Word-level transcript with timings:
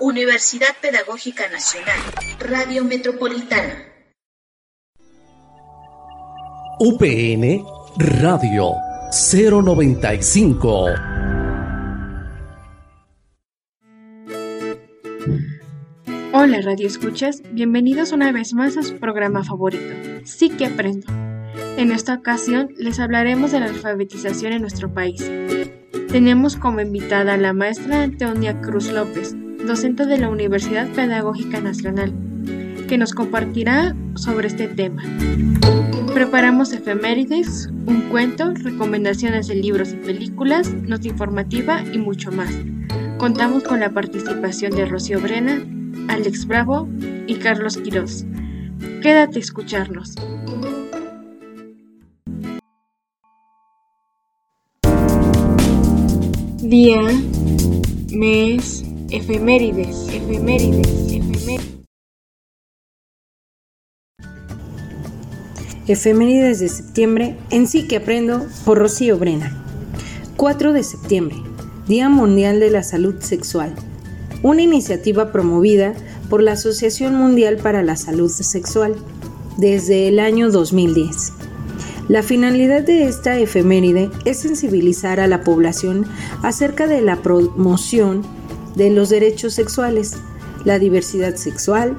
Universidad 0.00 0.76
Pedagógica 0.80 1.48
Nacional, 1.48 1.98
Radio 2.38 2.84
Metropolitana. 2.84 3.84
UPN 6.78 7.64
Radio 7.96 8.74
095. 9.10 10.84
Hola 16.32 16.60
Radio 16.62 16.86
Escuchas, 16.86 17.42
bienvenidos 17.50 18.12
una 18.12 18.30
vez 18.30 18.54
más 18.54 18.76
a 18.76 18.82
su 18.82 18.98
programa 19.00 19.42
favorito, 19.42 19.94
Sí 20.24 20.50
que 20.50 20.66
aprendo. 20.66 21.08
En 21.76 21.90
esta 21.90 22.14
ocasión 22.14 22.72
les 22.76 23.00
hablaremos 23.00 23.50
de 23.50 23.58
la 23.58 23.66
alfabetización 23.66 24.52
en 24.52 24.60
nuestro 24.60 24.94
país. 24.94 25.28
Tenemos 26.12 26.56
como 26.56 26.80
invitada 26.80 27.34
a 27.34 27.36
la 27.36 27.52
maestra 27.52 28.04
Antonia 28.04 28.60
Cruz 28.60 28.92
López, 28.92 29.34
docente 29.68 30.06
de 30.06 30.18
la 30.18 30.30
Universidad 30.30 30.88
Pedagógica 30.88 31.60
Nacional, 31.60 32.12
que 32.88 32.96
nos 32.96 33.12
compartirá 33.12 33.94
sobre 34.14 34.48
este 34.48 34.66
tema. 34.66 35.02
Preparamos 36.14 36.72
efemérides, 36.72 37.68
un 37.86 38.00
cuento, 38.10 38.54
recomendaciones 38.54 39.46
de 39.46 39.56
libros 39.56 39.92
y 39.92 39.96
películas, 39.96 40.72
nota 40.72 41.06
informativa 41.06 41.84
y 41.92 41.98
mucho 41.98 42.32
más. 42.32 42.50
Contamos 43.18 43.62
con 43.62 43.80
la 43.80 43.90
participación 43.90 44.72
de 44.72 44.86
Rocío 44.86 45.20
Brena, 45.20 45.62
Alex 46.08 46.46
Bravo 46.46 46.88
y 47.26 47.34
Carlos 47.34 47.76
Quiroz. 47.76 48.24
Quédate 49.02 49.38
a 49.38 49.42
escucharnos. 49.42 50.14
Día, 56.62 57.02
mes, 58.10 58.87
efemérides, 59.10 60.08
efemérides, 60.08 60.88
efemérides. 61.10 61.78
Efemérides 65.86 66.60
de 66.60 66.68
septiembre 66.68 67.36
en 67.50 67.66
sí 67.66 67.88
que 67.88 67.96
aprendo 67.96 68.46
por 68.66 68.78
Rocío 68.78 69.18
Brena. 69.18 69.64
4 70.36 70.74
de 70.74 70.82
septiembre, 70.82 71.36
Día 71.86 72.10
Mundial 72.10 72.60
de 72.60 72.70
la 72.70 72.82
Salud 72.82 73.14
Sexual. 73.20 73.74
Una 74.42 74.60
iniciativa 74.60 75.32
promovida 75.32 75.94
por 76.28 76.42
la 76.42 76.52
Asociación 76.52 77.14
Mundial 77.14 77.56
para 77.56 77.82
la 77.82 77.96
Salud 77.96 78.28
Sexual 78.30 78.94
desde 79.56 80.08
el 80.08 80.18
año 80.18 80.50
2010. 80.50 81.32
La 82.08 82.22
finalidad 82.22 82.82
de 82.82 83.04
esta 83.04 83.38
efeméride 83.38 84.10
es 84.26 84.38
sensibilizar 84.38 85.18
a 85.18 85.26
la 85.26 85.42
población 85.42 86.06
acerca 86.42 86.86
de 86.86 87.00
la 87.00 87.16
promoción 87.16 88.37
de 88.78 88.90
los 88.90 89.10
derechos 89.10 89.52
sexuales, 89.52 90.14
la 90.64 90.78
diversidad 90.78 91.34
sexual, 91.34 91.96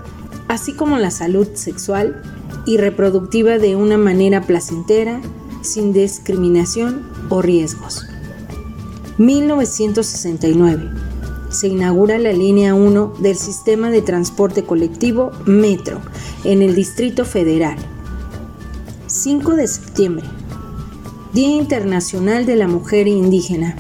así 0.47 0.73
como 0.73 0.97
la 0.97 1.11
salud 1.11 1.47
sexual 1.53 2.21
y 2.65 2.77
reproductiva 2.77 3.59
de 3.59 3.75
una 3.75 3.97
manera 3.97 4.41
placentera, 4.41 5.21
sin 5.61 5.91
discriminación 5.91 7.03
o 7.29 7.41
riesgos. 7.41 8.05
1969. 9.17 10.89
Se 11.49 11.67
inaugura 11.67 12.17
la 12.17 12.31
línea 12.31 12.73
1 12.73 13.15
del 13.19 13.35
sistema 13.35 13.91
de 13.91 14.01
transporte 14.01 14.63
colectivo 14.63 15.31
Metro 15.45 15.99
en 16.45 16.61
el 16.61 16.75
Distrito 16.75 17.25
Federal. 17.25 17.75
5 19.07 19.55
de 19.55 19.67
septiembre. 19.67 20.25
Día 21.33 21.49
Internacional 21.49 22.45
de 22.45 22.55
la 22.55 22.67
Mujer 22.67 23.07
Indígena. 23.07 23.75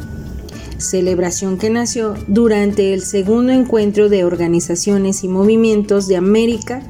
Celebración 0.79 1.57
que 1.57 1.69
nació 1.69 2.15
durante 2.27 2.93
el 2.93 3.01
segundo 3.01 3.51
encuentro 3.51 4.07
de 4.07 4.23
organizaciones 4.23 5.25
y 5.25 5.27
movimientos 5.27 6.07
de 6.07 6.15
América 6.15 6.81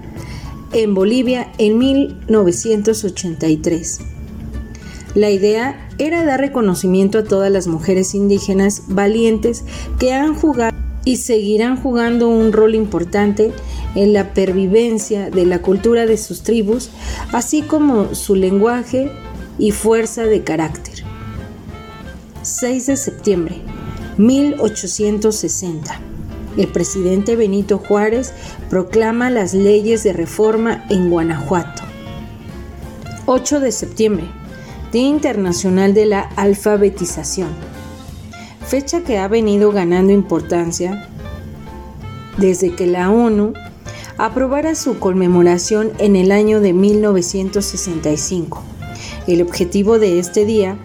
en 0.74 0.94
Bolivia 0.94 1.52
en 1.58 1.80
1983. 1.80 4.02
La 5.16 5.32
idea 5.32 5.90
era 5.98 6.24
dar 6.24 6.40
reconocimiento 6.40 7.18
a 7.18 7.24
todas 7.24 7.52
las 7.52 7.66
mujeres 7.66 8.14
indígenas 8.14 8.84
valientes 8.90 9.64
que 9.98 10.14
han 10.14 10.36
jugado 10.36 10.78
y 11.04 11.16
seguirán 11.16 11.82
jugando 11.82 12.30
un 12.30 12.54
rol 12.54 12.76
importante 12.76 13.52
en 13.96 14.14
la 14.14 14.36
pervivencia 14.36 15.32
de 15.32 15.48
la 15.48 15.64
cultura 15.64 16.06
de 16.06 16.18
sus 16.18 16.44
tribus, 16.44 16.92
así 17.32 17.64
como 17.64 18.14
su 18.14 18.36
lenguaje 18.36 19.12
y 19.58 19.72
fuerza 19.72 20.26
de 20.26 20.44
carácter. 20.44 21.04
6 22.44 22.86
de 22.86 22.96
septiembre 22.96 23.64
1860 24.20 26.00
el 26.58 26.68
presidente 26.68 27.38
Benito 27.38 27.78
Juárez 27.78 28.34
proclama 28.70 29.30
las 29.30 29.54
leyes 29.54 30.04
de 30.04 30.12
reforma 30.12 30.86
en 30.90 31.10
Guanajuato. 31.10 31.84
8 33.28 33.62
de 33.62 33.72
septiembre, 33.72 34.26
Día 34.92 35.08
Internacional 35.08 35.94
de 35.94 36.06
la 36.06 36.22
Alfabetización, 36.36 37.48
fecha 38.68 39.06
que 39.06 39.20
ha 39.20 39.30
venido 39.30 39.72
ganando 39.72 40.12
importancia 40.12 41.08
desde 42.38 42.76
que 42.76 42.88
la 42.88 43.12
ONU 43.12 43.54
aprobara 44.18 44.76
su 44.76 45.00
conmemoración 45.00 45.94
en 45.98 46.18
el 46.18 46.34
año 46.34 46.60
de 46.60 46.74
1965. 46.74 48.64
El 49.28 49.42
objetivo 49.42 49.98
de 49.98 50.20
este 50.20 50.44
día 50.44 50.78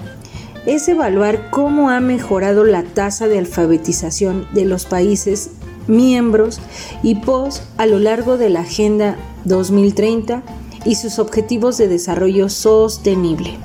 es 0.67 0.89
evaluar 0.89 1.51
cómo 1.51 1.91
ha 1.91 2.01
mejorado 2.01 2.65
la 2.65 2.83
tasa 2.83 3.29
de 3.29 3.39
alfabetización 3.39 4.47
de 4.53 4.65
los 4.65 4.87
países 4.87 5.51
miembros 5.87 6.61
y 7.03 7.17
POS 7.17 7.63
a 7.77 7.87
lo 7.87 7.99
largo 7.99 8.39
de 8.39 8.49
la 8.49 8.61
Agenda 8.61 9.17
2030 9.45 10.43
y 10.85 10.95
sus 10.95 11.19
objetivos 11.19 11.77
de 11.79 11.89
desarrollo 11.89 12.49
sostenible. 12.49 13.59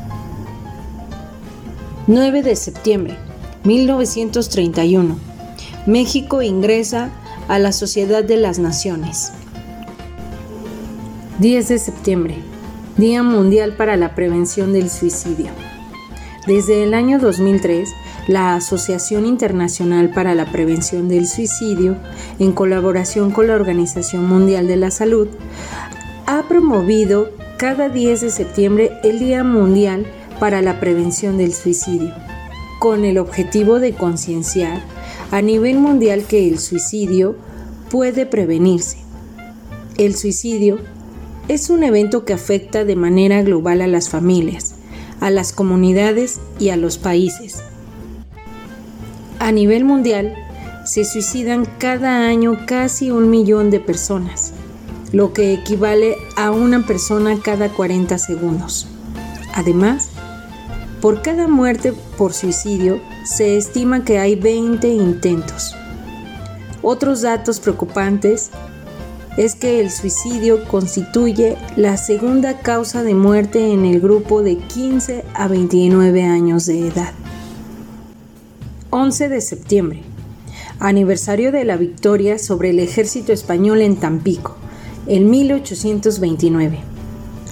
9 2.07 2.43
de 2.43 2.55
septiembre 2.55 3.17
1931. 3.63 5.17
México 5.85 6.41
ingresa 6.41 7.09
a 7.47 7.59
la 7.59 7.71
Sociedad 7.71 8.23
de 8.23 8.37
las 8.37 8.59
Naciones. 8.59 9.31
10 11.39 11.67
de 11.67 11.79
septiembre. 11.79 12.35
Día 12.97 13.23
Mundial 13.23 13.75
para 13.75 13.95
la 13.95 14.15
Prevención 14.15 14.73
del 14.73 14.89
Suicidio. 14.89 15.51
Desde 16.47 16.83
el 16.83 16.93
año 16.93 17.19
2003, 17.19 17.89
la 18.27 18.55
Asociación 18.55 19.25
Internacional 19.25 20.09
para 20.09 20.35
la 20.35 20.45
Prevención 20.45 21.09
del 21.09 21.27
Suicidio, 21.27 21.97
en 22.39 22.53
colaboración 22.53 23.31
con 23.31 23.47
la 23.47 23.55
Organización 23.55 24.25
Mundial 24.27 24.67
de 24.67 24.77
la 24.77 24.89
Salud, 24.89 25.27
ha 26.25 26.47
promovido 26.47 27.29
cada 27.57 27.89
10 27.89 28.21
de 28.21 28.29
septiembre 28.29 28.91
el 29.03 29.19
Día 29.19 29.43
Mundial 29.43 30.05
para 30.39 30.61
la 30.61 30.79
Prevención 30.79 31.37
del 31.37 31.53
Suicidio, 31.53 32.13
con 32.79 33.03
el 33.03 33.17
objetivo 33.17 33.79
de 33.79 33.93
concienciar 33.93 34.81
a 35.31 35.41
nivel 35.41 35.77
mundial 35.77 36.23
que 36.23 36.47
el 36.47 36.57
suicidio 36.57 37.35
puede 37.91 38.25
prevenirse. 38.25 38.97
El 39.97 40.15
suicidio 40.15 40.79
es 41.49 41.69
un 41.69 41.83
evento 41.83 42.23
que 42.23 42.33
afecta 42.33 42.85
de 42.85 42.95
manera 42.95 43.41
global 43.43 43.81
a 43.81 43.87
las 43.87 44.09
familias, 44.09 44.75
a 45.19 45.29
las 45.29 45.53
comunidades 45.53 46.39
y 46.59 46.69
a 46.69 46.77
los 46.77 46.97
países. 46.97 47.63
A 49.39 49.51
nivel 49.51 49.85
mundial, 49.85 50.35
se 50.85 51.05
suicidan 51.05 51.65
cada 51.77 52.27
año 52.27 52.65
casi 52.65 53.11
un 53.11 53.29
millón 53.29 53.69
de 53.69 53.79
personas, 53.79 54.53
lo 55.11 55.33
que 55.33 55.53
equivale 55.53 56.15
a 56.35 56.51
una 56.51 56.85
persona 56.85 57.37
cada 57.41 57.69
40 57.69 58.17
segundos. 58.17 58.87
Además, 59.53 60.09
por 61.01 61.21
cada 61.21 61.47
muerte 61.47 61.93
por 62.17 62.33
suicidio 62.33 62.99
se 63.23 63.57
estima 63.57 64.03
que 64.03 64.19
hay 64.19 64.35
20 64.35 64.87
intentos. 64.87 65.75
Otros 66.81 67.21
datos 67.21 67.59
preocupantes 67.59 68.51
es 69.39 69.55
que 69.55 69.79
el 69.79 69.89
suicidio 69.89 70.65
constituye 70.65 71.55
la 71.77 71.95
segunda 71.95 72.59
causa 72.59 73.03
de 73.03 73.13
muerte 73.13 73.71
en 73.71 73.85
el 73.85 74.01
grupo 74.01 74.43
de 74.43 74.57
15 74.57 75.23
a 75.33 75.47
29 75.47 76.23
años 76.25 76.65
de 76.65 76.89
edad. 76.89 77.13
11 78.89 79.29
de 79.29 79.39
septiembre, 79.39 80.01
aniversario 80.81 81.53
de 81.53 81.63
la 81.63 81.77
victoria 81.77 82.37
sobre 82.37 82.71
el 82.71 82.79
ejército 82.79 83.31
español 83.31 83.79
en 83.79 83.95
Tampico, 83.95 84.57
en 85.07 85.29
1829. 85.29 86.79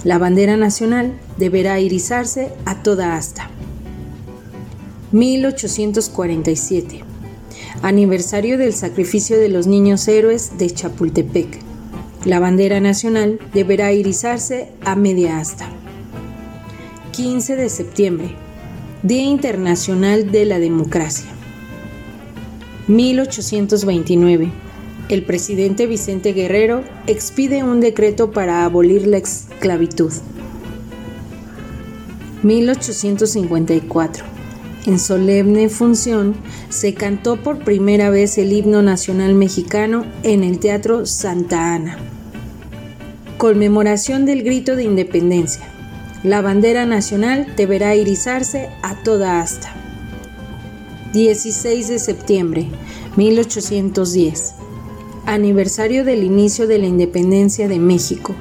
La 0.04 0.18
bandera 0.18 0.58
nacional 0.58 1.18
deberá 1.38 1.80
irizarse 1.80 2.52
a 2.66 2.82
toda 2.82 3.16
asta. 3.16 3.48
1847. 5.12 7.02
Aniversario 7.80 8.58
del 8.58 8.74
sacrificio 8.74 9.38
de 9.38 9.48
los 9.48 9.66
niños 9.66 10.06
héroes 10.06 10.58
de 10.58 10.68
Chapultepec. 10.68 11.67
La 12.24 12.40
bandera 12.40 12.80
nacional 12.80 13.38
deberá 13.54 13.92
irizarse 13.92 14.72
a 14.84 14.96
media 14.96 15.38
asta. 15.38 15.68
15 17.12 17.54
de 17.54 17.68
septiembre, 17.68 18.34
Día 19.04 19.22
Internacional 19.22 20.32
de 20.32 20.44
la 20.44 20.58
Democracia. 20.58 21.28
1829. 22.88 24.50
el 25.08 25.22
presidente 25.24 25.86
Vicente 25.86 26.32
Guerrero 26.32 26.82
expide 27.06 27.62
un 27.62 27.80
decreto 27.80 28.30
para 28.32 28.64
abolir 28.64 29.06
la 29.06 29.18
esclavitud. 29.18 30.12
1854. 32.42 34.37
En 34.88 34.98
solemne 34.98 35.68
función 35.68 36.34
se 36.70 36.94
cantó 36.94 37.36
por 37.36 37.62
primera 37.62 38.08
vez 38.08 38.38
el 38.38 38.54
himno 38.54 38.80
nacional 38.80 39.34
mexicano 39.34 40.06
en 40.22 40.42
el 40.42 40.60
Teatro 40.60 41.04
Santa 41.04 41.74
Ana. 41.74 41.98
Conmemoración 43.36 44.24
del 44.24 44.42
grito 44.42 44.76
de 44.76 44.84
independencia. 44.84 45.68
La 46.22 46.40
bandera 46.40 46.86
nacional 46.86 47.52
deberá 47.54 47.96
irizarse 47.96 48.70
a 48.82 48.94
toda 49.02 49.42
asta. 49.42 49.74
16 51.12 51.88
de 51.88 51.98
septiembre 51.98 52.68
1810. 53.16 54.54
Aniversario 55.26 56.02
del 56.02 56.24
inicio 56.24 56.66
de 56.66 56.78
la 56.78 56.86
independencia 56.86 57.68
de 57.68 57.78
México. 57.78 58.34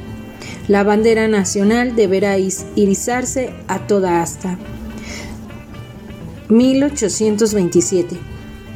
La 0.69 0.85
bandera 0.85 1.27
nacional 1.27 1.97
deberá 1.97 2.37
irizarse 2.37 3.49
a 3.67 3.85
toda 3.85 4.21
asta. 4.21 4.57
1827. 6.49 8.17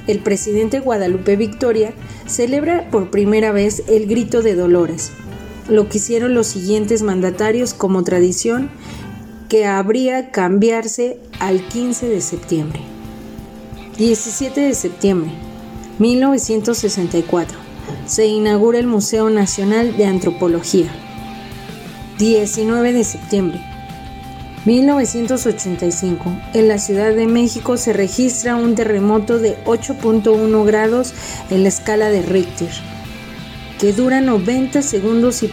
El 0.07 0.19
presidente 0.19 0.79
Guadalupe 0.79 1.35
Victoria 1.35 1.93
celebra 2.25 2.89
por 2.89 3.09
primera 3.11 3.51
vez 3.51 3.83
el 3.87 4.07
grito 4.07 4.41
de 4.41 4.55
Dolores, 4.55 5.11
lo 5.69 5.87
que 5.87 5.99
hicieron 5.99 6.33
los 6.33 6.47
siguientes 6.47 7.01
mandatarios 7.01 7.73
como 7.73 8.03
tradición 8.03 8.69
que 9.47 9.65
habría 9.65 10.31
cambiarse 10.31 11.19
al 11.39 11.67
15 11.67 12.07
de 12.09 12.21
septiembre. 12.21 12.81
17 13.97 14.61
de 14.61 14.73
septiembre 14.73 15.31
1964 15.99 17.59
se 18.07 18.25
inaugura 18.25 18.79
el 18.79 18.87
Museo 18.87 19.29
Nacional 19.29 19.95
de 19.97 20.05
Antropología. 20.05 20.91
19 22.17 22.93
de 22.93 23.03
septiembre 23.03 23.70
1985. 24.65 26.31
En 26.53 26.67
la 26.67 26.77
Ciudad 26.77 27.15
de 27.15 27.25
México 27.25 27.77
se 27.77 27.93
registra 27.93 28.55
un 28.55 28.75
terremoto 28.75 29.39
de 29.39 29.57
8.1 29.65 30.65
grados 30.65 31.13
en 31.49 31.63
la 31.63 31.69
escala 31.69 32.09
de 32.09 32.21
Richter, 32.21 32.69
que 33.79 33.91
dura 33.91 34.21
90 34.21 34.81
segundos 34.81 35.43
y, 35.43 35.51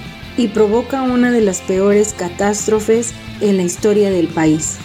provoca 0.48 1.02
una 1.02 1.32
de 1.32 1.40
las 1.40 1.60
peores 1.62 2.12
catástrofes 2.12 3.12
en 3.40 3.56
la 3.56 3.64
historia 3.64 4.10
del 4.10 4.28
país. 4.28 4.76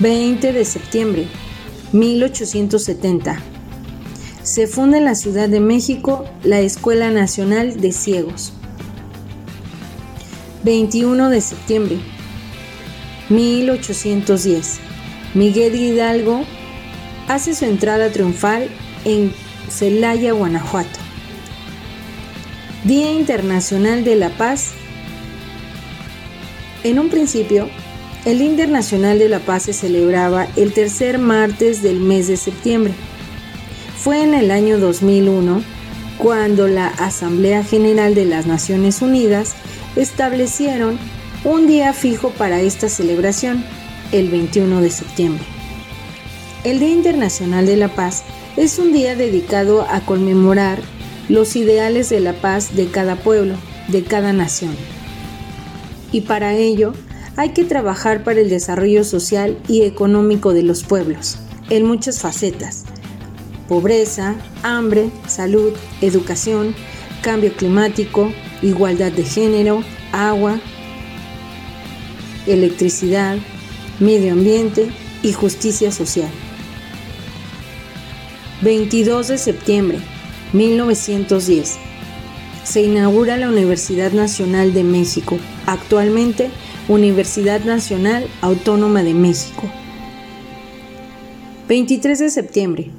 20 0.00 0.52
de 0.52 0.64
septiembre 0.64 1.28
1870. 1.92 3.40
Se 4.42 4.66
funda 4.66 4.98
en 4.98 5.04
la 5.04 5.14
Ciudad 5.14 5.48
de 5.48 5.60
México 5.60 6.24
la 6.42 6.60
Escuela 6.60 7.10
Nacional 7.10 7.80
de 7.80 7.92
Ciegos. 7.92 8.54
21 10.64 11.28
de 11.28 11.40
septiembre 11.40 12.00
1810. 13.30 14.78
Miguel 15.34 15.74
Hidalgo 15.74 16.44
hace 17.28 17.54
su 17.54 17.64
entrada 17.64 18.10
triunfal 18.10 18.68
en 19.04 19.32
Celaya, 19.70 20.32
Guanajuato. 20.32 20.98
Día 22.84 23.12
Internacional 23.12 24.04
de 24.04 24.16
la 24.16 24.30
Paz. 24.30 24.72
En 26.82 26.98
un 26.98 27.08
principio, 27.08 27.68
el 28.24 28.38
Día 28.38 28.48
Internacional 28.48 29.18
de 29.18 29.28
la 29.28 29.38
Paz 29.38 29.64
se 29.64 29.72
celebraba 29.72 30.48
el 30.56 30.72
tercer 30.72 31.18
martes 31.18 31.82
del 31.82 32.00
mes 32.00 32.26
de 32.26 32.36
septiembre. 32.36 32.92
Fue 33.96 34.22
en 34.22 34.34
el 34.34 34.50
año 34.50 34.78
2001 34.78 35.62
cuando 36.18 36.68
la 36.68 36.88
Asamblea 36.88 37.62
General 37.62 38.14
de 38.14 38.24
las 38.24 38.46
Naciones 38.46 39.02
Unidas 39.02 39.54
establecieron 39.94 40.98
un 41.44 41.66
día 41.66 41.94
fijo 41.94 42.30
para 42.30 42.60
esta 42.60 42.90
celebración, 42.90 43.64
el 44.12 44.28
21 44.28 44.82
de 44.82 44.90
septiembre. 44.90 45.44
El 46.64 46.80
Día 46.80 46.90
Internacional 46.90 47.64
de 47.64 47.76
la 47.76 47.88
Paz 47.88 48.24
es 48.58 48.78
un 48.78 48.92
día 48.92 49.16
dedicado 49.16 49.86
a 49.88 50.00
conmemorar 50.00 50.80
los 51.30 51.56
ideales 51.56 52.10
de 52.10 52.20
la 52.20 52.34
paz 52.34 52.74
de 52.76 52.88
cada 52.88 53.16
pueblo, 53.16 53.54
de 53.88 54.02
cada 54.02 54.34
nación. 54.34 54.74
Y 56.12 56.22
para 56.22 56.54
ello 56.54 56.92
hay 57.36 57.50
que 57.50 57.64
trabajar 57.64 58.22
para 58.22 58.40
el 58.40 58.50
desarrollo 58.50 59.02
social 59.04 59.56
y 59.66 59.82
económico 59.82 60.52
de 60.52 60.62
los 60.62 60.82
pueblos, 60.82 61.38
en 61.70 61.86
muchas 61.86 62.20
facetas. 62.20 62.84
Pobreza, 63.66 64.34
hambre, 64.62 65.10
salud, 65.26 65.72
educación, 66.02 66.74
cambio 67.22 67.54
climático, 67.54 68.30
igualdad 68.60 69.12
de 69.12 69.24
género, 69.24 69.82
agua, 70.12 70.60
electricidad, 72.46 73.38
medio 73.98 74.32
ambiente 74.32 74.90
y 75.22 75.32
justicia 75.32 75.92
social. 75.92 76.30
22 78.62 79.28
de 79.28 79.38
septiembre 79.38 79.98
1910. 80.52 81.78
Se 82.64 82.82
inaugura 82.82 83.36
la 83.36 83.48
Universidad 83.48 84.12
Nacional 84.12 84.74
de 84.74 84.84
México, 84.84 85.38
actualmente 85.66 86.50
Universidad 86.88 87.64
Nacional 87.64 88.26
Autónoma 88.40 89.02
de 89.02 89.14
México. 89.14 89.70
23 91.68 92.18
de 92.18 92.30
septiembre. 92.30 92.90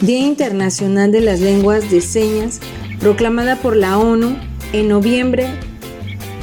Día 0.00 0.18
Internacional 0.18 1.12
de 1.12 1.20
las 1.20 1.40
Lenguas 1.40 1.90
de 1.90 2.00
Señas, 2.00 2.60
proclamada 3.00 3.56
por 3.56 3.76
la 3.76 3.96
ONU 3.96 4.36
en 4.72 4.88
noviembre 4.88 5.48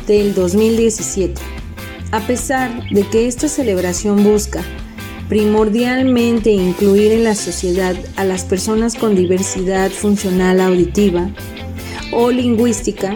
del 0.08 0.34
2017. 0.34 1.42
A 2.16 2.22
pesar 2.22 2.88
de 2.92 3.06
que 3.06 3.28
esta 3.28 3.50
celebración 3.50 4.24
busca 4.24 4.64
primordialmente 5.28 6.50
incluir 6.50 7.12
en 7.12 7.26
la 7.26 7.36
sociedad 7.36 7.94
a 8.16 8.24
las 8.24 8.46
personas 8.46 8.96
con 8.96 9.18
diversidad 9.18 9.92
funcional 9.92 10.62
auditiva 10.62 11.30
o 12.14 12.32
lingüística, 12.32 13.16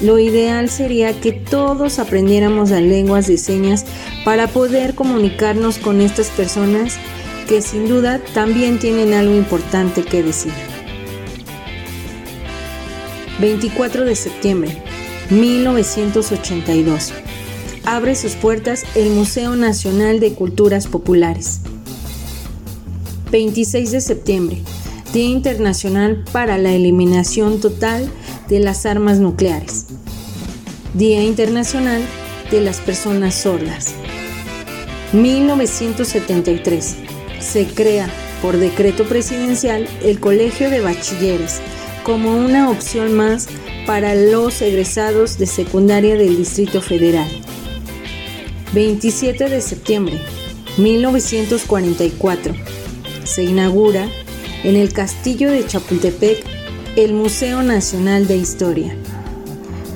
lo 0.00 0.18
ideal 0.18 0.70
sería 0.70 1.20
que 1.20 1.32
todos 1.32 1.98
aprendiéramos 1.98 2.70
las 2.70 2.80
lenguas 2.80 3.26
de 3.26 3.36
señas 3.36 3.84
para 4.24 4.46
poder 4.46 4.94
comunicarnos 4.94 5.76
con 5.76 6.00
estas 6.00 6.28
personas 6.28 6.96
que 7.50 7.60
sin 7.60 7.86
duda 7.86 8.18
también 8.32 8.78
tienen 8.78 9.12
algo 9.12 9.34
importante 9.34 10.04
que 10.04 10.22
decir. 10.22 10.54
24 13.40 14.06
de 14.06 14.16
septiembre 14.16 14.82
1982 15.28 17.12
abre 17.86 18.14
sus 18.14 18.34
puertas 18.34 18.84
el 18.94 19.10
Museo 19.10 19.56
Nacional 19.56 20.20
de 20.20 20.32
Culturas 20.32 20.86
Populares. 20.86 21.60
26 23.30 23.90
de 23.90 24.00
septiembre, 24.00 24.62
Día 25.12 25.28
Internacional 25.28 26.24
para 26.32 26.58
la 26.58 26.72
Eliminación 26.72 27.60
Total 27.60 28.08
de 28.48 28.60
las 28.60 28.86
Armas 28.86 29.18
Nucleares. 29.18 29.86
Día 30.94 31.22
Internacional 31.22 32.02
de 32.50 32.60
las 32.60 32.80
Personas 32.80 33.34
Sordas. 33.34 33.94
1973. 35.12 36.96
Se 37.40 37.66
crea 37.66 38.08
por 38.40 38.56
decreto 38.56 39.04
presidencial 39.04 39.86
el 40.02 40.20
Colegio 40.20 40.70
de 40.70 40.80
Bachilleres 40.80 41.60
como 42.04 42.36
una 42.36 42.70
opción 42.70 43.14
más 43.14 43.48
para 43.86 44.14
los 44.14 44.60
egresados 44.62 45.38
de 45.38 45.46
secundaria 45.46 46.16
del 46.16 46.36
Distrito 46.36 46.80
Federal. 46.80 47.43
27 48.74 49.48
de 49.50 49.60
septiembre 49.60 50.20
1944 50.78 52.54
se 53.22 53.44
inaugura 53.44 54.08
en 54.64 54.74
el 54.74 54.92
Castillo 54.92 55.48
de 55.48 55.64
Chapultepec 55.64 56.44
el 56.96 57.12
Museo 57.12 57.62
Nacional 57.62 58.26
de 58.26 58.36
Historia. 58.36 58.96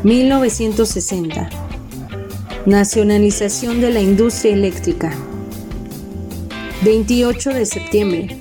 1960 0.04 1.50
Nacionalización 2.66 3.80
de 3.80 3.90
la 3.90 4.00
industria 4.00 4.52
eléctrica. 4.52 5.12
28 6.82 7.50
de 7.50 7.66
septiembre 7.66 8.38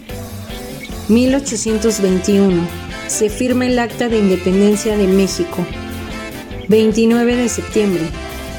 1821 1.10 2.62
se 3.08 3.32
firma 3.32 3.66
el 3.66 3.80
Acta 3.80 4.08
de 4.08 4.20
Independencia 4.20 4.96
de 4.98 5.08
México. 5.08 5.66
29 6.68 7.36
de 7.36 7.50
septiembre 7.50 8.04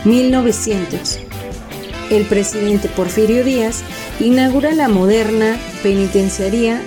1900 0.04 1.27
el 2.10 2.24
presidente 2.24 2.88
Porfirio 2.88 3.44
Díaz 3.44 3.82
inaugura 4.18 4.72
la 4.72 4.88
moderna 4.88 5.58
penitenciaría 5.82 6.80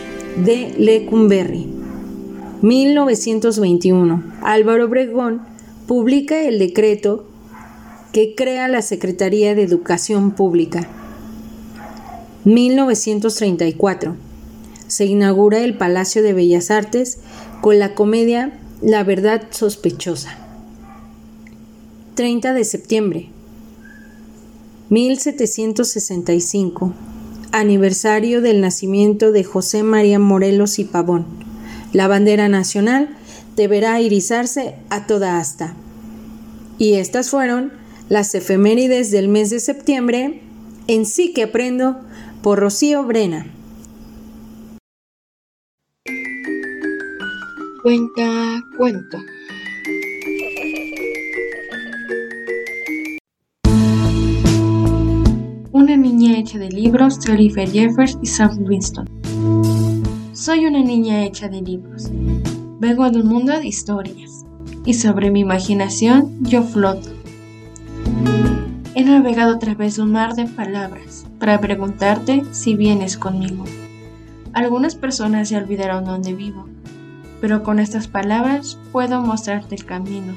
de 0.43 0.73
Lecumberri. 0.77 1.67
1921. 2.61 4.23
Álvaro 4.41 4.85
Obregón 4.85 5.41
publica 5.87 6.41
el 6.41 6.59
decreto 6.59 7.27
que 8.13 8.33
crea 8.35 8.67
la 8.67 8.81
Secretaría 8.81 9.53
de 9.53 9.63
Educación 9.63 10.31
Pública. 10.31 10.87
1934. 12.43 14.15
Se 14.87 15.05
inaugura 15.05 15.59
el 15.59 15.77
Palacio 15.77 16.23
de 16.23 16.33
Bellas 16.33 16.71
Artes 16.71 17.19
con 17.61 17.79
la 17.79 17.93
comedia 17.93 18.59
La 18.81 19.03
verdad 19.03 19.43
sospechosa. 19.51 20.37
30 22.15 22.53
de 22.53 22.65
septiembre 22.65 23.29
1765 24.91 26.93
aniversario 27.53 28.41
del 28.41 28.59
nacimiento 28.59 29.31
de 29.31 29.45
José 29.45 29.83
María 29.83 30.19
Morelos 30.19 30.79
y 30.79 30.83
Pavón. 30.83 31.25
La 31.93 32.09
bandera 32.09 32.49
nacional 32.49 33.15
deberá 33.55 34.01
irizarse 34.01 34.75
a 34.89 35.07
toda 35.07 35.37
asta. 35.37 35.77
Y 36.77 36.95
estas 36.95 37.29
fueron 37.29 37.71
las 38.09 38.35
efemérides 38.35 39.11
del 39.11 39.29
mes 39.29 39.49
de 39.49 39.61
septiembre 39.61 40.41
en 40.87 41.05
Sí 41.05 41.31
que 41.33 41.43
aprendo 41.43 42.01
por 42.43 42.59
Rocío 42.59 43.05
Brena. 43.05 43.49
Cuenta 47.81 48.61
cuento. 48.77 49.19
Hecha 56.41 56.57
de 56.57 56.69
libros 56.69 57.19
de 57.21 57.69
Jeffers 57.71 58.17
y 58.19 58.25
Sam 58.25 58.65
Winston. 58.65 59.07
Soy 60.33 60.65
una 60.65 60.79
niña 60.79 61.23
hecha 61.23 61.47
de 61.47 61.61
libros. 61.61 62.09
Vengo 62.79 63.11
de 63.11 63.21
un 63.21 63.27
mundo 63.27 63.53
de 63.53 63.67
historias 63.67 64.43
y 64.83 64.95
sobre 64.95 65.29
mi 65.29 65.41
imaginación 65.41 66.43
yo 66.43 66.63
floto. 66.63 67.09
He 68.95 69.03
navegado 69.03 69.53
a 69.53 69.59
través 69.59 69.97
de 69.97 70.01
un 70.01 70.13
mar 70.13 70.33
de 70.33 70.47
palabras 70.47 71.27
para 71.37 71.61
preguntarte 71.61 72.43
si 72.51 72.75
vienes 72.75 73.17
conmigo. 73.17 73.63
Algunas 74.53 74.95
personas 74.95 75.49
se 75.49 75.57
olvidaron 75.57 76.05
dónde 76.05 76.33
vivo, 76.33 76.65
pero 77.39 77.61
con 77.61 77.77
estas 77.77 78.07
palabras 78.07 78.79
puedo 78.91 79.21
mostrarte 79.21 79.75
el 79.75 79.85
camino. 79.85 80.33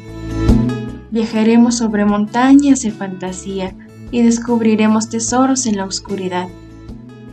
Viajaremos 1.11 1.79
sobre 1.79 2.05
montañas 2.05 2.83
de 2.83 2.91
fantasía 2.91 3.75
y 4.11 4.23
descubriremos 4.23 5.09
tesoros 5.09 5.67
en 5.67 5.77
la 5.77 5.85
oscuridad. 5.85 6.49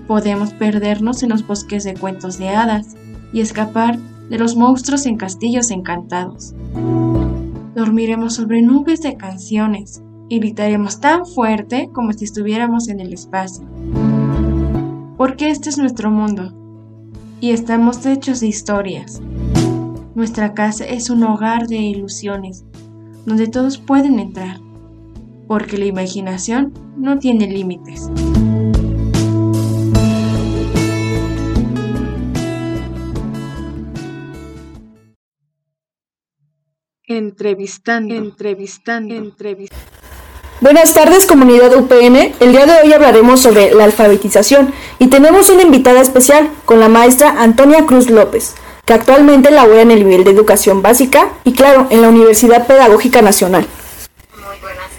Podemos 0.07 0.53
perdernos 0.53 1.23
en 1.23 1.29
los 1.29 1.45
bosques 1.45 1.83
de 1.83 1.93
cuentos 1.93 2.37
de 2.37 2.49
hadas 2.49 2.95
y 3.33 3.41
escapar 3.41 3.97
de 4.29 4.37
los 4.37 4.55
monstruos 4.55 5.05
en 5.05 5.17
castillos 5.17 5.71
encantados. 5.71 6.53
Dormiremos 7.75 8.35
sobre 8.35 8.61
nubes 8.61 9.01
de 9.01 9.15
canciones 9.15 10.01
y 10.29 10.39
gritaremos 10.39 10.99
tan 10.99 11.25
fuerte 11.25 11.89
como 11.93 12.13
si 12.13 12.25
estuviéramos 12.25 12.87
en 12.87 12.99
el 12.99 13.13
espacio. 13.13 13.65
Porque 15.17 15.49
este 15.49 15.69
es 15.69 15.77
nuestro 15.77 16.11
mundo 16.11 16.53
y 17.39 17.51
estamos 17.51 18.05
hechos 18.05 18.39
de 18.39 18.47
historias. 18.47 19.21
Nuestra 20.15 20.53
casa 20.53 20.85
es 20.85 21.09
un 21.09 21.23
hogar 21.23 21.67
de 21.67 21.77
ilusiones 21.77 22.63
donde 23.25 23.47
todos 23.47 23.77
pueden 23.77 24.19
entrar 24.19 24.59
porque 25.51 25.77
la 25.77 25.83
imaginación 25.83 26.71
no 26.95 27.19
tiene 27.19 27.45
límites. 27.45 28.07
Entrevistando, 37.05 38.15
entrevistando, 38.15 39.13
entrevistando. 39.13 39.85
Buenas 40.61 40.93
tardes 40.93 41.25
comunidad 41.25 41.75
UPN, 41.75 42.33
el 42.39 42.51
día 42.53 42.65
de 42.65 42.83
hoy 42.85 42.93
hablaremos 42.93 43.41
sobre 43.41 43.73
la 43.73 43.83
alfabetización 43.83 44.73
y 44.99 45.07
tenemos 45.07 45.49
una 45.49 45.63
invitada 45.63 45.99
especial 45.99 46.49
con 46.63 46.79
la 46.79 46.87
maestra 46.87 47.41
Antonia 47.41 47.85
Cruz 47.85 48.09
López, 48.09 48.55
que 48.85 48.93
actualmente 48.93 49.51
labora 49.51 49.81
en 49.81 49.91
el 49.91 50.07
nivel 50.07 50.23
de 50.23 50.31
educación 50.31 50.81
básica 50.81 51.33
y 51.43 51.51
claro, 51.51 51.87
en 51.89 52.01
la 52.01 52.07
Universidad 52.07 52.67
Pedagógica 52.67 53.21
Nacional 53.21 53.67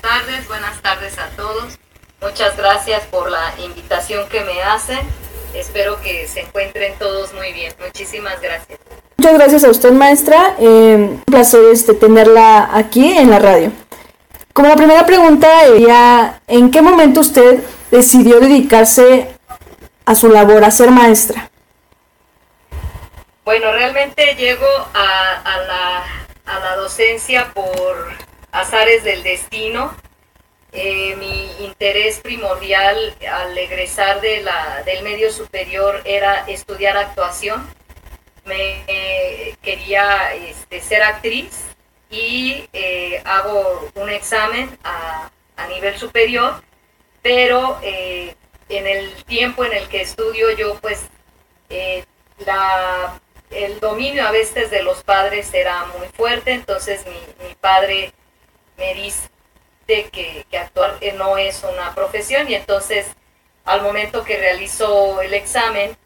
tardes, 0.02 0.46
buenas 0.46 0.82
tardes 0.82 1.18
a 1.18 1.28
todos. 1.30 1.78
Muchas 2.22 2.56
gracias 2.56 3.02
por 3.06 3.30
la 3.30 3.52
invitación 3.58 4.28
que 4.28 4.40
me 4.42 4.62
hacen. 4.62 5.00
Espero 5.54 6.00
que 6.00 6.28
se 6.28 6.40
encuentren 6.40 6.94
todos 6.98 7.34
muy 7.34 7.52
bien. 7.52 7.74
Muchísimas 7.84 8.40
gracias. 8.40 8.78
Muchas 9.16 9.34
gracias 9.34 9.64
a 9.64 9.70
usted, 9.70 9.90
maestra. 9.90 10.54
Eh, 10.58 10.94
un 10.96 11.22
placer 11.26 11.60
este, 11.72 11.94
tenerla 11.94 12.70
aquí 12.72 13.18
en 13.18 13.28
la 13.28 13.38
radio. 13.38 13.72
Como 14.52 14.68
la 14.68 14.76
primera 14.76 15.04
pregunta, 15.04 15.48
¿en 16.46 16.70
qué 16.70 16.80
momento 16.82 17.20
usted 17.20 17.64
decidió 17.90 18.38
dedicarse 18.38 19.28
a 20.04 20.14
su 20.14 20.28
labor, 20.28 20.62
a 20.64 20.70
ser 20.70 20.90
maestra? 20.90 21.50
Bueno, 23.44 23.72
realmente 23.72 24.36
llego 24.36 24.66
a, 24.94 25.58
la, 25.66 26.04
a 26.46 26.60
la 26.60 26.76
docencia 26.76 27.50
por 27.52 28.12
azares 28.52 29.02
del 29.02 29.22
destino. 29.22 29.94
Eh, 30.74 31.16
mi 31.16 31.66
interés 31.66 32.20
primordial 32.20 33.14
al 33.30 33.56
egresar 33.58 34.22
de 34.22 34.40
la, 34.40 34.82
del 34.86 35.02
medio 35.02 35.30
superior 35.30 36.00
era 36.06 36.46
estudiar 36.48 36.96
actuación. 36.96 37.68
Me 38.46 38.82
eh, 38.86 39.54
quería 39.62 40.34
este, 40.34 40.80
ser 40.80 41.02
actriz 41.02 41.50
y 42.10 42.68
eh, 42.72 43.20
hago 43.24 43.90
un 43.94 44.08
examen 44.08 44.78
a, 44.82 45.30
a 45.56 45.66
nivel 45.68 45.98
superior, 45.98 46.62
pero 47.22 47.78
en 47.82 48.86
el 48.86 49.12
tiempo 49.24 49.64
en 49.64 49.74
el 49.74 49.88
que 49.88 50.00
estudio 50.00 50.50
yo 50.56 50.78
pues 50.80 51.04
la, 52.44 53.20
el 53.50 53.78
dominio 53.78 54.26
a 54.26 54.30
veces 54.30 54.70
de 54.70 54.82
los 54.82 55.02
padres 55.04 55.52
era 55.54 55.84
muy 55.98 56.08
fuerte, 56.08 56.52
entonces 56.52 57.04
mi, 57.06 57.46
mi 57.46 57.54
padre 57.54 58.12
me 58.76 58.94
dice 58.94 59.31
que, 60.12 60.46
que 60.50 60.58
actuar 60.58 60.98
no 61.14 61.38
es 61.38 61.62
una 61.64 61.94
profesión. 61.94 62.50
Y 62.50 62.54
entonces 62.54 63.06
al 63.64 63.82
momento 63.82 64.24
que 64.24 64.38
realizó 64.38 65.20
el 65.20 65.34
examen, 65.34 65.96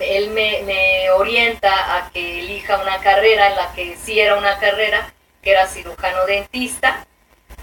él 0.00 0.30
me, 0.30 1.10
orienta 1.10 1.96
a 1.96 2.10
que 2.10 2.40
elija 2.40 2.78
una 2.78 3.00
carrera 3.00 3.48
en 3.48 3.56
la 3.56 3.72
que 3.72 3.96
sí 3.96 4.18
era 4.18 4.36
una 4.36 4.58
carrera, 4.58 5.12
que 5.42 5.52
era 5.52 5.66
cirujano 5.66 6.26
dentista, 6.26 7.06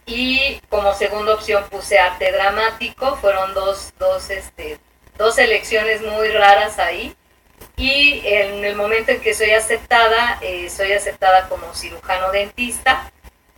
y 0.06 0.60
como 0.70 0.94
segunda 0.94 1.34
opción 1.34 1.64
puse 1.70 2.00
arte 2.00 2.32
dramático, 2.32 3.18
fueron 3.18 3.54
dos, 3.54 3.94
dos, 4.00 4.30
este, 4.30 4.80
dos 5.18 5.38
elecciones 5.38 6.02
muy 6.02 6.30
raras 6.30 6.80
ahí, 6.80 7.16
y 7.78 8.22
en 8.26 8.64
el 8.66 8.76
momento 8.76 9.12
en 9.12 9.22
que 9.22 9.34
soy 9.34 9.52
aceptada, 9.52 10.40
eh, 10.42 10.70
soy 10.70 10.94
aceptada 10.94 11.48
como 11.50 11.74
cirujano 11.74 12.32
dentista, 12.32 13.12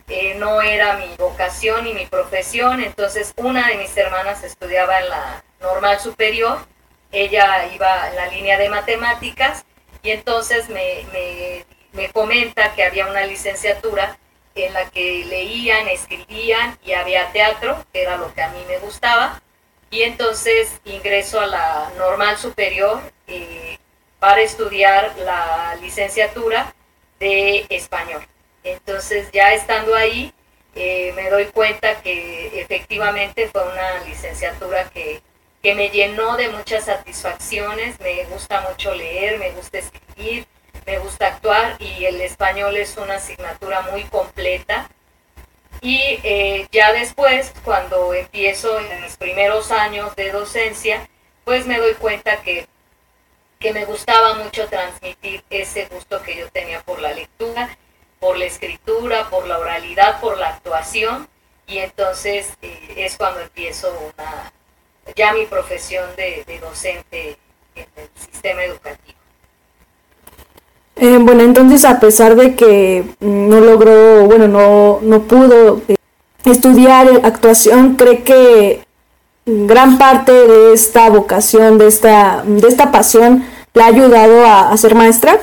eh, 0.08 0.34
no 0.38 0.60
era 0.60 0.96
mi 0.96 1.14
vocación 1.16 1.86
y 1.86 1.94
mi 1.94 2.06
profesión, 2.06 2.82
entonces 2.82 3.32
una 3.36 3.68
de 3.68 3.76
mis 3.76 3.96
hermanas 3.96 4.42
estudiaba 4.44 5.00
en 5.00 5.08
la 5.08 5.44
normal 5.60 5.98
superior, 6.00 6.58
ella 7.10 7.66
iba 7.74 8.08
en 8.08 8.16
la 8.16 8.26
línea 8.26 8.58
de 8.58 8.68
matemáticas. 8.68 9.64
Y 10.02 10.10
entonces 10.10 10.68
me, 10.68 11.06
me, 11.92 12.10
comenta 12.12 12.74
que 12.74 12.84
había 12.84 13.06
una 13.06 13.24
licenciatura 13.24 14.18
en 14.54 14.72
la 14.74 14.90
que 14.90 15.24
leían, 15.24 15.88
escribían 15.88 16.78
y 16.84 16.92
había 16.92 17.32
teatro, 17.32 17.84
que 17.92 18.02
era 18.02 18.16
lo 18.16 18.32
que 18.34 18.42
a 18.42 18.50
mí 18.50 18.62
me 18.68 18.78
gustaba, 18.78 19.40
y 19.90 20.02
entonces 20.02 20.80
ingreso 20.84 21.40
a 21.40 21.46
la 21.46 21.90
normal 21.96 22.36
superior 22.36 23.00
eh, 23.26 23.78
para 24.20 24.42
estudiar 24.42 25.14
la 25.18 25.76
licenciatura 25.80 26.74
de 27.18 27.66
español. 27.70 28.26
Entonces 28.64 29.30
ya 29.30 29.52
estando 29.52 29.94
ahí, 29.94 30.32
eh, 30.74 31.12
me 31.14 31.30
doy 31.30 31.44
cuenta 31.46 32.00
que 32.02 32.60
efectivamente 32.60 33.48
fue 33.48 33.62
una 33.62 34.00
licenciatura 34.04 34.90
que, 34.90 35.20
que 35.62 35.74
me 35.74 35.90
llenó 35.90 36.36
de 36.36 36.48
muchas 36.48 36.86
satisfacciones, 36.86 38.00
me 38.00 38.24
gusta 38.24 38.62
mucho 38.62 38.94
leer, 38.94 39.38
me 39.38 39.50
gusta 39.52 39.78
escribir, 39.78 40.46
me 40.86 40.98
gusta 40.98 41.28
actuar 41.28 41.76
y 41.78 42.06
el 42.06 42.20
español 42.20 42.76
es 42.76 42.96
una 42.96 43.16
asignatura 43.16 43.82
muy 43.82 44.02
completa. 44.04 44.90
Y 45.80 46.18
eh, 46.22 46.66
ya 46.72 46.92
después, 46.92 47.52
cuando 47.64 48.14
empiezo 48.14 48.80
en 48.80 49.02
mis 49.02 49.16
primeros 49.16 49.70
años 49.70 50.16
de 50.16 50.32
docencia, 50.32 51.08
pues 51.44 51.66
me 51.66 51.78
doy 51.78 51.94
cuenta 51.94 52.40
que, 52.42 52.66
que 53.58 53.72
me 53.72 53.84
gustaba 53.84 54.34
mucho 54.34 54.66
transmitir 54.68 55.44
ese 55.50 55.86
gusto 55.86 56.22
que 56.22 56.36
yo 56.36 56.48
tenía 56.48 56.80
por 56.80 57.00
la 57.00 57.12
lectura 57.12 57.76
por 58.24 58.38
la 58.38 58.46
escritura, 58.46 59.28
por 59.28 59.46
la 59.46 59.58
oralidad, 59.58 60.18
por 60.18 60.38
la 60.38 60.48
actuación, 60.48 61.28
y 61.66 61.76
entonces 61.76 62.48
eh, 62.62 62.94
es 62.96 63.18
cuando 63.18 63.40
empiezo 63.40 63.88
una, 64.14 64.50
ya 65.14 65.34
mi 65.34 65.44
profesión 65.44 66.06
de, 66.16 66.42
docente 66.58 67.36
en 67.74 67.86
el 67.96 68.08
sistema 68.18 68.64
educativo. 68.64 69.18
Eh, 70.96 71.18
bueno, 71.20 71.42
entonces 71.42 71.84
a 71.84 72.00
pesar 72.00 72.34
de 72.34 72.54
que 72.56 73.04
no 73.20 73.60
logró, 73.60 74.24
bueno, 74.24 74.48
no, 74.48 75.00
no 75.02 75.22
pudo 75.24 75.82
eh, 75.88 75.96
estudiar 76.46 77.06
actuación, 77.24 77.96
¿cree 77.96 78.22
que 78.22 78.86
gran 79.44 79.98
parte 79.98 80.32
de 80.32 80.72
esta 80.72 81.10
vocación, 81.10 81.76
de 81.76 81.88
esta, 81.88 82.42
de 82.46 82.68
esta 82.68 82.90
pasión, 82.90 83.46
le 83.74 83.82
ha 83.82 83.86
ayudado 83.86 84.46
a 84.46 84.74
ser 84.78 84.94
maestra? 84.94 85.38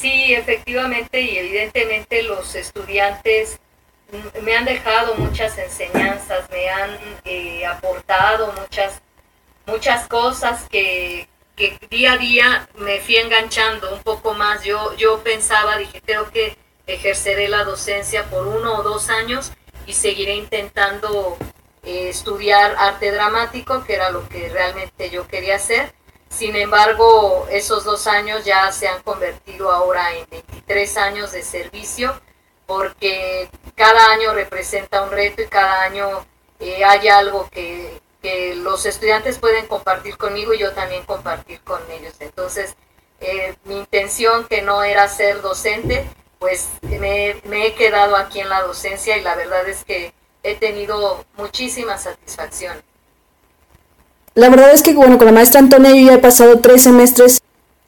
Sí, 0.00 0.34
efectivamente 0.34 1.20
y 1.20 1.38
evidentemente 1.38 2.22
los 2.22 2.54
estudiantes 2.54 3.58
me 4.42 4.56
han 4.56 4.64
dejado 4.64 5.14
muchas 5.16 5.56
enseñanzas, 5.58 6.48
me 6.50 6.68
han 6.68 6.98
eh, 7.24 7.64
aportado 7.66 8.52
muchas, 8.52 9.00
muchas 9.66 10.06
cosas 10.06 10.68
que, 10.68 11.28
que, 11.56 11.78
día 11.90 12.12
a 12.12 12.18
día 12.18 12.68
me 12.76 13.00
fui 13.00 13.16
enganchando 13.16 13.94
un 13.94 14.02
poco 14.02 14.34
más. 14.34 14.62
Yo, 14.62 14.94
yo 14.96 15.22
pensaba, 15.22 15.78
dije, 15.78 16.02
creo 16.04 16.30
que 16.30 16.56
ejerceré 16.86 17.48
la 17.48 17.64
docencia 17.64 18.24
por 18.24 18.46
uno 18.46 18.78
o 18.78 18.82
dos 18.82 19.08
años 19.08 19.52
y 19.86 19.94
seguiré 19.94 20.36
intentando 20.36 21.36
eh, 21.82 22.10
estudiar 22.10 22.76
arte 22.78 23.10
dramático, 23.12 23.82
que 23.84 23.94
era 23.94 24.10
lo 24.10 24.28
que 24.28 24.48
realmente 24.50 25.10
yo 25.10 25.26
quería 25.26 25.56
hacer. 25.56 25.92
Sin 26.28 26.54
embargo, 26.56 27.46
esos 27.50 27.84
dos 27.84 28.06
años 28.06 28.44
ya 28.44 28.70
se 28.72 28.88
han 28.88 29.02
convertido 29.02 29.70
ahora 29.70 30.14
en 30.14 30.26
23 30.30 30.96
años 30.98 31.32
de 31.32 31.42
servicio, 31.42 32.20
porque 32.66 33.48
cada 33.74 34.12
año 34.12 34.34
representa 34.34 35.02
un 35.02 35.10
reto 35.10 35.42
y 35.42 35.46
cada 35.46 35.82
año 35.82 36.26
eh, 36.58 36.84
hay 36.84 37.08
algo 37.08 37.48
que, 37.50 38.00
que, 38.20 38.54
los 38.56 38.86
estudiantes 38.86 39.38
pueden 39.38 39.66
compartir 39.66 40.16
conmigo 40.16 40.52
y 40.52 40.58
yo 40.58 40.72
también 40.72 41.04
compartir 41.04 41.60
con 41.62 41.80
ellos. 41.90 42.14
Entonces, 42.20 42.74
eh, 43.20 43.54
mi 43.64 43.78
intención 43.78 44.46
que 44.46 44.62
no 44.62 44.82
era 44.82 45.08
ser 45.08 45.40
docente, 45.40 46.06
pues 46.38 46.68
me, 46.82 47.40
me 47.44 47.66
he 47.66 47.74
quedado 47.74 48.16
aquí 48.16 48.40
en 48.40 48.48
la 48.48 48.62
docencia 48.62 49.16
y 49.16 49.22
la 49.22 49.36
verdad 49.36 49.66
es 49.68 49.84
que 49.84 50.12
he 50.42 50.54
tenido 50.56 51.24
muchísima 51.36 51.98
satisfacción. 51.98 52.82
La 54.36 54.50
verdad 54.50 54.70
es 54.72 54.82
que, 54.82 54.92
bueno, 54.94 55.16
con 55.16 55.26
la 55.26 55.32
maestra 55.32 55.60
Antonia 55.60 55.92
yo 55.92 56.08
ya 56.08 56.14
he 56.14 56.18
pasado 56.18 56.60
tres 56.60 56.82
semestres 56.82 57.40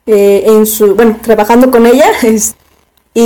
eh, 0.06 0.44
en 0.46 0.64
su, 0.64 0.94
bueno, 0.94 1.18
trabajando 1.22 1.70
con 1.70 1.84
ella 1.84 2.06
y, 3.14 3.20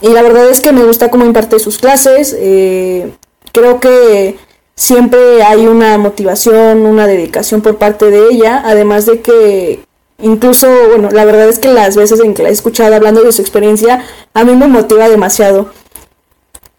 y, 0.00 0.08
la 0.08 0.22
verdad 0.22 0.48
es 0.48 0.60
que 0.60 0.72
me 0.72 0.82
gusta 0.82 1.10
cómo 1.10 1.26
imparte 1.26 1.58
sus 1.58 1.76
clases. 1.76 2.34
Eh, 2.38 3.12
creo 3.52 3.80
que 3.80 4.38
siempre 4.74 5.42
hay 5.42 5.66
una 5.66 5.98
motivación, 5.98 6.86
una 6.86 7.06
dedicación 7.06 7.60
por 7.60 7.76
parte 7.76 8.10
de 8.10 8.28
ella, 8.30 8.62
además 8.64 9.04
de 9.04 9.20
que 9.20 9.80
incluso, 10.18 10.66
bueno, 10.88 11.10
la 11.10 11.26
verdad 11.26 11.50
es 11.50 11.58
que 11.58 11.68
las 11.68 11.96
veces 11.96 12.18
en 12.20 12.32
que 12.32 12.44
la 12.44 12.48
he 12.48 12.52
escuchado 12.52 12.94
hablando 12.94 13.22
de 13.22 13.32
su 13.32 13.42
experiencia, 13.42 14.02
a 14.32 14.42
mí 14.44 14.56
me 14.56 14.68
motiva 14.68 15.10
demasiado. 15.10 15.70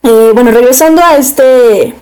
Eh, 0.01 0.31
bueno, 0.33 0.49
regresando 0.49 1.03
a 1.03 1.17
este, 1.17 1.93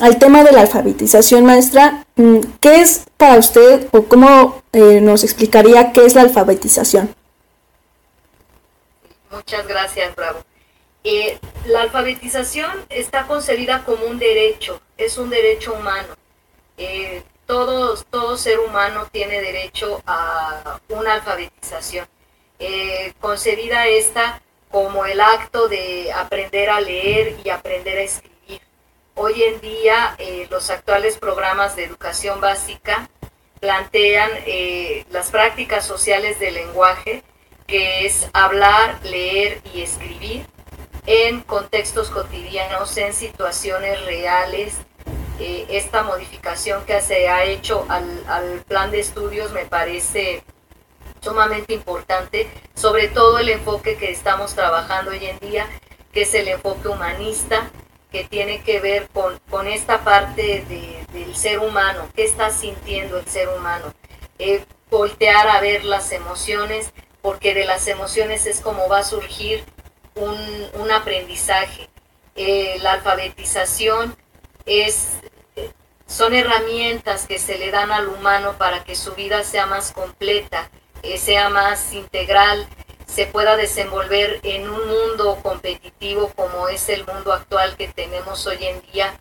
al 0.00 0.18
tema 0.18 0.42
de 0.44 0.52
la 0.52 0.62
alfabetización, 0.62 1.44
maestra, 1.44 2.04
mm, 2.16 2.40
¿qué 2.60 2.80
es 2.80 3.04
para 3.16 3.38
usted 3.38 3.88
o 3.92 4.04
cómo 4.04 4.62
eh, 4.72 5.00
nos 5.00 5.22
explicaría 5.24 5.92
qué 5.92 6.04
es 6.04 6.14
la 6.14 6.22
alfabetización? 6.22 7.14
Muchas 9.30 9.66
gracias, 9.66 10.14
Bravo. 10.16 10.40
Eh, 11.04 11.38
la 11.66 11.82
alfabetización 11.82 12.70
está 12.88 13.26
concebida 13.26 13.84
como 13.84 14.06
un 14.06 14.18
derecho, 14.18 14.80
es 14.96 15.18
un 15.18 15.30
derecho 15.30 15.74
humano. 15.74 16.08
todo, 17.46 17.96
todo 18.10 18.36
ser 18.36 18.58
humano 18.60 19.06
tiene 19.12 19.40
derecho 19.40 20.02
a 20.06 20.80
una 20.88 21.14
alfabetización. 21.14 22.06
concebida 23.20 23.86
esta 23.86 24.40
como 24.72 25.04
el 25.04 25.20
acto 25.20 25.68
de 25.68 26.10
aprender 26.12 26.70
a 26.70 26.80
leer 26.80 27.36
y 27.44 27.50
aprender 27.50 27.98
a 27.98 28.02
escribir. 28.02 28.31
Hoy 29.14 29.42
en 29.42 29.60
día 29.60 30.14
eh, 30.18 30.46
los 30.50 30.70
actuales 30.70 31.18
programas 31.18 31.76
de 31.76 31.84
educación 31.84 32.40
básica 32.40 33.10
plantean 33.60 34.30
eh, 34.46 35.04
las 35.10 35.30
prácticas 35.30 35.86
sociales 35.86 36.40
del 36.40 36.54
lenguaje, 36.54 37.22
que 37.66 38.06
es 38.06 38.30
hablar, 38.32 39.00
leer 39.04 39.60
y 39.74 39.82
escribir 39.82 40.46
en 41.04 41.42
contextos 41.42 42.08
cotidianos, 42.08 42.96
en 42.96 43.12
situaciones 43.12 44.02
reales. 44.06 44.78
Eh, 45.38 45.66
esta 45.68 46.02
modificación 46.02 46.86
que 46.86 46.98
se 47.02 47.28
ha 47.28 47.44
hecho 47.44 47.84
al, 47.90 48.24
al 48.28 48.62
plan 48.66 48.90
de 48.90 49.00
estudios 49.00 49.52
me 49.52 49.66
parece 49.66 50.42
sumamente 51.20 51.74
importante, 51.74 52.50
sobre 52.74 53.08
todo 53.08 53.38
el 53.38 53.50
enfoque 53.50 53.96
que 53.98 54.10
estamos 54.10 54.54
trabajando 54.54 55.10
hoy 55.10 55.26
en 55.26 55.38
día, 55.38 55.68
que 56.12 56.22
es 56.22 56.32
el 56.32 56.48
enfoque 56.48 56.88
humanista, 56.88 57.70
que 58.12 58.24
tiene 58.24 58.62
que 58.62 58.78
ver 58.78 59.08
con, 59.08 59.38
con 59.50 59.66
esta 59.66 60.04
parte 60.04 60.64
de, 60.68 61.04
del 61.12 61.34
ser 61.34 61.58
humano, 61.58 62.08
qué 62.14 62.24
está 62.24 62.50
sintiendo 62.50 63.18
el 63.18 63.26
ser 63.26 63.48
humano, 63.48 63.94
eh, 64.38 64.64
voltear 64.90 65.48
a 65.48 65.60
ver 65.60 65.84
las 65.84 66.12
emociones, 66.12 66.92
porque 67.22 67.54
de 67.54 67.64
las 67.64 67.88
emociones 67.88 68.46
es 68.46 68.60
como 68.60 68.88
va 68.88 68.98
a 68.98 69.04
surgir 69.04 69.64
un, 70.14 70.36
un 70.74 70.90
aprendizaje. 70.90 71.88
Eh, 72.36 72.78
la 72.82 72.92
alfabetización 72.92 74.16
es, 74.66 75.08
son 76.06 76.34
herramientas 76.34 77.26
que 77.26 77.38
se 77.38 77.58
le 77.58 77.70
dan 77.70 77.90
al 77.90 78.08
humano 78.08 78.56
para 78.58 78.84
que 78.84 78.94
su 78.94 79.14
vida 79.14 79.42
sea 79.44 79.66
más 79.66 79.92
completa, 79.92 80.70
eh, 81.02 81.16
sea 81.16 81.48
más 81.48 81.92
integral, 81.94 82.68
se 83.12 83.26
pueda 83.26 83.56
desenvolver 83.56 84.40
en 84.42 84.70
un 84.70 84.88
mundo 84.88 85.38
competitivo 85.42 86.32
como 86.34 86.68
es 86.68 86.88
el 86.88 87.06
mundo 87.06 87.34
actual 87.34 87.76
que 87.76 87.88
tenemos 87.88 88.46
hoy 88.46 88.64
en 88.64 88.80
día, 88.90 89.20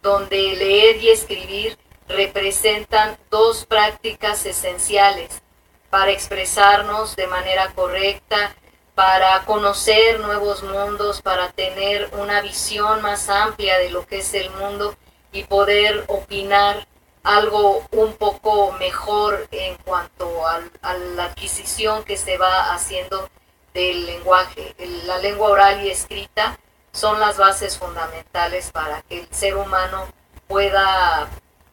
donde 0.00 0.56
leer 0.56 0.96
y 0.96 1.10
escribir 1.10 1.76
representan 2.08 3.18
dos 3.30 3.66
prácticas 3.66 4.46
esenciales 4.46 5.42
para 5.90 6.12
expresarnos 6.12 7.14
de 7.14 7.26
manera 7.26 7.72
correcta, 7.74 8.54
para 8.94 9.44
conocer 9.44 10.20
nuevos 10.20 10.62
mundos, 10.62 11.20
para 11.20 11.50
tener 11.50 12.08
una 12.12 12.40
visión 12.40 13.02
más 13.02 13.28
amplia 13.28 13.76
de 13.78 13.90
lo 13.90 14.06
que 14.06 14.18
es 14.18 14.32
el 14.32 14.48
mundo 14.52 14.96
y 15.32 15.42
poder 15.44 16.04
opinar 16.06 16.86
algo 17.26 17.82
un 17.90 18.12
poco 18.14 18.72
mejor 18.78 19.48
en 19.50 19.76
cuanto 19.84 20.46
a, 20.46 20.60
la 21.16 21.24
adquisición 21.24 22.04
que 22.04 22.16
se 22.16 22.38
va 22.38 22.72
haciendo 22.72 23.28
del 23.74 24.06
lenguaje. 24.06 24.74
la 25.06 25.18
lengua 25.18 25.48
oral 25.48 25.84
y 25.84 25.90
escrita 25.90 26.56
son 26.92 27.18
las 27.18 27.36
bases 27.36 27.78
fundamentales 27.78 28.70
para 28.70 29.02
que 29.02 29.20
el 29.20 29.28
ser 29.32 29.56
humano 29.56 30.06
pueda 30.46 31.28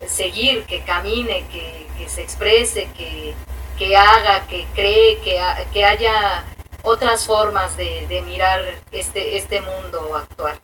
seguir, 0.07 0.65
que 0.65 0.81
camine, 0.81 1.45
que, 1.51 2.09
se 2.09 2.23
exprese, 2.23 2.89
que, 2.97 3.95
haga, 3.95 4.47
que 4.47 4.65
cree, 4.73 5.19
que, 5.21 5.39
que 5.71 5.85
haya 5.85 6.43
otras 6.81 7.25
formas 7.25 7.77
de, 7.77 8.07
de 8.07 8.21
mirar 8.23 8.59
este, 8.91 9.37
este 9.37 9.61
mundo 9.61 10.15
actual. 10.15 10.59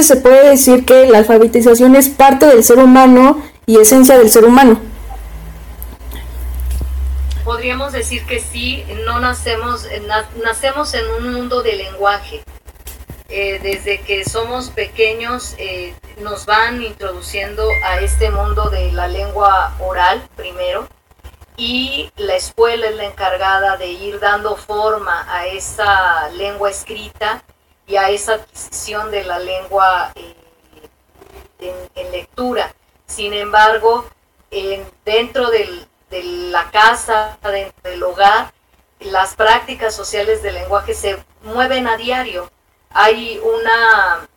Se 0.00 0.16
puede 0.16 0.50
decir 0.50 0.86
que 0.86 1.06
la 1.06 1.18
alfabetización 1.18 1.96
es 1.96 2.08
parte 2.08 2.46
del 2.46 2.62
ser 2.64 2.78
humano 2.78 3.42
y 3.66 3.78
esencia 3.78 4.18
del 4.18 4.30
ser 4.30 4.44
humano. 4.44 4.80
Podríamos 7.44 7.92
decir 7.92 8.24
que 8.24 8.40
sí, 8.40 8.84
no 9.04 9.20
nacemos, 9.20 9.86
nacemos 10.42 10.94
en 10.94 11.06
un 11.10 11.32
mundo 11.34 11.62
de 11.62 11.74
lenguaje. 11.74 12.42
Eh, 13.28 13.58
desde 13.62 14.00
que 14.00 14.24
somos 14.24 14.70
pequeños 14.70 15.54
eh, 15.58 15.94
nos 16.20 16.46
van 16.46 16.82
introduciendo 16.82 17.66
a 17.84 18.00
este 18.00 18.30
mundo 18.30 18.68
de 18.68 18.92
la 18.92 19.08
lengua 19.08 19.74
oral 19.80 20.28
primero 20.36 20.86
y 21.56 22.10
la 22.16 22.36
escuela 22.36 22.86
es 22.86 22.96
la 22.96 23.04
encargada 23.04 23.76
de 23.76 23.88
ir 23.88 24.20
dando 24.20 24.56
forma 24.56 25.26
a 25.28 25.46
esa 25.46 26.28
lengua 26.30 26.70
escrita 26.70 27.42
y 27.86 27.96
a 27.96 28.10
esa 28.10 28.34
adquisición 28.34 29.10
de 29.10 29.24
la 29.24 29.38
lengua 29.38 30.12
eh, 30.14 30.34
en 31.94 32.12
lectura. 32.12 32.74
Sin 33.06 33.32
embargo, 33.32 34.06
dentro 35.04 35.50
de 35.50 35.86
la 36.10 36.70
casa, 36.70 37.38
dentro 37.42 37.90
del 37.90 38.02
hogar, 38.02 38.52
las 39.00 39.34
prácticas 39.34 39.94
sociales 39.94 40.42
del 40.42 40.54
lenguaje 40.54 40.94
se 40.94 41.22
mueven 41.42 41.86
a 41.86 41.96
diario. 41.96 42.50
Hay 42.90 43.40
una 43.42 44.28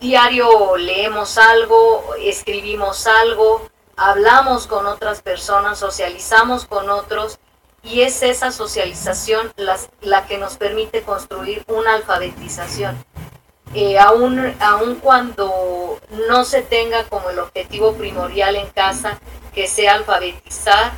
diario 0.00 0.76
leemos 0.76 1.38
algo, 1.38 2.14
escribimos 2.20 3.06
algo, 3.06 3.68
hablamos 3.96 4.66
con 4.66 4.86
otras 4.86 5.22
personas, 5.22 5.78
socializamos 5.78 6.64
con 6.64 6.88
otros 6.88 7.38
y 7.82 8.02
es 8.02 8.22
esa 8.22 8.50
socialización 8.50 9.52
la 10.00 10.26
que 10.26 10.38
nos 10.38 10.56
permite 10.56 11.02
construir 11.02 11.64
una 11.68 11.94
alfabetización 11.94 13.04
eh, 13.78 13.98
aun, 13.98 14.96
cuando 15.02 16.00
no 16.28 16.44
se 16.44 16.62
tenga 16.62 17.04
como 17.04 17.30
el 17.30 17.38
objetivo 17.38 17.94
primordial 17.94 18.56
en 18.56 18.68
casa 18.70 19.20
que 19.54 19.66
sea 19.66 19.94
alfabetizar, 19.94 20.92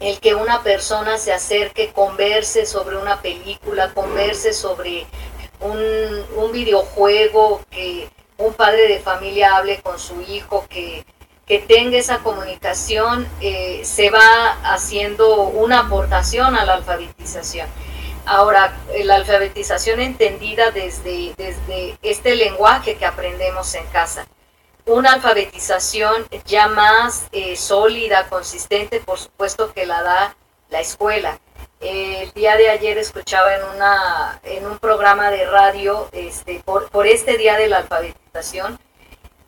el 0.00 0.18
que 0.20 0.34
una 0.34 0.62
persona 0.62 1.18
se 1.18 1.32
acerque, 1.32 1.92
converse 1.92 2.66
sobre 2.66 2.96
una 2.96 3.22
película, 3.22 3.94
converse 3.94 4.52
sobre 4.52 5.06
un, 5.60 6.52
videojuego, 6.52 7.62
que 7.70 8.08
un 8.38 8.54
padre 8.54 8.86
de 8.86 9.00
familia 9.00 9.56
hable 9.56 9.80
con 9.82 9.98
su 9.98 10.20
hijo, 10.22 10.66
que 10.68 11.04
que 11.46 11.58
tenga 11.58 11.98
esa 11.98 12.18
comunicación, 12.20 13.28
eh, 13.40 13.82
se 13.84 14.10
va 14.10 14.52
haciendo 14.64 15.42
una 15.48 15.80
aportación 15.80 16.56
a 16.56 16.64
la 16.64 16.74
alfabetización. 16.74 17.68
Ahora, 18.26 18.74
la 19.02 19.16
alfabetización 19.16 20.00
entendida 20.00 20.70
desde, 20.70 21.34
desde 21.36 21.98
este 22.02 22.34
lenguaje 22.34 22.96
que 22.96 23.04
aprendemos 23.04 23.74
en 23.74 23.86
casa. 23.86 24.26
Una 24.86 25.14
alfabetización 25.14 26.26
ya 26.46 26.68
más 26.68 27.26
eh, 27.32 27.56
sólida, 27.56 28.28
consistente, 28.28 29.00
por 29.00 29.18
supuesto 29.18 29.72
que 29.72 29.86
la 29.86 30.02
da 30.02 30.36
la 30.70 30.80
escuela. 30.80 31.38
el 31.80 32.32
día 32.32 32.56
de 32.56 32.70
ayer 32.70 32.96
escuchaba 32.98 33.54
en, 33.54 33.62
una, 33.74 34.40
en 34.42 34.66
un 34.66 34.78
programa 34.78 35.30
de 35.30 35.44
radio 35.46 36.08
este, 36.12 36.60
por, 36.64 36.88
por 36.90 37.06
este 37.06 37.36
día 37.36 37.56
de 37.56 37.68
la 37.68 37.78
alfabetización 37.78 38.78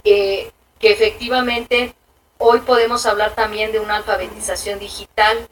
que 0.04 0.52
efectivamente 0.80 1.94
hoy 2.38 2.60
podemos 2.60 3.06
hablar 3.06 3.34
también 3.34 3.72
de 3.72 3.80
una 3.80 3.96
alfabetización 3.96 4.78
digital 4.78 5.48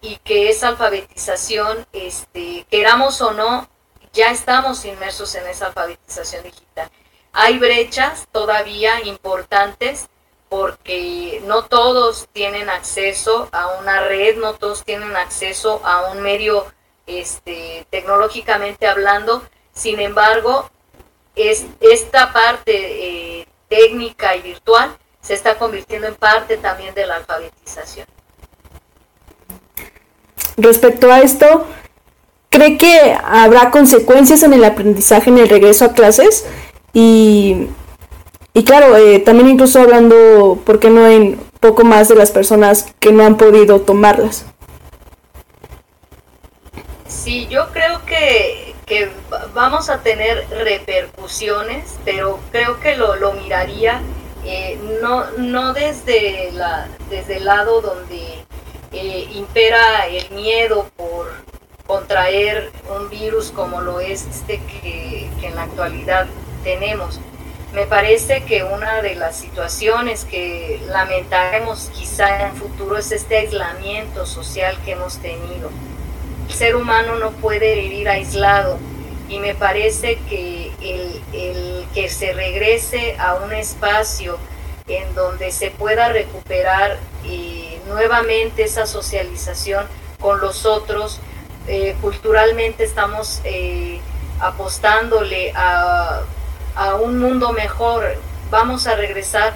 y 0.00 0.16
que 0.18 0.48
esa 0.48 0.68
alfabetización, 0.68 1.86
este, 1.92 2.66
queramos 2.70 3.20
o 3.20 3.32
no, 3.32 3.68
ya 4.12 4.30
estamos 4.30 4.84
inmersos 4.84 5.34
en 5.34 5.46
esa 5.46 5.66
alfabetización 5.66 6.44
digital. 6.44 6.90
Hay 7.32 7.58
brechas 7.58 8.26
todavía 8.32 9.04
importantes 9.04 10.08
porque 10.48 11.42
no 11.44 11.64
todos 11.64 12.28
tienen 12.32 12.70
acceso 12.70 13.48
a 13.52 13.78
una 13.78 14.00
red, 14.00 14.38
no 14.38 14.54
todos 14.54 14.84
tienen 14.84 15.14
acceso 15.16 15.80
a 15.84 16.10
un 16.10 16.22
medio 16.22 16.66
este, 17.06 17.86
tecnológicamente 17.90 18.86
hablando. 18.86 19.42
Sin 19.72 20.00
embargo, 20.00 20.70
es, 21.34 21.66
esta 21.80 22.32
parte 22.32 23.40
eh, 23.40 23.48
técnica 23.68 24.36
y 24.36 24.42
virtual 24.42 24.96
se 25.20 25.34
está 25.34 25.58
convirtiendo 25.58 26.06
en 26.06 26.14
parte 26.14 26.56
también 26.56 26.94
de 26.94 27.06
la 27.06 27.16
alfabetización. 27.16 28.06
Respecto 30.58 31.12
a 31.12 31.20
esto, 31.20 31.66
¿cree 32.50 32.76
que 32.76 33.16
habrá 33.24 33.70
consecuencias 33.70 34.42
en 34.42 34.52
el 34.52 34.64
aprendizaje 34.64 35.30
en 35.30 35.38
el 35.38 35.48
regreso 35.48 35.84
a 35.84 35.92
clases? 35.92 36.46
Y, 36.92 37.68
y 38.52 38.64
claro, 38.64 38.96
eh, 38.96 39.20
también 39.20 39.48
incluso 39.48 39.80
hablando, 39.80 40.58
¿por 40.66 40.80
qué 40.80 40.90
no 40.90 41.06
en 41.06 41.38
poco 41.60 41.84
más 41.84 42.08
de 42.08 42.16
las 42.16 42.32
personas 42.32 42.92
que 42.98 43.12
no 43.12 43.24
han 43.24 43.36
podido 43.36 43.80
tomarlas? 43.80 44.46
Sí, 47.06 47.46
yo 47.48 47.68
creo 47.72 48.04
que, 48.04 48.74
que 48.84 49.10
vamos 49.54 49.88
a 49.90 50.02
tener 50.02 50.44
repercusiones, 50.50 51.98
pero 52.04 52.40
creo 52.50 52.80
que 52.80 52.96
lo, 52.96 53.14
lo 53.14 53.32
miraría 53.34 54.02
eh, 54.44 54.78
no, 55.02 55.30
no 55.36 55.72
desde, 55.72 56.50
la, 56.52 56.88
desde 57.10 57.36
el 57.36 57.44
lado 57.44 57.80
donde 57.80 58.44
eh, 58.92 59.28
impera 59.34 60.06
el 60.06 60.30
miedo 60.30 60.90
por 60.96 61.30
contraer 61.86 62.70
un 62.90 63.08
virus 63.08 63.50
como 63.50 63.80
lo 63.80 64.00
es 64.00 64.26
este 64.26 64.60
que, 64.60 65.28
en 65.42 65.54
la 65.54 65.64
actualidad 65.64 66.26
tenemos. 66.64 67.20
Me 67.72 67.86
parece 67.86 68.44
que 68.44 68.64
una 68.64 69.02
de 69.02 69.14
las 69.14 69.36
situaciones 69.36 70.24
que 70.24 70.80
lamentaremos 70.86 71.90
quizá 71.94 72.40
en 72.40 72.46
el 72.48 72.52
futuro 72.56 72.96
es 72.96 73.12
este 73.12 73.38
aislamiento 73.38 74.24
social 74.26 74.78
que 74.84 74.92
hemos 74.92 75.18
tenido. 75.18 75.70
El 76.48 76.54
ser 76.54 76.76
humano 76.76 77.16
no 77.16 77.30
puede 77.32 77.74
vivir 77.74 78.08
aislado 78.08 78.78
y 79.28 79.38
me 79.38 79.54
parece 79.54 80.18
que 80.30 80.72
el, 80.80 81.22
el 81.34 81.86
que 81.92 82.08
se 82.08 82.32
regrese 82.32 83.16
a 83.18 83.34
un 83.34 83.52
espacio 83.52 84.38
en 84.88 85.14
donde 85.14 85.52
se 85.52 85.70
pueda 85.70 86.08
recuperar 86.08 86.98
eh, 87.24 87.80
nuevamente 87.86 88.64
esa 88.64 88.86
socialización 88.86 89.86
con 90.18 90.40
los 90.40 90.66
otros. 90.66 91.20
Eh, 91.66 91.94
culturalmente 92.00 92.84
estamos 92.84 93.40
eh, 93.44 94.00
apostándole 94.40 95.52
a, 95.54 96.22
a 96.74 96.94
un 96.94 97.18
mundo 97.18 97.52
mejor. 97.52 98.16
Vamos 98.50 98.86
a 98.86 98.96
regresar 98.96 99.54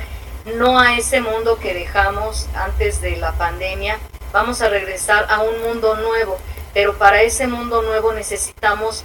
no 0.56 0.78
a 0.78 0.96
ese 0.98 1.20
mundo 1.20 1.58
que 1.58 1.72
dejamos 1.72 2.48
antes 2.54 3.00
de 3.00 3.16
la 3.16 3.32
pandemia, 3.32 3.98
vamos 4.32 4.60
a 4.60 4.68
regresar 4.68 5.26
a 5.30 5.40
un 5.40 5.62
mundo 5.62 5.94
nuevo, 5.96 6.36
pero 6.74 6.98
para 6.98 7.22
ese 7.22 7.46
mundo 7.46 7.80
nuevo 7.82 8.12
necesitamos 8.12 9.04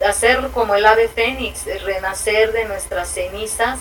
hacer 0.00 0.48
como 0.52 0.74
el 0.74 0.84
ave 0.86 1.08
fénix, 1.08 1.64
renacer 1.84 2.52
de 2.52 2.66
nuestras 2.66 3.08
cenizas 3.08 3.80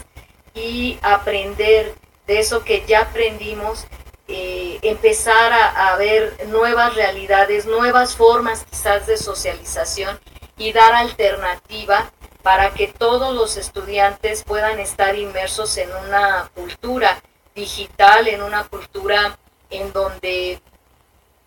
y 0.53 0.99
aprender 1.01 1.95
de 2.27 2.39
eso 2.39 2.63
que 2.63 2.85
ya 2.85 3.01
aprendimos, 3.01 3.85
eh, 4.27 4.79
empezar 4.81 5.51
a, 5.53 5.95
ver 5.97 6.47
nuevas 6.47 6.95
realidades, 6.95 7.65
nuevas 7.65 8.15
formas 8.15 8.65
quizás 8.69 9.05
de 9.05 9.17
socialización 9.17 10.19
y 10.57 10.71
dar 10.71 10.93
alternativa 10.93 12.11
para 12.41 12.73
que 12.73 12.87
todos 12.87 13.33
los 13.35 13.57
estudiantes 13.57 14.43
puedan 14.43 14.79
estar 14.79 15.15
inmersos 15.15 15.77
en 15.77 15.89
una 16.07 16.49
cultura 16.53 17.21
digital, 17.55 18.27
en 18.27 18.41
una 18.41 18.63
cultura 18.65 19.37
en 19.69 19.91
donde 19.91 20.61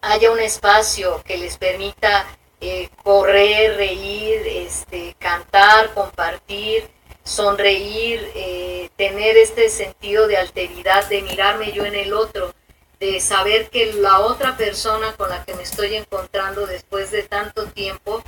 haya 0.03 0.31
un 0.31 0.41
espacio 0.41 1.23
que 1.25 1.39
les 1.39 1.57
permita 1.57 2.27
eh, 2.61 2.89
correr, 3.03 3.77
reír, 3.77 4.47
este, 4.47 5.15
cantar, 5.19 5.93
compartir, 5.95 6.89
sonreír, 7.27 8.31
eh, 8.37 8.89
tener 8.97 9.37
este 9.37 9.69
sentido 9.69 10.29
de 10.29 10.37
alteridad, 10.37 11.07
de 11.09 11.23
mirarme 11.23 11.73
yo 11.73 11.85
en 11.85 11.97
el 11.97 12.15
otro, 12.15 12.55
de 13.01 13.21
saber 13.21 13.69
que 13.69 13.93
la 13.95 14.21
otra 14.21 14.57
persona 14.57 15.13
con 15.17 15.29
la 15.29 15.45
que 15.45 15.55
me 15.55 15.65
estoy 15.65 15.97
encontrando 15.97 16.67
después 16.67 17.11
de 17.11 17.25
tanto 17.25 17.67
tiempo 17.67 18.23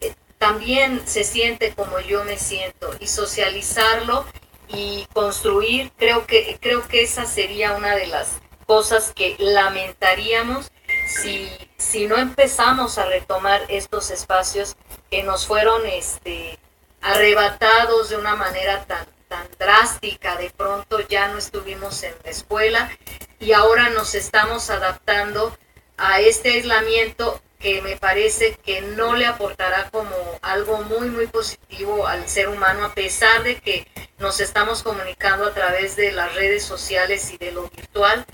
eh, 0.00 0.14
también 0.36 1.02
se 1.06 1.24
siente 1.24 1.74
como 1.74 1.98
yo 2.00 2.22
me 2.24 2.38
siento. 2.38 2.90
Y 3.00 3.06
socializarlo 3.06 4.26
y 4.68 5.06
construir, 5.14 5.90
creo 5.96 6.26
que, 6.26 6.58
creo 6.60 6.86
que 6.86 7.02
esa 7.02 7.24
sería 7.24 7.72
una 7.72 7.96
de 7.96 8.06
las 8.08 8.28
cosas 8.66 9.12
que 9.14 9.36
lamentaríamos 9.38 10.70
si, 11.06 11.48
si 11.78 12.06
no 12.06 12.18
empezamos 12.18 12.98
a 12.98 13.06
retomar 13.06 13.62
estos 13.68 14.10
espacios 14.10 14.76
que 15.10 15.22
nos 15.22 15.46
fueron 15.46 15.86
este, 15.86 16.58
arrebatados 17.00 18.10
de 18.10 18.16
una 18.16 18.36
manera 18.36 18.84
tan, 18.84 19.06
tan 19.28 19.46
drástica, 19.58 20.36
de 20.36 20.50
pronto 20.50 21.00
ya 21.08 21.28
no 21.28 21.38
estuvimos 21.38 22.02
en 22.02 22.14
la 22.24 22.30
escuela 22.30 22.90
y 23.38 23.52
ahora 23.52 23.90
nos 23.90 24.14
estamos 24.14 24.70
adaptando 24.70 25.56
a 25.96 26.20
este 26.20 26.50
aislamiento 26.50 27.40
que 27.58 27.82
me 27.82 27.96
parece 27.96 28.54
que 28.64 28.80
no 28.80 29.16
le 29.16 29.26
aportará 29.26 29.90
como 29.90 30.14
algo 30.42 30.78
muy, 30.82 31.10
muy 31.10 31.26
positivo 31.26 32.06
al 32.06 32.28
ser 32.28 32.48
humano, 32.48 32.84
a 32.84 32.94
pesar 32.94 33.42
de 33.42 33.56
que 33.56 33.86
nos 34.18 34.40
estamos 34.40 34.82
comunicando 34.82 35.46
a 35.46 35.54
través 35.54 35.96
de 35.96 36.12
las 36.12 36.34
redes 36.34 36.64
sociales 36.64 37.32
y 37.32 37.38
de 37.38 37.52
lo 37.52 37.68
virtual. 37.68 38.24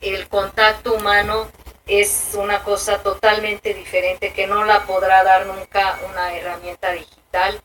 El 0.00 0.28
contacto 0.28 0.92
humano 0.92 1.50
es 1.86 2.32
una 2.34 2.62
cosa 2.62 3.02
totalmente 3.02 3.72
diferente 3.72 4.34
que 4.34 4.46
no 4.46 4.64
la 4.64 4.84
podrá 4.86 5.24
dar 5.24 5.46
nunca 5.46 5.98
una 6.10 6.34
herramienta 6.34 6.92
digital 6.92 7.62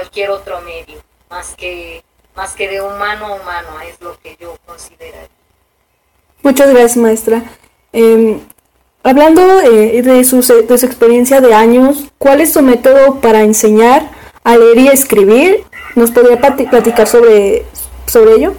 cualquier 0.00 0.30
otro 0.30 0.62
medio, 0.62 0.98
más 1.28 1.54
que, 1.54 2.02
más 2.34 2.54
que 2.54 2.68
de 2.68 2.80
humano 2.80 3.26
a 3.26 3.34
humano, 3.34 3.68
es 3.86 4.00
lo 4.00 4.18
que 4.18 4.34
yo 4.40 4.56
considero. 4.64 5.18
Muchas 6.42 6.70
gracias, 6.70 6.96
maestra. 6.96 7.42
Em, 7.92 8.40
hablando 9.02 9.60
eh, 9.60 10.00
de, 10.00 10.24
su, 10.24 10.40
de 10.40 10.78
su 10.78 10.86
experiencia 10.86 11.42
de 11.42 11.52
años, 11.52 12.04
¿cuál 12.16 12.40
es 12.40 12.54
su 12.54 12.62
método 12.62 13.20
para 13.20 13.42
enseñar 13.42 14.10
a 14.42 14.56
leer 14.56 14.78
y 14.78 14.88
escribir? 14.88 15.64
¿Nos 15.96 16.10
podría 16.12 16.40
platicar 16.40 17.06
sobre, 17.06 17.66
sobre 18.06 18.36
ello? 18.36 18.54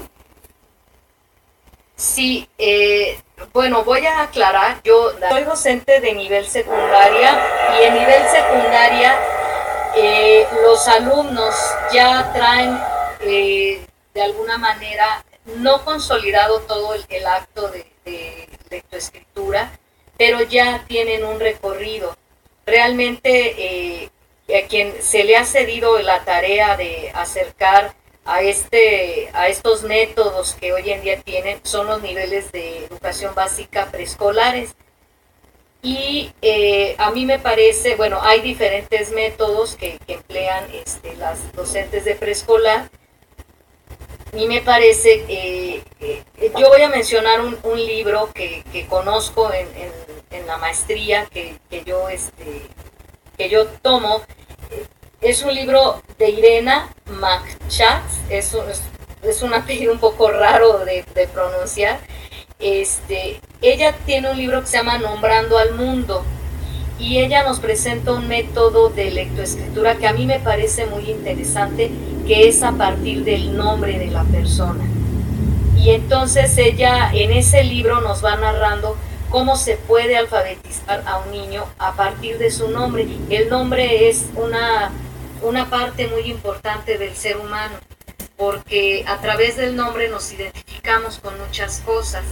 Sí, 1.96 2.48
eh, 2.60 3.18
bueno, 3.52 3.84
voy 3.84 4.06
a 4.06 4.22
aclarar, 4.22 4.80
yo 4.84 5.12
soy 5.28 5.44
docente 5.44 6.02
de 6.02 6.14
nivel 6.14 6.46
secundaria 6.46 7.42
y 7.80 7.84
en 7.86 7.94
nivel 7.96 8.22
secundaria 8.32 9.18
los 10.64 10.88
alumnos 10.88 11.56
ya 11.94 12.32
traen 12.34 12.78
eh, 13.22 13.86
de 14.14 14.22
alguna 14.22 14.58
manera 14.58 15.24
no 15.58 15.84
consolidado 15.84 16.62
todo 16.62 16.94
el, 16.94 17.28
acto 17.28 17.70
de, 17.70 18.48
lectoescritura, 18.70 19.72
pero 20.18 20.42
ya 20.44 20.86
tienen 20.88 21.26
un 21.26 21.40
recorrido. 21.40 22.16
Realmente 22.66 23.56
eh, 23.58 24.10
a 24.56 24.68
quien 24.68 25.02
se 25.02 25.24
le 25.24 25.36
ha 25.36 25.46
cedido 25.46 26.00
la 26.00 26.24
tarea 26.24 26.78
de 26.78 27.12
acercar 27.14 27.94
a, 28.24 28.42
este, 28.42 29.30
a 29.34 29.48
estos 29.48 29.84
métodos 29.84 30.56
que 30.60 30.74
hoy 30.74 30.90
en 30.92 31.02
día 31.02 31.20
tienen 31.22 31.60
son 31.64 31.88
los 31.88 32.02
niveles 32.02 32.52
de 32.52 32.86
educación 32.86 33.34
básica 33.36 33.88
preescolares. 33.92 34.76
Y 35.84 36.32
eh, 36.42 36.96
a 37.00 37.12
mí 37.12 37.26
me 37.26 37.40
parece, 37.40 37.96
bueno, 37.96 38.20
hay 38.22 38.42
diferentes 38.42 39.12
métodos 39.12 39.76
que, 39.76 40.00
emplean 40.08 40.66
este, 40.74 41.16
las 41.16 41.52
docentes 41.54 42.06
de 42.06 42.16
preescolar 42.16 42.90
y 44.34 44.48
me 44.48 44.62
parece, 44.62 45.26
eh, 45.28 45.84
eh, 46.00 46.24
yo 46.58 46.70
voy 46.70 46.82
a 46.82 46.90
mencionar 46.90 47.42
un, 47.42 47.86
libro 47.86 48.30
que, 48.34 48.64
conozco 48.88 49.52
en, 49.52 50.48
la 50.48 50.58
maestría 50.58 51.26
que, 51.26 51.60
yo, 51.86 52.08
este, 52.08 52.62
que 53.38 53.50
yo 53.50 53.68
tomo. 53.68 54.22
Es 55.20 55.44
un 55.44 55.54
libro 55.54 56.02
de 56.18 56.30
Irena 56.30 56.94
McChatz, 57.06 58.22
es, 58.30 58.56
es, 59.24 59.42
un 59.42 59.54
apellido 59.54 59.92
un 59.94 60.00
poco 60.00 60.32
raro 60.32 60.80
de, 60.86 61.04
pronunciar. 61.34 62.00
Este, 62.62 63.42
ella 63.62 63.96
tiene 64.06 64.30
un 64.30 64.38
libro 64.38 64.62
que 64.62 64.68
se 64.68 64.78
llama 64.78 65.00
Nombrando 65.00 65.58
al 65.58 65.74
Mundo 65.74 66.24
y 67.00 67.18
ella 67.18 67.44
nos 67.44 67.60
presenta 67.60 68.12
un 68.12 68.28
método 68.28 68.90
de 68.90 69.10
lectoescritura 69.10 69.96
que 69.96 70.08
a 70.08 70.14
mí 70.14 70.28
me 70.28 70.40
parece 70.40 70.86
muy 70.86 71.10
interesante, 71.10 71.90
que 72.28 72.48
es 72.48 72.62
a 72.62 72.74
partir 72.74 73.24
del 73.24 73.58
nombre 73.58 73.98
de 73.98 74.12
la 74.12 74.24
persona. 74.26 74.84
Y 75.76 75.90
entonces 75.90 76.56
ella 76.60 77.10
en 77.12 77.32
ese 77.32 77.64
libro 77.64 78.02
nos 78.02 78.24
va 78.24 78.36
narrando 78.36 78.96
cómo 79.32 79.56
se 79.56 79.78
puede 79.78 80.16
alfabetizar 80.16 81.04
a 81.08 81.18
un 81.20 81.32
niño 81.32 81.66
a 81.80 81.94
partir 81.94 82.38
de 82.38 82.52
su 82.52 82.70
nombre. 82.70 83.08
El 83.32 83.50
nombre 83.50 84.08
es 84.08 84.28
una, 84.36 84.92
una 85.42 85.68
parte 85.72 86.08
muy 86.08 86.30
importante 86.30 87.00
del 87.00 87.16
ser 87.16 87.38
humano, 87.38 87.74
porque 88.38 89.04
a 89.08 89.18
través 89.18 89.58
del 89.58 89.76
nombre 89.76 90.10
nos 90.10 90.32
identificamos 90.32 91.18
con 91.18 91.34
muchas 91.40 91.80
cosas 91.80 92.24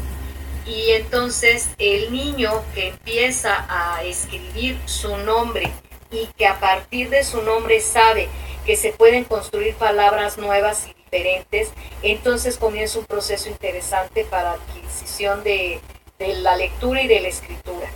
y 0.70 0.92
entonces 0.92 1.70
el 1.80 2.14
niño 2.14 2.64
que 2.76 2.90
empieza 2.90 3.66
a 3.68 4.04
escribir 4.04 4.80
su 4.86 5.18
nombre 5.18 5.72
y 6.12 6.28
que 6.38 6.46
a 6.46 6.60
partir 6.60 7.10
de 7.10 7.24
su 7.24 7.42
nombre 7.42 7.82
sabe 7.82 8.30
que 8.66 8.76
se 8.76 8.92
pueden 8.92 9.24
construir 9.24 9.74
palabras 9.76 10.38
nuevas 10.38 10.88
y 10.88 10.94
diferentes, 10.94 11.72
entonces 12.04 12.58
comienza 12.58 13.00
un 13.00 13.06
proceso 13.06 13.50
interesante 13.50 14.26
para 14.26 14.52
adquisición 14.52 15.44
de, 15.44 15.82
la 16.20 16.56
lectura 16.56 17.02
y 17.02 17.08
de 17.08 17.22
la 17.22 17.30
escritura. 17.30 17.90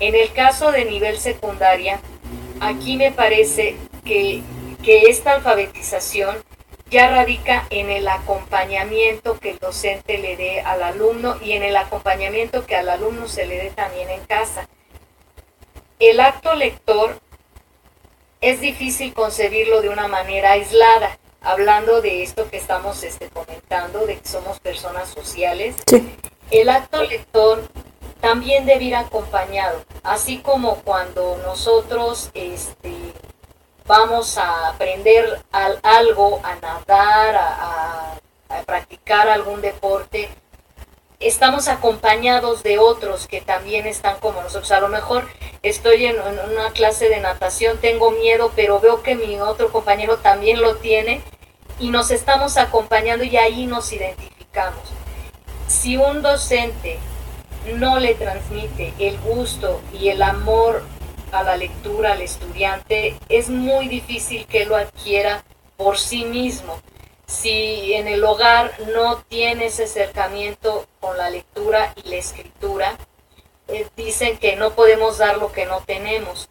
En 0.00 0.14
el 0.14 0.32
caso 0.32 0.70
de 0.72 0.84
nivel 0.84 1.18
secundaria, 1.18 2.00
aquí 2.60 2.96
me 2.96 3.10
parece 3.10 3.76
que, 4.04 4.42
que 4.82 5.02
esta 5.10 5.32
alfabetización 5.34 6.36
ya 6.90 7.08
radica 7.10 7.66
en 7.70 7.90
el 7.90 8.08
acompañamiento 8.08 9.38
que 9.38 9.50
el 9.50 9.58
docente 9.58 10.18
le 10.18 10.36
dé 10.36 10.60
al 10.60 10.82
alumno 10.82 11.36
y 11.42 11.52
en 11.52 11.62
el 11.62 11.76
acompañamiento 11.76 12.64
que 12.66 12.76
al 12.76 12.88
alumno 12.88 13.28
se 13.28 13.46
le 13.46 13.58
dé 13.58 13.70
también 13.70 14.08
en 14.10 14.24
casa. 14.24 14.68
El 15.98 16.20
acto 16.20 16.54
lector 16.54 17.20
es 18.40 18.60
difícil 18.60 19.12
concebirlo 19.12 19.82
de 19.82 19.88
una 19.88 20.08
manera 20.08 20.52
aislada, 20.52 21.18
hablando 21.40 22.00
de 22.00 22.22
esto 22.22 22.48
que 22.48 22.56
estamos 22.56 23.02
este, 23.02 23.28
comentando, 23.28 24.06
de 24.06 24.18
que 24.18 24.28
somos 24.28 24.60
personas 24.60 25.08
sociales. 25.08 25.76
El 26.50 26.68
acto 26.68 27.02
lector 27.02 27.68
también 28.20 28.64
debe 28.64 28.84
ir 28.84 28.96
acompañado, 28.96 29.84
así 30.02 30.38
como 30.38 30.76
cuando 30.76 31.38
nosotros 31.44 32.30
este, 32.34 32.92
vamos 33.88 34.36
a 34.36 34.68
aprender 34.68 35.40
algo, 35.82 36.40
a 36.44 36.54
nadar, 36.56 37.36
a, 37.36 38.14
practicar 38.66 39.28
algún 39.28 39.60
deporte, 39.60 40.28
estamos 41.20 41.68
acompañados 41.68 42.62
de 42.62 42.78
otros 42.78 43.26
que 43.26 43.40
también 43.40 43.86
están 43.86 44.18
como 44.20 44.42
nosotros. 44.42 44.70
A 44.72 44.80
lo 44.80 44.88
mejor 44.88 45.26
estoy 45.62 46.06
en, 46.06 46.16
una 46.18 46.70
clase 46.72 47.08
de 47.08 47.20
natación, 47.20 47.78
tengo 47.78 48.10
miedo, 48.10 48.52
pero 48.54 48.78
veo 48.80 49.02
que 49.02 49.14
mi 49.14 49.40
otro 49.40 49.70
compañero 49.72 50.18
también 50.18 50.60
lo 50.60 50.76
tiene 50.76 51.22
y 51.78 51.90
nos 51.90 52.10
estamos 52.10 52.56
acompañando 52.58 53.24
y 53.24 53.36
ahí 53.36 53.66
nos 53.66 53.90
identificamos. 53.92 54.82
Si 55.66 55.96
un 55.96 56.20
docente 56.20 56.98
no 57.74 57.98
le 57.98 58.14
transmite 58.14 58.92
el 58.98 59.18
gusto 59.18 59.80
y 59.92 60.08
el 60.08 60.22
amor 60.22 60.82
a 61.32 61.42
la 61.42 61.56
lectura 61.56 62.12
al 62.12 62.22
estudiante, 62.22 63.18
es 63.28 63.48
muy 63.48 63.88
difícil 63.88 64.46
que 64.46 64.66
lo 64.66 64.76
adquiera 64.76 65.44
por 65.76 65.98
sí 65.98 66.24
mismo. 66.24 66.80
Si 67.26 67.92
en 67.94 68.08
el 68.08 68.24
hogar 68.24 68.72
no 68.94 69.22
tiene 69.28 69.66
ese 69.66 69.84
acercamiento 69.84 70.86
con 71.00 71.16
la 71.16 71.30
lectura 71.30 71.92
y 71.96 72.08
la 72.08 72.16
escritura, 72.16 72.96
eh, 73.68 73.86
dicen 73.96 74.38
que 74.38 74.56
no 74.56 74.72
podemos 74.74 75.18
dar 75.18 75.38
lo 75.38 75.52
que 75.52 75.66
no 75.66 75.80
tenemos. 75.80 76.48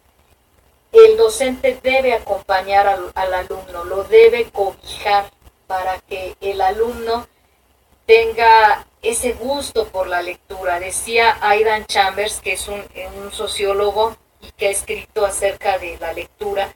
El 0.92 1.16
docente 1.16 1.78
debe 1.82 2.14
acompañar 2.14 2.86
al, 2.86 3.10
al 3.14 3.34
alumno, 3.34 3.84
lo 3.84 4.04
debe 4.04 4.50
cobijar 4.50 5.30
para 5.66 5.98
que 6.00 6.36
el 6.40 6.60
alumno 6.60 7.26
tenga 8.06 8.86
ese 9.02 9.32
gusto 9.32 9.88
por 9.88 10.06
la 10.06 10.22
lectura. 10.22 10.80
Decía 10.80 11.36
Aidan 11.40 11.86
Chambers, 11.86 12.40
que 12.40 12.52
es 12.52 12.68
un, 12.68 12.82
un 13.22 13.32
sociólogo 13.32 14.16
y 14.40 14.50
que 14.52 14.68
ha 14.68 14.70
escrito 14.70 15.26
acerca 15.26 15.78
de 15.78 15.98
la 15.98 16.12
lectura, 16.12 16.74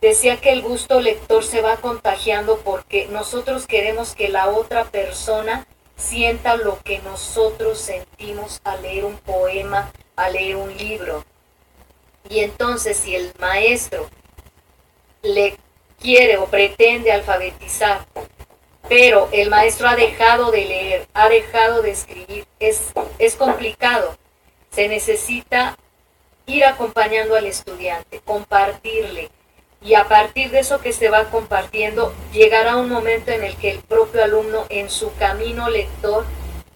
decía 0.00 0.40
que 0.40 0.50
el 0.50 0.62
gusto 0.62 1.00
lector 1.00 1.44
se 1.44 1.60
va 1.60 1.76
contagiando 1.76 2.58
porque 2.58 3.06
nosotros 3.06 3.66
queremos 3.66 4.14
que 4.14 4.28
la 4.28 4.48
otra 4.48 4.84
persona 4.84 5.66
sienta 5.96 6.56
lo 6.56 6.80
que 6.82 6.98
nosotros 7.00 7.78
sentimos 7.78 8.60
al 8.64 8.82
leer 8.82 9.04
un 9.04 9.16
poema, 9.18 9.92
al 10.16 10.32
leer 10.34 10.56
un 10.56 10.76
libro. 10.76 11.24
Y 12.28 12.40
entonces 12.40 12.96
si 12.96 13.14
el 13.14 13.32
maestro 13.38 14.08
le 15.22 15.56
quiere 16.00 16.38
o 16.38 16.46
pretende 16.46 17.12
alfabetizar, 17.12 18.06
pero 18.88 19.28
el 19.32 19.48
maestro 19.48 19.88
ha 19.88 19.96
dejado 19.96 20.50
de 20.50 20.64
leer, 20.64 21.08
ha 21.14 21.28
dejado 21.28 21.82
de 21.82 21.92
escribir, 21.92 22.46
es, 22.58 22.92
es 23.18 23.36
complicado. 23.36 24.16
Se 24.70 24.88
necesita 24.88 25.78
ir 26.46 26.64
acompañando 26.64 27.36
al 27.36 27.46
estudiante, 27.46 28.20
compartirle. 28.24 29.30
Y 29.80 29.94
a 29.94 30.06
partir 30.06 30.50
de 30.50 30.60
eso 30.60 30.80
que 30.80 30.92
se 30.92 31.08
va 31.08 31.30
compartiendo, 31.30 32.14
llegará 32.32 32.76
un 32.76 32.88
momento 32.88 33.32
en 33.32 33.42
el 33.42 33.56
que 33.56 33.70
el 33.70 33.78
propio 33.80 34.22
alumno 34.22 34.64
en 34.68 34.90
su 34.90 35.12
camino 35.16 35.68
lector 35.68 36.24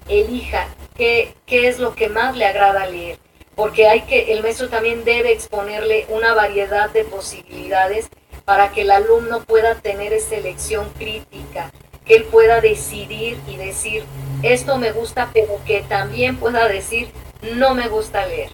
elija 0.09 0.68
qué, 0.96 1.35
qué 1.46 1.68
es 1.68 1.79
lo 1.79 1.94
que 1.94 2.09
más 2.09 2.37
le 2.37 2.46
agrada 2.46 2.87
leer. 2.87 3.18
Porque 3.55 3.87
hay 3.87 4.02
que, 4.02 4.33
el 4.33 4.42
maestro 4.42 4.68
también 4.68 5.05
debe 5.05 5.33
exponerle 5.33 6.07
una 6.09 6.35
variedad 6.35 6.90
de 6.90 7.05
posibilidades 7.05 8.09
para 8.44 8.70
que 8.70 8.83
el 8.83 8.90
alumno 8.90 9.40
pueda 9.40 9.76
tener 9.76 10.12
esa 10.12 10.37
elección 10.37 10.90
crítica, 10.98 11.72
que 12.05 12.16
él 12.16 12.24
pueda 12.24 12.61
decidir 12.61 13.38
y 13.46 13.57
decir, 13.57 14.05
esto 14.42 14.79
me 14.79 14.92
gusta, 14.92 15.31
pero 15.33 15.61
que 15.64 15.83
también 15.83 16.37
pueda 16.37 16.68
decir, 16.68 17.09
no 17.55 17.74
me 17.74 17.88
gusta 17.88 18.26
leer 18.26 18.52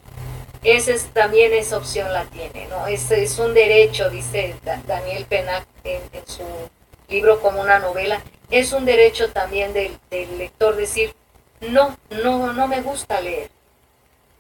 esa 0.63 0.93
es, 0.93 1.07
también 1.13 1.53
esa 1.53 1.77
opción 1.77 2.13
la 2.13 2.25
tiene, 2.25 2.67
¿no? 2.69 2.87
Es, 2.87 3.11
es 3.11 3.39
un 3.39 3.53
derecho, 3.53 4.11
dice 4.11 4.55
Daniel 4.87 5.27
Penac 5.29 5.67
en, 5.85 6.01
su 6.27 6.45
libro 7.09 7.41
como 7.41 7.61
una 7.61 7.79
novela, 7.79 8.23
es 8.51 8.73
un 8.73 8.85
derecho 8.85 9.31
también 9.31 9.73
del, 9.73 9.99
lector 10.39 10.77
decir, 10.77 11.15
no, 11.61 11.97
no, 12.23 12.53
no 12.53 12.69
me 12.69 12.81
gusta 12.81 13.21
leer. 13.21 13.51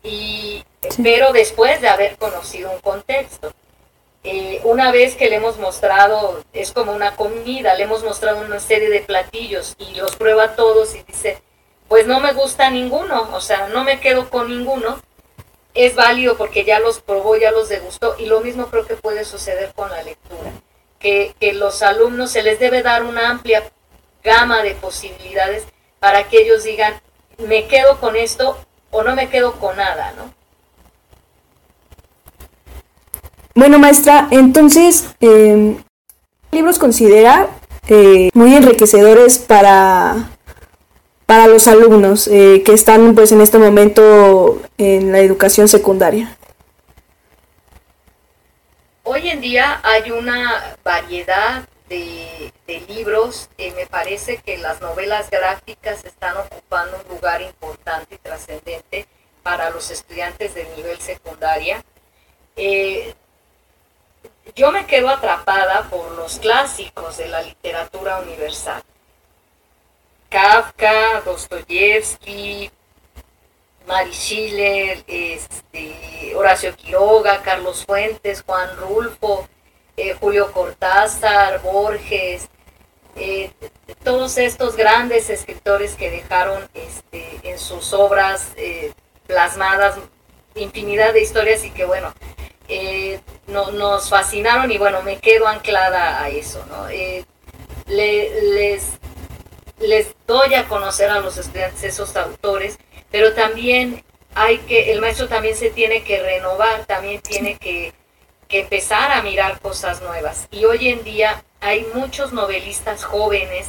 Y, 0.05 0.65
Pero 1.03 1.33
después 1.33 1.81
de 1.81 1.89
haber 1.89 2.17
conocido 2.17 2.71
un 2.71 2.81
contexto. 2.81 3.53
Eh, 4.25 4.61
una 4.63 4.93
vez 4.93 5.17
que 5.17 5.29
le 5.29 5.37
hemos 5.37 5.59
mostrado, 5.59 6.45
es 6.53 6.71
como 6.73 6.93
una 6.93 7.17
comida, 7.17 7.75
le 7.75 7.85
hemos 7.85 8.05
mostrado 8.05 8.41
una 8.41 8.61
serie 8.61 8.89
de 8.89 9.01
platillos 9.01 9.75
y 9.79 9.95
los 9.97 10.15
prueba 10.15 10.55
todos 10.55 10.95
y 10.95 11.03
dice, 11.03 11.43
pues 11.89 12.07
no 12.07 12.21
me 12.21 12.33
gusta 12.33 12.71
ninguno, 12.71 13.31
o 13.33 13.41
sea, 13.41 13.69
no 13.69 13.83
me 13.83 13.99
quedo 13.99 14.31
con 14.31 14.49
ninguno, 14.49 15.01
es 15.75 15.95
válido 15.95 16.37
porque 16.37 16.65
ya 16.65 16.81
los 16.81 17.01
probó, 17.01 17.37
ya 17.37 17.51
los 17.51 17.69
degustó 17.69 18.17
y 18.19 18.27
lo 18.27 18.41
mismo 18.41 18.67
creo 18.67 18.87
que 18.87 18.97
puede 18.97 19.25
suceder 19.25 19.73
con 19.75 19.91
la 19.91 20.03
lectura, 20.03 20.53
que, 20.99 21.35
que 21.41 21.53
los 21.53 21.83
alumnos 21.83 22.31
se 22.31 22.43
les 22.43 22.59
debe 22.59 22.83
dar 22.83 23.05
una 23.05 23.31
amplia 23.31 23.63
gama 24.23 24.63
de 24.63 24.75
posibilidades 24.75 25.65
para 25.99 26.29
que 26.29 26.43
ellos 26.43 26.65
digan, 26.65 26.95
me 27.39 27.67
quedo 27.67 27.99
con 28.01 28.17
esto 28.17 28.59
o 28.91 29.03
no 29.03 29.15
me 29.15 29.29
quedo 29.29 29.53
con 29.59 29.77
nada, 29.77 30.13
¿no? 30.17 30.33
Bueno, 33.55 33.79
maestra, 33.79 34.29
entonces, 34.31 35.15
eh, 35.21 35.77
libros 36.51 36.79
considera 36.79 37.49
eh, 37.89 38.31
muy 38.33 38.55
enriquecedores 38.55 39.39
para 39.39 40.31
para 41.27 41.47
los 41.47 41.69
alumnos 41.69 42.29
eh, 42.29 42.63
que 42.65 42.73
están 42.73 43.15
pues 43.15 43.33
en 43.33 43.41
este 43.41 43.59
momento 43.59 44.61
en 44.79 45.13
la 45.13 45.21
educación 45.21 45.69
secundaria? 45.69 46.37
Hoy 49.05 49.29
en 49.29 49.41
día 49.41 49.81
hay 49.83 50.11
una 50.11 50.77
variedad 50.85 51.69
de, 51.89 52.53
libros. 52.89 53.49
Eh, 53.59 53.73
me 53.77 53.87
parece 53.87 54.39
que 54.39 54.57
las 54.59 54.81
novelas 54.81 55.29
gráficas 55.31 56.05
están 56.05 56.37
ocupando 56.37 56.99
un 57.05 57.17
lugar 57.17 57.43
importante 57.43 58.15
y 58.15 58.19
trascendente 58.19 59.07
para 59.43 59.71
los 59.71 59.91
estudiantes 59.91 60.55
del 60.55 60.67
nivel 60.77 60.99
secundaria. 60.99 61.85
Eh, 62.57 63.15
yo 64.55 64.73
me 64.73 64.87
quedo 64.87 65.11
atrapada 65.11 65.89
por 65.91 66.13
los 66.13 66.39
clásicos 66.39 67.19
de 67.19 67.29
la 67.29 67.43
literatura 67.43 68.19
universal 68.21 68.83
Kafka, 70.33 71.21
Dostoyevsky, 71.27 72.71
Mary 73.87 74.13
Schiller, 74.13 75.05
este, 75.07 76.35
Horacio 76.35 76.75
Quiroga, 76.75 77.43
Carlos 77.43 77.85
Fuentes, 77.85 78.43
Juan 78.43 78.77
Rulfo, 78.79 79.47
eh, 79.97 80.15
Julio 80.19 80.51
Cortázar, 80.53 81.61
Borges, 81.61 82.49
eh, 83.15 83.51
todos 84.03 84.39
estos 84.39 84.75
grandes 84.75 85.29
escritores 85.29 85.97
que 85.97 86.11
dejaron 86.11 86.67
este, 86.73 87.41
en 87.43 87.59
sus 87.59 87.93
obras 87.93 88.53
eh, 88.57 88.93
plasmadas 89.27 89.97
infinidad 90.55 91.13
de 91.13 91.23
historias 91.23 91.63
y 91.65 91.71
que 91.71 91.85
bueno, 91.85 92.15
nos 93.47 94.09
fascinaron 94.09 94.71
y 94.71 94.79
bueno, 94.79 95.03
me 95.03 95.19
quedo 95.19 95.47
anclada 95.47 96.23
a 96.23 96.29
eso, 96.31 96.65
¿no? 96.67 96.89
les, 97.87 98.99
les 99.83 100.15
doy 100.27 100.55
a 100.55 100.69
conocer 100.69 101.11
a 101.11 101.21
los 101.21 101.37
estudiantes 101.37 101.83
esos 101.85 102.17
autores, 102.17 102.79
pero 103.11 103.35
también 103.35 104.05
hay 104.35 104.59
que, 104.59 104.93
el 104.93 105.01
maestro 105.01 105.29
también 105.29 105.57
se 105.57 105.71
tiene 105.71 106.03
que 106.03 106.23
renovar, 106.23 106.87
también 106.87 107.21
tiene 107.21 107.59
que 107.59 107.93
empezar 108.49 109.13
a 109.13 109.23
mirar 109.23 109.61
cosas 109.61 110.03
nuevas. 110.03 110.49
Y 110.51 110.65
hoy 110.65 110.89
en 110.89 111.05
día 111.05 111.45
hay 111.61 111.87
muchos 111.95 112.33
novelistas 112.33 113.05
jóvenes 113.05 113.67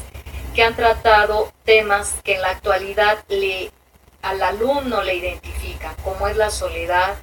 que 0.53 0.63
han 0.63 0.75
tratado 0.75 1.51
temas 1.63 2.15
que 2.23 2.35
en 2.35 2.41
la 2.41 2.49
actualidad 2.49 3.23
le, 3.27 3.71
al 4.21 4.41
alumno 4.41 5.03
le 5.03 5.15
identifican, 5.15 5.95
como 6.03 6.27
es 6.27 6.37
la 6.37 6.51
soledad, 6.51 7.15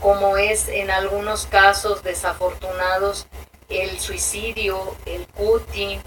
como 0.00 0.36
es 0.36 0.68
en 0.68 0.90
algunos 0.90 1.46
casos 1.46 2.02
desafortunados 2.02 3.26
el 3.68 3.98
suicidio, 3.98 4.96
el 5.06 5.26
cutting, 5.28 6.00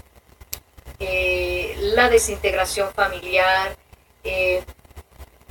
eh, 1.00 1.74
la 1.94 2.08
desintegración 2.08 2.92
familiar. 2.92 3.76
Eh, 4.22 4.62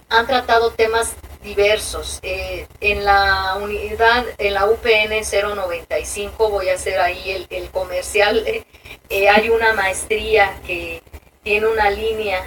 han 0.09 0.27
tratado 0.27 0.71
temas 0.71 1.13
diversos. 1.43 2.19
Eh, 2.21 2.67
en 2.81 3.03
la 3.03 3.55
unidad, 3.61 4.25
en 4.37 4.53
la 4.53 4.65
UPN 4.65 5.23
095, 5.23 6.49
voy 6.49 6.69
a 6.69 6.75
hacer 6.75 6.99
ahí 6.99 7.45
el, 7.49 7.69
comercial, 7.69 8.45
eh, 9.09 9.29
hay 9.29 9.49
una 9.49 9.73
maestría 9.73 10.59
que 10.65 11.03
tiene 11.43 11.67
una 11.67 11.89
línea, 11.89 12.43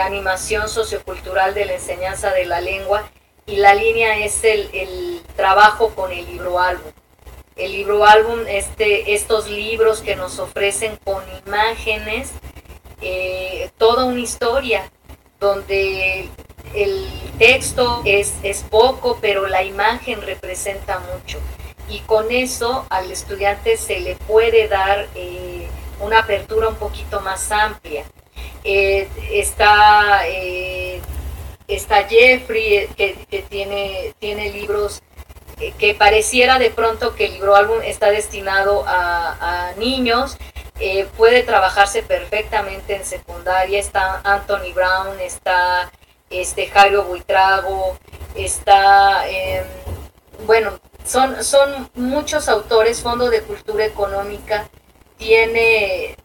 animación 0.00 0.68
sociocultural 0.68 1.52
de 1.52 1.64
la 1.64 1.74
enseñanza 1.74 2.32
de 2.32 2.44
la 2.44 2.60
lengua, 2.60 3.10
y 3.46 3.56
la 3.56 3.74
línea 3.74 4.18
es 4.18 4.42
el, 4.44 4.70
el 4.72 5.22
trabajo 5.36 5.94
con 5.94 6.12
el 6.12 6.24
libro 6.26 6.58
álbum. 6.58 6.92
El 7.56 7.72
libro 7.72 8.04
álbum, 8.04 8.40
este, 8.46 9.14
estos 9.14 9.48
libros 9.48 10.02
que 10.02 10.14
nos 10.14 10.38
ofrecen 10.38 10.98
con 11.02 11.22
imágenes, 11.46 12.30
toda 13.78 14.04
una 14.04 14.20
historia, 14.20 14.90
donde 15.40 16.28
el 16.74 17.08
texto 17.38 18.02
es, 18.04 18.34
es 18.42 18.62
poco, 18.62 19.18
pero 19.20 19.46
la 19.46 19.62
imagen 19.62 20.20
representa 20.22 20.98
mucho. 21.00 21.38
Y 21.88 22.00
con 22.00 22.30
eso 22.30 22.86
al 22.90 23.10
estudiante 23.10 23.76
se 23.76 24.00
le 24.00 24.16
puede 24.16 24.68
dar 24.68 25.08
eh, 25.14 25.68
una 26.00 26.20
apertura 26.20 26.68
un 26.68 26.76
poquito 26.76 27.20
más 27.20 27.50
amplia. 27.52 28.04
Eh, 28.64 29.08
está, 29.30 30.26
eh, 30.28 31.00
está 31.68 32.08
Jeffrey, 32.08 32.88
que, 32.96 33.44
tiene, 33.48 34.14
tiene 34.18 34.50
libros 34.50 35.00
que 35.78 35.94
pareciera 35.94 36.58
de 36.58 36.70
pronto 36.70 37.14
que 37.14 37.26
el 37.26 37.34
libro 37.34 37.56
álbum 37.56 37.80
está 37.82 38.10
destinado 38.10 38.84
a, 38.86 39.72
niños, 39.78 40.36
puede 41.16 41.42
trabajarse 41.42 42.02
perfectamente 42.02 42.96
en 42.96 43.04
secundaria. 43.04 43.78
Está 43.78 44.20
Anthony 44.24 44.72
Brown, 44.74 45.18
está 45.20 45.90
este 46.30 46.66
Jairo 46.66 47.04
Buitrago, 47.04 47.98
está, 48.34 49.28
em, 49.28 49.64
bueno, 50.44 50.78
son, 51.04 51.42
son 51.44 51.90
muchos 51.94 52.48
autores, 52.48 53.00
Fondo 53.00 53.30
de 53.30 53.42
Cultura 53.42 53.84
Económica 53.84 54.68
tiene, 55.18 56.16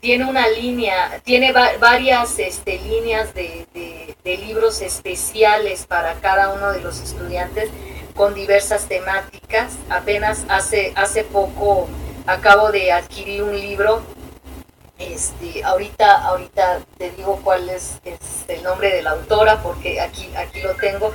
tiene 0.00 0.24
una 0.24 0.48
línea, 0.48 1.20
tiene 1.24 1.52
varias 1.52 2.38
este, 2.38 2.78
líneas 2.78 3.34
de, 3.34 3.66
de, 3.74 4.36
libros 4.38 4.80
especiales 4.80 5.86
para 5.86 6.14
cada 6.14 6.50
uno 6.50 6.72
de 6.72 6.80
los 6.80 7.00
estudiantes 7.00 7.68
con 8.14 8.34
diversas 8.34 8.88
temáticas. 8.88 9.74
Apenas 9.90 10.44
hace, 10.48 10.92
hace 10.96 11.24
poco 11.24 11.88
acabo 12.26 12.70
de 12.70 12.92
adquirir 12.92 13.42
un 13.42 13.58
libro 13.58 14.02
este, 15.10 15.64
ahorita, 15.64 16.24
ahorita 16.26 16.82
te 16.96 17.10
digo 17.10 17.40
cuál 17.42 17.68
es, 17.68 18.00
el 18.48 18.62
nombre 18.62 18.94
de 18.94 19.02
la 19.02 19.10
autora 19.10 19.62
porque 19.62 20.00
aquí, 20.00 20.28
aquí 20.36 20.60
lo 20.60 20.74
tengo. 20.74 21.12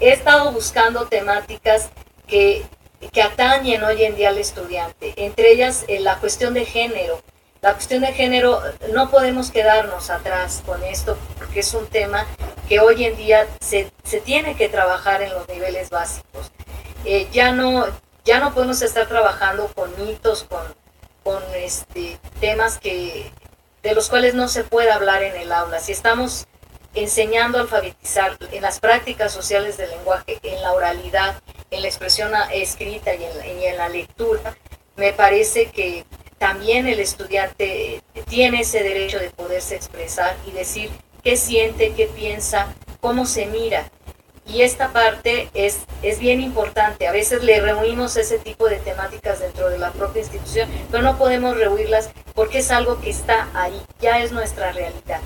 He 0.00 0.10
estado 0.10 0.52
buscando 0.52 1.06
temáticas 1.06 1.90
que, 2.26 2.64
que 3.12 3.22
atañen 3.22 3.82
hoy 3.82 4.04
en 4.04 4.16
día 4.16 4.30
al 4.30 4.38
estudiante, 4.38 5.14
entre 5.16 5.52
ellas 5.52 5.84
eh, 5.88 6.00
la 6.00 6.18
cuestión 6.18 6.54
de 6.54 6.64
género. 6.64 7.20
La 7.60 7.72
cuestión 7.72 8.02
de 8.02 8.12
género, 8.12 8.62
no 8.92 9.10
podemos 9.10 9.50
quedarnos 9.50 10.10
atrás 10.10 10.62
con 10.64 10.82
esto 10.84 11.18
porque 11.36 11.60
es 11.60 11.74
un 11.74 11.86
tema 11.86 12.26
que 12.68 12.80
hoy 12.80 13.04
en 13.04 13.16
día 13.16 13.46
se, 13.60 13.90
se 14.04 14.20
tiene 14.20 14.56
que 14.56 14.68
trabajar 14.68 15.22
en 15.22 15.30
los 15.30 15.48
niveles 15.48 15.90
básicos. 15.90 16.52
Eh, 17.04 17.28
ya, 17.32 17.52
no, 17.52 17.86
ya 18.24 18.38
no 18.38 18.54
podemos 18.54 18.80
estar 18.82 19.06
trabajando 19.08 19.68
con 19.74 19.90
mitos, 20.04 20.44
con, 20.44 20.62
con 21.24 21.42
este, 21.56 22.18
temas 22.40 22.78
que, 22.78 23.32
de 23.82 23.94
los 23.94 24.08
cuales 24.08 24.34
no 24.34 24.48
se 24.48 24.64
puede 24.64 24.90
hablar 24.90 25.22
en 25.22 25.36
el 25.36 25.50
aula. 25.52 25.80
Si 25.80 25.92
estamos 25.92 26.46
enseñando 26.94 27.58
a 27.58 27.62
alfabetizar 27.62 28.36
en 28.52 28.62
las 28.62 28.80
prácticas 28.80 29.32
sociales 29.32 29.76
del 29.76 29.90
lenguaje, 29.90 30.38
en 30.42 30.62
la 30.62 30.72
oralidad, 30.72 31.40
en 31.70 31.82
la 31.82 31.88
expresión 31.88 32.32
escrita 32.52 33.14
y 33.14 33.24
en 33.24 33.76
la, 33.76 33.88
lectura, 33.88 34.56
me 34.96 35.12
parece 35.12 35.70
que 35.70 36.04
también 36.38 36.86
el 36.86 37.00
estudiante 37.00 38.02
tiene 38.28 38.60
ese 38.60 38.82
derecho 38.82 39.18
de 39.18 39.30
poderse 39.30 39.76
expresar 39.76 40.36
y 40.46 40.52
decir 40.52 40.90
qué 41.22 41.36
siente, 41.36 41.92
qué 41.96 42.06
piensa, 42.06 42.74
cómo 43.00 43.26
se 43.26 43.46
mira. 43.46 43.90
Y 44.46 44.62
esta 44.62 44.92
parte 44.92 45.50
es, 45.52 45.80
es 46.02 46.18
bien 46.18 46.40
importante. 46.40 47.06
A 47.06 47.12
veces 47.12 47.42
le 47.42 47.60
reunimos 47.60 48.16
ese 48.16 48.38
tipo 48.38 48.68
de 48.68 48.76
temáticas 48.76 49.40
dentro 49.40 49.68
de 49.68 49.78
la 49.78 49.92
propia 49.92 50.22
institución, 50.22 50.70
pero 50.90 51.02
no 51.02 51.18
podemos 51.18 51.56
reunirlas 51.56 52.10
porque 52.34 52.58
es 52.58 52.70
algo 52.70 53.00
que 53.00 53.10
está 53.10 53.48
ahí, 53.52 53.78
ya 54.00 54.20
es 54.20 54.32
nuestra 54.32 54.72
realidad. 54.72 55.20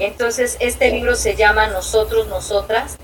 Entonces, 0.00 0.56
este 0.58 0.90
libro 0.90 1.14
se 1.14 1.36
llama 1.36 1.68
Nosotros, 1.68 2.26
Nosotras, 2.26 2.98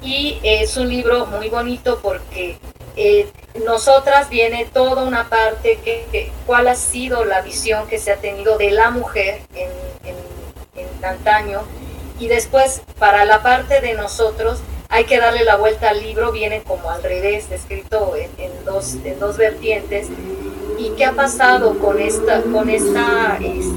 y 0.00 0.38
es 0.42 0.76
un 0.78 0.88
libro 0.88 1.26
muy 1.26 1.48
bonito 1.50 1.98
porque 2.00 2.58
eh, 3.00 3.28
nosotras 3.64 4.28
viene 4.28 4.64
toda 4.64 5.04
una 5.04 5.28
parte 5.28 5.78
que, 5.84 6.32
cuál 6.46 6.66
ha 6.66 6.74
sido 6.74 7.24
la 7.24 7.42
visión 7.42 7.86
que 7.86 7.96
se 7.96 8.10
ha 8.10 8.16
tenido 8.16 8.58
de 8.58 8.72
la 8.72 8.90
mujer 8.90 9.40
en, 9.54 9.70
en, 10.04 10.18
antaño 11.04 11.62
y 12.18 12.26
después 12.26 12.82
para 12.98 13.24
la 13.24 13.40
parte 13.40 13.80
de 13.80 13.94
nosotros 13.94 14.58
hay 14.88 15.04
que 15.04 15.18
darle 15.18 15.44
la 15.44 15.54
vuelta 15.54 15.90
al 15.90 16.02
libro, 16.02 16.32
viene 16.32 16.64
como 16.64 16.90
al 16.90 17.00
revés, 17.04 17.48
escrito 17.52 18.14
en, 18.16 18.64
dos, 18.64 18.96
en 19.04 19.20
dos 19.20 19.36
vertientes. 19.36 20.08
¿Y 20.76 20.90
qué 20.96 21.04
ha 21.04 21.12
pasado 21.12 21.78
con 21.78 22.00
esta, 22.00 22.42
con 22.42 22.68
esta 22.68 23.38
este, 23.40 23.70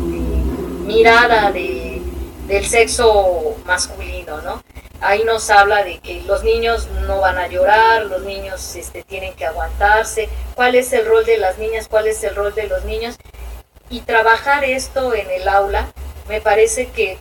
mirada 0.88 1.52
de, 1.52 2.02
del 2.48 2.66
sexo 2.66 3.56
masculino, 3.66 4.42
¿no? 4.42 4.64
Ahí 5.02 5.24
nos 5.24 5.50
habla 5.50 5.84
de 5.84 6.00
que 6.00 6.22
los 6.22 6.44
niños 6.44 6.88
no 7.08 7.20
van 7.20 7.40
a 7.40 7.48
llorar, 7.48 8.06
los 8.06 8.22
niños 8.22 8.76
este, 8.76 9.02
tienen 9.02 9.34
que 9.34 9.48
aguantarse, 9.48 10.30
cuál 10.54 10.76
es 10.76 10.94
el 10.94 11.08
rol 11.08 11.26
de 11.26 11.38
las 11.38 11.58
niñas, 11.58 11.88
cuál 11.88 12.06
es 12.06 12.24
el 12.24 12.36
rol 12.36 12.54
de 12.54 12.68
los 12.68 12.86
niños. 12.86 13.18
Y 13.90 14.02
trabajar 14.02 14.64
esto 14.64 15.15
en 15.15 15.30
el 15.32 15.48
aula 15.48 15.92
me 16.30 16.40
parece 16.40 16.92
que 16.92 17.19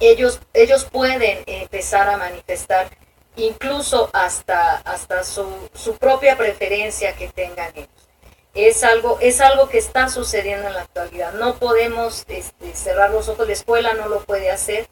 ellos, 0.00 0.40
ellos 0.54 0.84
pueden 0.84 1.44
empezar 1.46 2.08
a 2.08 2.16
manifestar 2.16 2.88
incluso 3.36 4.10
hasta, 4.12 4.78
hasta 4.78 5.22
su, 5.22 5.46
su 5.74 5.96
propia 5.96 6.36
preferencia 6.36 7.14
que 7.14 7.28
tengan 7.28 7.70
ellos. 7.76 7.88
Es 8.54 8.82
algo, 8.82 9.18
es 9.20 9.40
algo 9.40 9.68
que 9.68 9.78
está 9.78 10.08
sucediendo 10.08 10.66
en 10.66 10.74
la 10.74 10.82
actualidad. 10.82 11.32
No 11.34 11.54
podemos 11.54 12.24
este, 12.26 12.74
cerrar 12.74 13.10
los 13.10 13.28
ojos, 13.28 13.46
la 13.46 13.52
escuela 13.52 13.94
no 13.94 14.08
lo 14.08 14.24
puede 14.24 14.50
hacer 14.50 14.88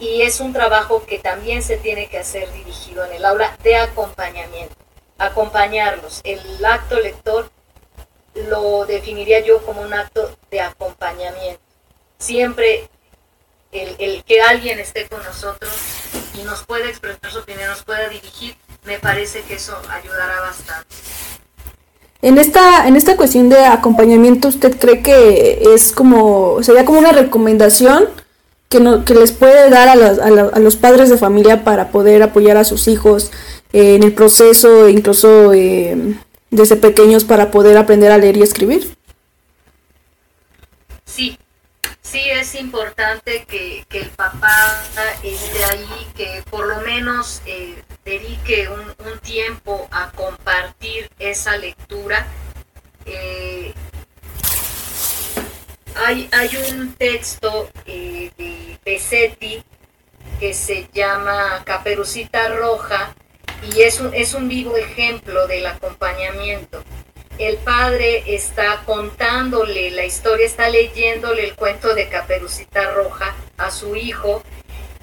y 0.00 0.22
es 0.22 0.40
un 0.40 0.54
trabajo 0.54 1.04
que 1.04 1.18
también 1.18 1.62
se 1.62 1.76
tiene 1.76 2.08
que 2.08 2.18
hacer 2.18 2.50
dirigido 2.52 3.04
en 3.04 3.12
el 3.12 3.24
aula 3.24 3.56
de 3.62 3.76
acompañamiento, 3.76 4.74
acompañarlos. 5.18 6.22
El 6.24 6.64
acto 6.64 6.98
lector 6.98 7.50
lo 8.34 8.86
definiría 8.86 9.40
yo 9.40 9.64
como 9.64 9.82
un 9.82 9.92
acto 9.92 10.36
de 10.50 10.62
acompañamiento. 10.62 11.60
Siempre 12.18 12.88
el, 13.72 14.24
que 14.24 14.40
alguien 14.40 14.78
esté 14.78 15.06
con 15.06 15.22
nosotros 15.22 15.70
y 16.34 16.44
nos 16.44 16.64
pueda 16.64 16.88
expresar 16.88 17.30
su 17.30 17.40
opinión, 17.40 17.68
nos 17.68 17.84
pueda 17.84 18.08
dirigir, 18.08 18.56
me 18.84 18.98
parece 18.98 19.42
que 19.42 19.54
eso 19.54 19.76
ayudará 19.90 20.40
bastante. 20.40 20.94
En 22.22 22.38
esta, 22.38 22.86
en 22.86 22.96
esta 22.96 23.16
cuestión 23.16 23.50
de 23.50 23.64
acompañamiento, 23.64 24.48
¿usted 24.48 24.78
cree 24.78 25.02
que 25.02 25.62
es 25.74 25.92
como, 25.92 26.62
sería 26.62 26.84
como 26.86 26.98
una 26.98 27.12
recomendación 27.12 28.08
que, 28.70 28.78
no, 28.78 29.04
que 29.04 29.14
les 29.14 29.32
puede 29.32 29.68
dar 29.68 29.88
a, 29.88 29.92
a, 29.92 30.58
los 30.60 30.76
padres 30.76 31.10
de 31.10 31.18
familia 31.18 31.64
para 31.64 31.88
poder 31.88 32.22
apoyar 32.22 32.56
a 32.56 32.64
sus 32.64 32.86
hijos 32.86 33.32
eh, 33.72 33.96
en 33.96 34.04
el 34.04 34.14
proceso, 34.14 34.88
incluso 34.88 35.52
eh, 35.52 36.14
desde 36.50 36.76
pequeños 36.76 37.24
para 37.24 37.50
poder 37.50 37.76
aprender 37.76 38.12
a 38.12 38.18
leer 38.18 38.36
y 38.36 38.42
escribir? 38.42 38.96
Sí, 41.04 41.36
sí 42.00 42.20
es 42.30 42.54
importante 42.54 43.44
que, 43.48 43.84
el 43.90 44.10
papá 44.10 44.84
esté 45.24 45.64
ahí, 45.64 46.06
que 46.16 46.44
por 46.48 46.68
lo 46.68 46.80
menos 46.82 47.42
eh, 47.46 47.82
dedique 48.04 48.68
un, 48.68 49.18
tiempo 49.18 49.88
a 49.90 50.10
compartir 50.12 51.10
esa 51.18 51.56
lectura. 51.56 52.26
Hay, 55.96 56.28
hay 56.32 56.50
un 56.70 56.94
texto 56.94 57.68
eh, 57.86 58.30
de 58.36 58.78
Pesetti 58.84 59.62
que 60.38 60.54
se 60.54 60.88
llama 60.92 61.62
Caperucita 61.64 62.48
Roja 62.48 63.14
y 63.62 63.82
es 63.82 64.00
un, 64.00 64.14
es 64.14 64.34
un 64.34 64.48
vivo 64.48 64.76
ejemplo 64.76 65.46
del 65.46 65.66
acompañamiento. 65.66 66.82
El 67.38 67.56
padre 67.58 68.22
está 68.26 68.82
contándole 68.84 69.90
la 69.90 70.04
historia, 70.04 70.46
está 70.46 70.68
leyéndole 70.68 71.44
el 71.44 71.56
cuento 71.56 71.94
de 71.94 72.08
Caperucita 72.08 72.90
Roja 72.92 73.34
a 73.56 73.70
su 73.70 73.96
hijo 73.96 74.42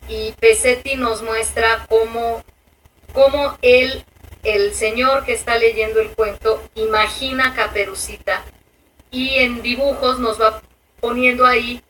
y 0.08 0.32
Pesetti 0.34 0.96
nos 0.96 1.22
muestra 1.22 1.86
cómo, 1.90 2.44
cómo 3.14 3.58
él, 3.62 4.06
el 4.44 4.74
señor 4.74 5.26
que 5.26 5.34
está 5.34 5.58
leyendo 5.58 6.00
el 6.00 6.10
cuento, 6.12 6.64
imagina 6.76 7.54
Caperucita 7.56 8.44
y 9.12 9.36
en 9.36 9.62
dibujos 9.62 10.20
nos 10.20 10.40
va 10.40 10.62
poniendo 11.00 11.46
ahí 11.46 11.82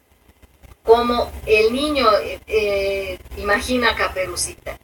como 0.84 1.32
el 1.46 1.74
niño 1.74 2.08
eh, 2.48 3.20
imagina 3.38 3.92
a 3.92 3.96
Caperucita. 3.96 4.80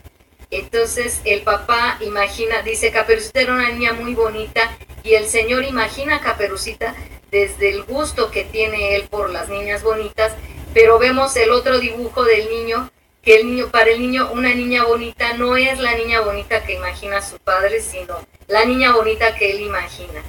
Entonces 0.51 1.21
el 1.25 1.41
papá 1.41 1.97
imagina, 2.01 2.61
dice, 2.61 2.91
Caperucita 2.91 3.41
era 3.41 3.53
una 3.53 3.69
niña 3.69 3.93
muy 3.93 4.13
bonita 4.13 4.77
y 5.03 5.13
el 5.15 5.27
señor 5.27 5.63
imagina 5.63 6.17
a 6.17 6.21
Caperucita 6.21 6.93
desde 7.31 7.69
el 7.69 7.83
gusto 7.83 8.29
que 8.29 8.43
tiene 8.43 8.95
él 8.95 9.07
por 9.09 9.31
las 9.31 9.49
niñas 9.49 9.81
bonitas, 9.81 10.33
pero 10.73 10.99
vemos 10.99 11.35
el 11.35 11.49
otro 11.49 11.79
dibujo 11.79 12.23
del 12.23 12.47
niño, 12.49 12.91
que 13.23 13.37
el 13.37 13.47
niño, 13.47 13.71
para 13.71 13.89
el 13.89 13.99
niño 13.99 14.29
una 14.31 14.53
niña 14.53 14.83
bonita 14.83 15.33
no 15.33 15.57
es 15.57 15.79
la 15.79 15.95
niña 15.95 16.21
bonita 16.21 16.63
que 16.63 16.73
imagina 16.73 17.21
su 17.21 17.39
padre, 17.39 17.81
sino 17.81 18.19
la 18.47 18.65
niña 18.65 18.93
bonita 18.93 19.35
que 19.35 19.51
él 19.51 19.61
imagina. 19.61 20.21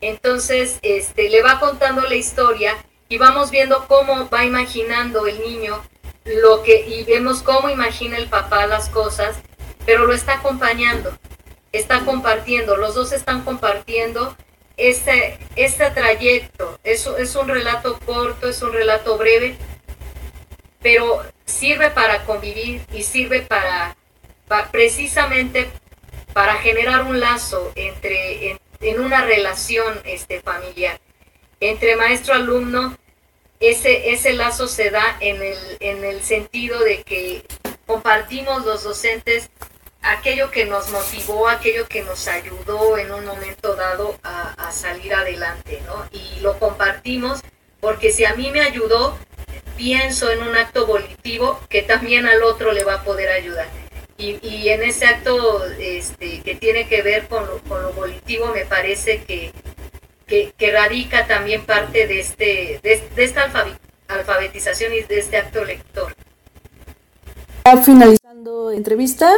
Entonces, 0.00 0.78
este, 0.82 1.28
le 1.28 1.42
va 1.42 1.60
contando 1.60 2.02
la 2.02 2.14
historia 2.14 2.76
y 3.08 3.18
vamos 3.18 3.50
viendo 3.50 3.86
cómo 3.88 4.28
va 4.28 4.44
imaginando 4.44 5.26
el 5.26 5.40
niño 5.40 5.82
lo 6.24 6.62
que 6.62 6.86
y 6.86 7.04
vemos 7.04 7.42
cómo 7.42 7.70
imagina 7.70 8.18
el 8.18 8.28
papá 8.28 8.66
las 8.66 8.90
cosas, 8.90 9.38
pero 9.86 10.06
lo 10.06 10.12
está 10.12 10.34
acompañando, 10.34 11.16
está 11.72 12.04
compartiendo, 12.04 12.76
los 12.76 12.94
dos 12.94 13.12
están 13.12 13.44
compartiendo 13.44 14.36
este, 14.76 15.38
este 15.56 15.90
trayecto. 15.90 16.78
Eso 16.84 17.16
es 17.16 17.34
un 17.34 17.48
relato 17.48 17.98
corto, 18.04 18.48
es 18.48 18.60
un 18.60 18.72
relato 18.72 19.16
breve, 19.16 19.56
pero 20.82 21.24
sirve 21.46 21.90
para 21.90 22.24
convivir 22.24 22.82
y 22.92 23.02
sirve 23.02 23.40
para, 23.40 23.96
precisamente 24.70 25.70
para 26.34 26.56
generar 26.56 27.04
un 27.04 27.20
lazo 27.20 27.72
entre 27.74 28.50
en, 28.50 28.60
en 28.80 29.00
una 29.00 29.24
relación 29.24 29.98
este, 30.04 30.40
familiar 30.42 31.00
entre 31.60 31.96
maestro-alumno, 31.96 32.96
ese, 33.60 34.10
ese 34.10 34.32
lazo 34.34 34.68
se 34.68 34.90
da 34.90 35.16
en 35.20 35.42
el, 35.42 35.58
en 35.80 36.04
el 36.04 36.22
sentido 36.22 36.78
de 36.80 37.02
que 37.02 37.44
compartimos 37.86 38.64
los 38.64 38.84
docentes 38.84 39.50
aquello 40.02 40.50
que 40.50 40.64
nos 40.64 40.90
motivó, 40.90 41.48
aquello 41.48 41.86
que 41.88 42.02
nos 42.02 42.28
ayudó 42.28 42.98
en 42.98 43.12
un 43.12 43.24
momento 43.24 43.74
dado 43.74 44.16
a, 44.22 44.54
salir 44.70 45.14
adelante, 45.14 45.82
¿no? 45.86 46.06
Y 46.12 46.40
lo 46.40 46.58
compartimos 46.58 47.40
porque 47.80 48.12
si 48.12 48.24
a 48.24 48.34
mí 48.34 48.50
me 48.50 48.60
ayudó, 48.60 49.18
pienso 49.76 50.30
en 50.30 50.42
un 50.42 50.54
acto 50.56 50.86
volitivo 50.86 51.58
que 51.68 51.82
también 51.82 52.26
al 52.26 52.42
otro 52.42 52.72
le 52.72 52.84
va 52.84 52.94
a 52.94 53.02
poder 53.02 53.30
ayudar. 53.30 53.66
Y, 54.18 54.38
y 54.46 54.68
en 54.68 54.82
ese 54.82 55.06
acto 55.06 55.64
este, 55.78 56.42
que 56.42 56.54
tiene 56.54 56.86
que 56.86 57.02
ver 57.02 57.28
con 57.28 57.46
lo, 57.46 57.58
con 57.62 57.82
lo 57.82 57.92
volitivo, 57.92 58.52
me 58.52 58.66
parece 58.66 59.24
que 59.24 59.52
que, 60.28 60.52
radica 60.72 61.26
también 61.26 61.64
parte 61.64 62.06
de, 62.06 62.20
este, 62.20 62.80
de, 62.82 63.24
esta 63.24 63.50
alfabetización 64.06 64.92
y 64.92 65.02
de 65.02 65.18
este 65.18 65.38
acto 65.38 65.64
lector. 65.64 66.14
Finalizando 67.84 68.70
entrevista, 68.70 69.30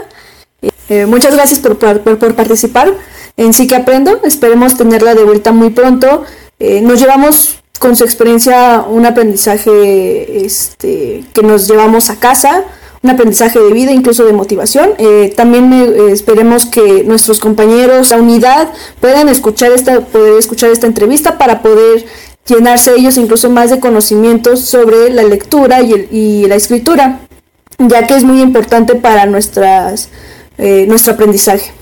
eh, 0.88 1.06
muchas 1.06 1.34
gracias 1.34 1.60
por, 1.60 1.78
por, 1.78 2.34
participar 2.34 2.92
en 3.36 3.52
Sí 3.52 3.66
que 3.66 3.76
Aprendo. 3.76 4.20
Esperemos 4.24 4.76
tenerla 4.76 5.14
de 5.14 5.24
vuelta 5.24 5.52
muy 5.52 5.70
pronto. 5.70 6.24
Eh, 6.58 6.80
nos 6.80 7.00
llevamos 7.00 7.62
con 7.78 7.96
su 7.96 8.04
experiencia 8.04 8.82
un 8.82 9.06
aprendizaje 9.06 10.44
este, 10.44 11.24
que 11.32 11.42
nos 11.42 11.66
llevamos 11.66 12.10
a 12.10 12.20
casa 12.20 12.64
un 13.02 13.10
aprendizaje 13.10 13.58
de 13.58 13.72
vida, 13.72 13.92
incluso 13.92 14.24
de 14.24 14.32
motivación. 14.32 14.90
Eh, 14.98 15.32
también 15.34 15.72
eh, 15.72 16.12
esperemos 16.12 16.66
que 16.66 17.02
nuestros 17.04 17.40
compañeros, 17.40 18.12
a 18.12 18.16
unidad, 18.16 18.72
puedan 19.00 19.28
escuchar 19.28 19.72
esta, 19.72 20.00
poder 20.00 20.38
escuchar 20.38 20.70
esta 20.70 20.86
entrevista 20.86 21.38
para 21.38 21.62
poder 21.62 22.04
llenarse 22.46 22.94
ellos 22.94 23.16
incluso 23.16 23.48
más 23.48 23.70
de 23.70 23.80
conocimientos 23.80 24.64
sobre 24.64 25.10
la 25.10 25.22
lectura 25.22 25.80
y, 25.82 26.46
la 26.46 26.56
escritura, 26.56 27.20
ya 27.78 28.06
que 28.06 28.16
es 28.16 28.24
muy 28.24 28.42
importante 28.42 28.94
para 28.94 29.24
nuestras, 29.26 30.10
eh, 30.58 30.84
nuestro 30.86 31.14
aprendizaje. 31.14 31.72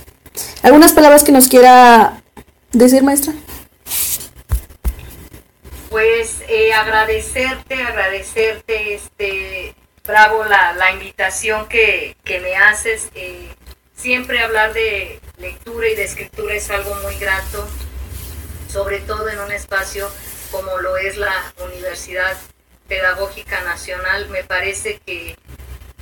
¿Algunas 0.63 0.93
palabras 0.93 1.25
que 1.25 1.33
nos 1.33 1.49
quiera 1.49 2.23
decir, 2.73 3.03
maestra? 3.03 3.33
Pues 5.91 6.37
agradecerte, 6.79 7.75
agradecerte 7.83 8.95
este 8.95 9.75
bravo 10.09 10.43
la, 10.45 10.73
la 10.73 10.91
invitación 10.91 11.69
que, 11.69 12.17
me 12.27 12.57
haces. 12.57 13.11
Eh, 13.15 13.55
siempre 13.95 14.41
hablar 14.41 14.73
de 14.73 15.21
lectura 15.37 15.89
y 15.89 15.95
de 15.95 16.05
escritura 16.05 16.55
es 16.55 16.71
algo 16.71 16.95
muy 17.03 17.15
grato, 17.17 17.69
sobre 18.73 19.01
todo 19.01 19.29
en 19.29 19.39
un 19.39 19.53
espacio 19.53 20.11
como 20.51 20.79
lo 20.79 20.97
es 20.97 21.19
la 21.19 21.53
Universidad 21.63 22.37
Pedagógica 22.89 23.61
Nacional. 23.63 24.31
Me 24.31 24.45
parece 24.45 24.99
que 25.05 25.37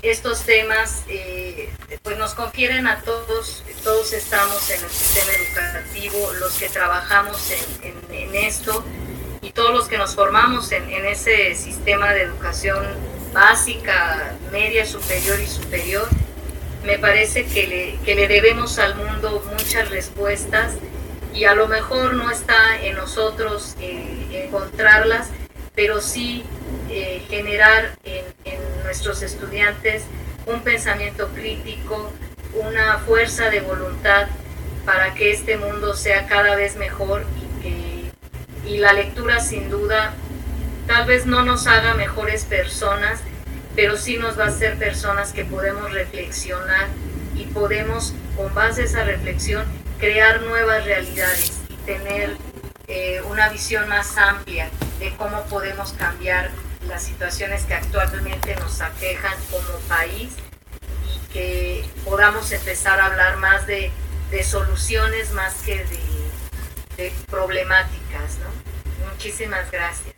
estos 0.03 0.43
temas 0.43 1.03
eh, 1.09 1.69
pues 2.03 2.17
nos 2.17 2.35
confieren 2.35 2.87
a 2.87 3.03
todos, 3.03 3.65
todos 3.83 4.13
estamos 4.13 4.71
en 4.71 4.85
el 4.85 4.91
sistema 4.91 5.33
educativo, 5.33 6.33
los 6.35 6.53
que 6.59 6.69
trabajamos 6.69 7.51
en, 7.51 7.97
esto 8.35 8.85
y 9.41 9.51
todos 9.51 9.73
los 9.73 9.89
que 9.89 9.97
nos 9.97 10.15
formamos 10.15 10.71
en, 10.73 10.89
en 10.91 11.07
ese 11.07 11.55
sistema 11.55 12.13
de 12.13 12.23
educación 12.23 13.16
básica, 13.37 14.35
media, 14.51 14.87
superior 14.87 15.39
y 15.39 15.47
superior, 15.47 16.09
me 16.87 16.99
parece 16.99 17.45
que 17.45 17.67
le, 17.67 17.99
que 18.03 18.15
le 18.15 18.29
debemos 18.29 18.79
al 18.79 18.95
mundo 18.95 19.45
muchas 19.53 19.91
respuestas 19.91 20.73
y 21.35 21.45
a 21.45 21.55
lo 21.55 21.69
mejor 21.69 22.15
no 22.15 22.31
está 22.31 22.81
en 22.81 22.97
nosotros 22.97 23.77
eh, 23.79 24.47
encontrarlas, 24.47 25.29
pero 25.75 26.01
sí 26.01 26.45
eh, 26.89 27.23
generar 27.29 27.99
en, 28.05 28.25
nuestros 28.85 29.21
estudiantes 29.23 30.05
un 30.47 30.63
pensamiento 30.63 31.29
crítico, 31.35 32.13
una 32.55 32.99
fuerza 33.01 33.51
de 33.51 33.61
voluntad 33.61 34.29
para 34.87 35.13
que 35.13 35.33
este 35.33 35.59
mundo 35.59 35.95
sea 35.95 36.27
cada 36.27 36.55
vez 36.55 36.77
mejor 36.77 37.27
y, 37.37 37.63
que, 37.63 38.71
y 38.71 38.79
la 38.79 38.93
lectura 38.93 39.41
sin 39.41 39.69
duda 39.69 40.15
tal 40.87 41.07
vez 41.07 41.27
no 41.27 41.45
nos 41.45 41.67
haga 41.67 41.95
mejores 41.95 42.45
personas, 42.45 43.21
pero 43.75 43.97
sí 43.97 44.17
nos 44.17 44.39
va 44.39 44.45
a 44.45 44.49
hacer 44.49 44.79
personas 44.79 45.33
que 45.33 45.45
podemos 45.45 45.93
reflexionar 45.93 46.89
y 47.35 47.45
podemos, 47.47 48.15
con 48.37 48.55
base 48.55 48.83
a 48.83 48.85
esa 48.85 49.05
reflexión, 49.05 49.65
crear 49.99 50.43
nuevas 50.43 50.85
realidades 50.85 51.61
y 51.69 51.75
tener 51.87 52.37
eh, 52.87 53.21
una 53.29 53.49
visión 53.49 53.89
más 53.89 54.17
amplia 54.17 54.71
de 54.99 55.15
cómo 55.17 55.43
podemos 55.45 55.93
cambiar 55.93 56.51
las 56.87 57.03
situaciones 57.03 57.65
que 57.65 57.75
actualmente 57.75 58.55
nos 58.57 58.81
aquejan 58.81 59.35
como 59.51 59.79
país 59.89 60.33
y 61.05 61.33
que 61.33 61.85
podamos 62.05 62.53
empezar 62.53 63.01
a 63.01 63.07
hablar 63.07 63.37
más 63.39 63.67
de, 63.67 63.93
soluciones 64.45 65.33
más 65.33 65.55
que 65.63 65.77
de, 65.77 65.99
de 66.97 67.13
problemáticas. 67.29 68.39
¿no? 68.39 69.11
Muchísimas 69.11 69.71
gracias. 69.71 70.16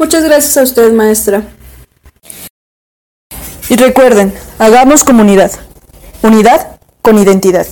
Muchas 0.00 0.24
gracias 0.24 0.56
a 0.56 0.62
usted, 0.62 0.94
maestra. 0.94 1.42
Y 3.68 3.76
recuerden, 3.76 4.32
hagamos 4.58 5.04
comunidad. 5.04 5.50
Unidad 6.22 6.80
con 7.02 7.18
identidad. 7.18 7.66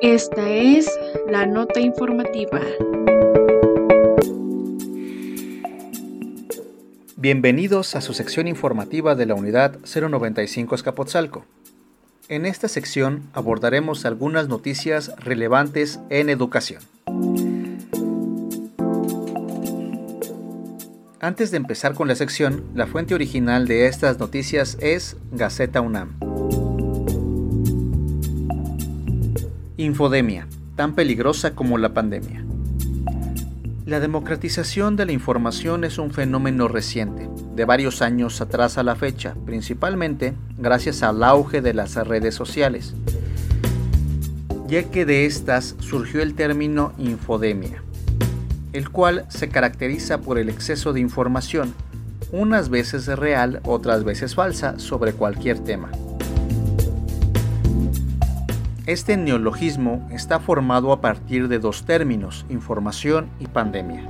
Esta 0.00 0.48
es 0.48 0.88
la 1.28 1.44
nota 1.44 1.78
informativa. 1.78 2.62
Bienvenidos 7.16 7.96
a 7.96 8.00
su 8.00 8.14
sección 8.14 8.48
informativa 8.48 9.14
de 9.14 9.26
la 9.26 9.34
unidad 9.34 9.76
095 9.80 10.74
Escapotzalco. 10.74 11.44
En 12.30 12.46
esta 12.46 12.66
sección 12.66 13.24
abordaremos 13.34 14.06
algunas 14.06 14.48
noticias 14.48 15.12
relevantes 15.18 16.00
en 16.08 16.30
educación. 16.30 16.80
Antes 21.20 21.50
de 21.50 21.56
empezar 21.56 21.94
con 21.94 22.06
la 22.06 22.14
sección, 22.14 22.62
la 22.76 22.86
fuente 22.86 23.12
original 23.12 23.66
de 23.66 23.86
estas 23.86 24.20
noticias 24.20 24.78
es 24.80 25.16
Gaceta 25.32 25.80
UNAM. 25.80 26.16
Infodemia, 29.76 30.46
tan 30.76 30.94
peligrosa 30.94 31.56
como 31.56 31.76
la 31.76 31.92
pandemia. 31.92 32.44
La 33.84 33.98
democratización 33.98 34.94
de 34.94 35.06
la 35.06 35.12
información 35.12 35.82
es 35.82 35.98
un 35.98 36.12
fenómeno 36.12 36.68
reciente, 36.68 37.28
de 37.52 37.64
varios 37.64 38.00
años 38.00 38.40
atrás 38.40 38.78
a 38.78 38.84
la 38.84 38.94
fecha, 38.94 39.34
principalmente 39.44 40.34
gracias 40.56 41.02
al 41.02 41.24
auge 41.24 41.60
de 41.60 41.74
las 41.74 41.96
redes 41.96 42.36
sociales, 42.36 42.94
ya 44.68 44.84
que 44.84 45.04
de 45.04 45.26
estas 45.26 45.74
surgió 45.80 46.22
el 46.22 46.34
término 46.34 46.92
infodemia, 46.96 47.82
el 48.78 48.90
cual 48.90 49.24
se 49.26 49.48
caracteriza 49.48 50.18
por 50.20 50.38
el 50.38 50.48
exceso 50.48 50.92
de 50.92 51.00
información, 51.00 51.74
unas 52.30 52.68
veces 52.68 53.06
real, 53.06 53.60
otras 53.64 54.04
veces 54.04 54.36
falsa, 54.36 54.78
sobre 54.78 55.12
cualquier 55.12 55.58
tema. 55.58 55.90
Este 58.86 59.16
neologismo 59.16 60.08
está 60.12 60.38
formado 60.38 60.92
a 60.92 61.00
partir 61.00 61.48
de 61.48 61.58
dos 61.58 61.86
términos, 61.86 62.46
información 62.50 63.28
y 63.40 63.48
pandemia. 63.48 64.06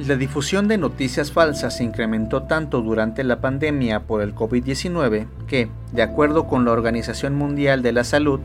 La 0.00 0.16
difusión 0.16 0.66
de 0.66 0.78
noticias 0.78 1.30
falsas 1.30 1.76
se 1.76 1.84
incrementó 1.84 2.42
tanto 2.42 2.82
durante 2.82 3.22
la 3.22 3.40
pandemia 3.40 4.00
por 4.00 4.20
el 4.20 4.34
COVID-19 4.34 5.26
que, 5.46 5.68
de 5.92 6.02
acuerdo 6.02 6.48
con 6.48 6.64
la 6.64 6.72
Organización 6.72 7.36
Mundial 7.36 7.82
de 7.82 7.92
la 7.92 8.02
Salud, 8.02 8.40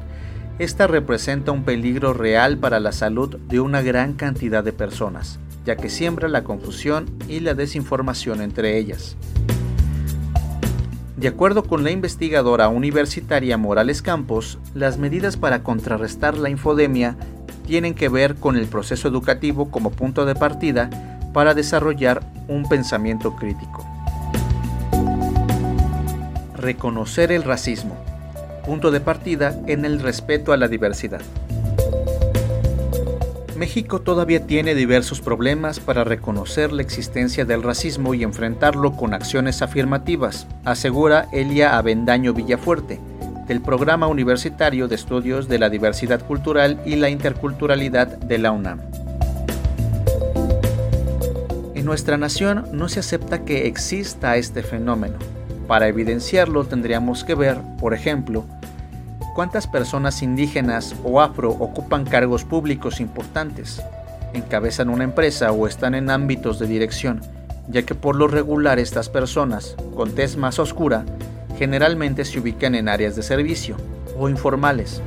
esta 0.60 0.88
representa 0.88 1.54
un 1.54 1.64
peligro 1.64 2.14
real 2.14 2.58
para 2.58 2.82
la 2.82 2.92
salud 2.92 3.38
de 3.48 3.62
una 3.62 3.82
gran 3.82 4.14
cantidad 4.14 4.62
de 4.62 4.74
personas, 4.74 5.40
ya 5.66 5.78
que 5.78 5.90
siembra 5.90 6.28
la 6.28 6.44
confusión 6.44 7.06
y 7.30 7.40
la 7.40 7.54
desinformación 7.54 8.42
entre 8.42 8.78
ellas. 8.78 9.16
De 11.16 11.30
acuerdo 11.30 11.64
con 11.64 11.86
la 11.86 11.92
investigadora 11.92 12.68
universitaria 12.68 13.58
Morales 13.58 14.02
Campos, 14.02 14.60
las 14.74 14.98
medidas 14.98 15.38
para 15.38 15.64
contrarrestar 15.64 16.38
la 16.38 16.50
infodemia 16.50 17.16
tienen 17.66 17.94
que 17.94 18.10
ver 18.10 18.36
con 18.36 18.58
el 18.58 18.68
proceso 18.68 19.08
educativo 19.08 19.72
como 19.72 19.92
punto 19.92 20.26
de 20.26 20.36
partida 20.36 20.90
para 21.34 21.54
desarrollar 21.54 22.22
un 22.50 22.68
pensamiento 22.68 23.36
crítico. 23.38 23.86
Reconocer 26.58 27.32
el 27.32 27.44
racismo, 27.44 27.96
punto 28.70 28.92
de 28.92 29.00
partida 29.00 29.60
en 29.66 29.84
el 29.84 30.00
respeto 30.00 30.54
a 30.54 30.58
la 30.58 30.68
diversidad. 30.68 31.22
México 33.58 34.00
todavía 34.02 34.46
tiene 34.46 34.76
diversos 34.76 35.22
problemas 35.22 35.80
para 35.80 36.04
reconocer 36.04 36.72
la 36.72 36.84
existencia 36.84 37.46
del 37.46 37.64
racismo 37.64 38.14
y 38.14 38.22
enfrentarlo 38.22 38.92
con 38.92 39.16
acciones 39.16 39.64
afirmativas, 39.64 40.46
asegura 40.66 41.28
Elia 41.34 41.80
Avendaño 41.80 42.32
Villafuerte, 42.36 43.00
del 43.48 43.60
Programa 43.60 44.06
Universitario 44.06 44.88
de 44.88 44.94
Estudios 44.94 45.48
de 45.48 45.58
la 45.58 45.72
Diversidad 45.72 46.24
Cultural 46.24 46.80
y 46.86 46.96
la 46.96 47.10
Interculturalidad 47.10 48.20
de 48.20 48.38
la 48.38 48.52
UNAM. 48.52 48.82
En 51.74 51.86
nuestra 51.86 52.18
nación 52.18 52.66
no 52.72 52.88
se 52.88 53.00
acepta 53.00 53.44
que 53.46 53.66
exista 53.66 54.38
este 54.38 54.62
fenómeno. 54.62 55.18
Para 55.68 55.88
evidenciarlo 55.88 56.66
tendríamos 56.66 57.24
que 57.24 57.34
ver, 57.34 57.58
por 57.80 57.96
ejemplo, 57.96 58.46
¿Cuántas 59.34 59.68
personas 59.68 60.22
indígenas 60.24 60.96
o 61.04 61.22
afro 61.22 61.52
ocupan 61.52 62.04
cargos 62.04 62.44
públicos 62.44 63.00
importantes? 63.00 63.82
Encabezan 64.34 64.90
una 64.90 65.04
empresa 65.04 65.52
o 65.52 65.68
están 65.68 65.96
en 65.96 66.10
ámbitos 66.10 66.60
de 66.60 66.68
dirección, 66.68 67.22
ya 67.68 67.84
que 67.84 67.96
por 67.96 68.16
lo 68.16 68.28
regular 68.28 68.80
estas 68.80 69.08
personas, 69.08 69.76
con 69.96 70.14
tez 70.14 70.36
más 70.36 70.60
oscura, 70.60 71.06
generalmente 71.58 72.26
se 72.26 72.40
ubican 72.40 72.76
en 72.76 72.90
áreas 72.90 73.16
de 73.16 73.24
servicio 73.24 73.78
o 74.18 74.30
informales, 74.30 75.02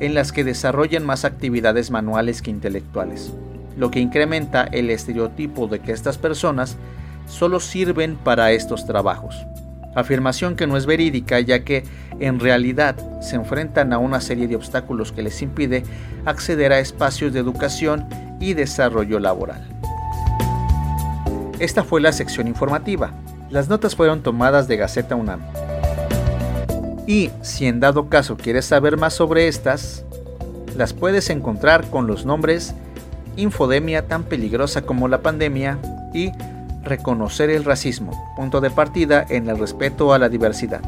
en 0.00 0.14
las 0.14 0.32
que 0.32 0.44
desarrollan 0.44 1.04
más 1.04 1.24
actividades 1.24 1.90
manuales 1.90 2.40
que 2.40 2.50
intelectuales, 2.50 3.32
lo 3.76 3.90
que 3.90 4.00
incrementa 4.00 4.64
el 4.64 4.90
estereotipo 4.90 5.66
de 5.66 5.80
que 5.80 5.92
estas 5.92 6.18
personas 6.18 6.76
solo 7.26 7.58
sirven 7.60 8.16
para 8.16 8.52
estos 8.52 8.86
trabajos 8.86 9.44
afirmación 9.94 10.56
que 10.56 10.66
no 10.66 10.76
es 10.76 10.86
verídica 10.86 11.40
ya 11.40 11.64
que 11.64 11.84
en 12.20 12.40
realidad 12.40 12.96
se 13.20 13.36
enfrentan 13.36 13.92
a 13.92 13.98
una 13.98 14.20
serie 14.20 14.48
de 14.48 14.56
obstáculos 14.56 15.12
que 15.12 15.22
les 15.22 15.40
impide 15.42 15.84
acceder 16.24 16.72
a 16.72 16.78
espacios 16.78 17.32
de 17.32 17.40
educación 17.40 18.06
y 18.40 18.54
desarrollo 18.54 19.18
laboral. 19.18 19.62
Esta 21.58 21.84
fue 21.84 22.00
la 22.00 22.12
sección 22.12 22.48
informativa. 22.48 23.12
Las 23.50 23.68
notas 23.68 23.94
fueron 23.94 24.22
tomadas 24.22 24.66
de 24.66 24.76
Gaceta 24.76 25.14
UNAM. 25.14 25.40
Y 27.06 27.30
si 27.42 27.66
en 27.66 27.80
dado 27.80 28.08
caso 28.08 28.36
quieres 28.36 28.64
saber 28.64 28.96
más 28.96 29.14
sobre 29.14 29.46
estas, 29.46 30.04
las 30.76 30.92
puedes 30.92 31.30
encontrar 31.30 31.88
con 31.90 32.06
los 32.06 32.24
nombres 32.24 32.74
Infodemia 33.36 34.06
tan 34.06 34.22
peligrosa 34.24 34.82
como 34.82 35.08
la 35.08 35.20
pandemia 35.20 35.78
y 36.12 36.30
reconocer 36.84 37.50
el 37.50 37.64
racismo, 37.64 38.34
punto 38.36 38.60
de 38.60 38.70
partida 38.70 39.24
en 39.28 39.48
el 39.48 39.58
respeto 39.58 40.12
a 40.12 40.18
la 40.18 40.28
diversidad. 40.28 40.82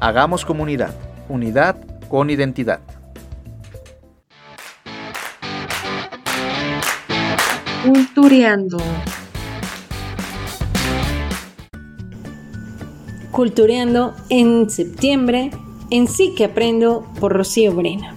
Hagamos 0.00 0.44
comunidad, 0.44 0.94
unidad 1.28 1.76
con 2.08 2.30
identidad. 2.30 2.80
Cultureando. 7.84 8.78
Cultureando 13.30 14.14
en 14.28 14.68
septiembre 14.70 15.50
en 15.90 16.06
Sí 16.06 16.34
que 16.36 16.44
Aprendo 16.44 17.06
por 17.18 17.32
Rocío 17.32 17.72
Brena. 17.74 18.14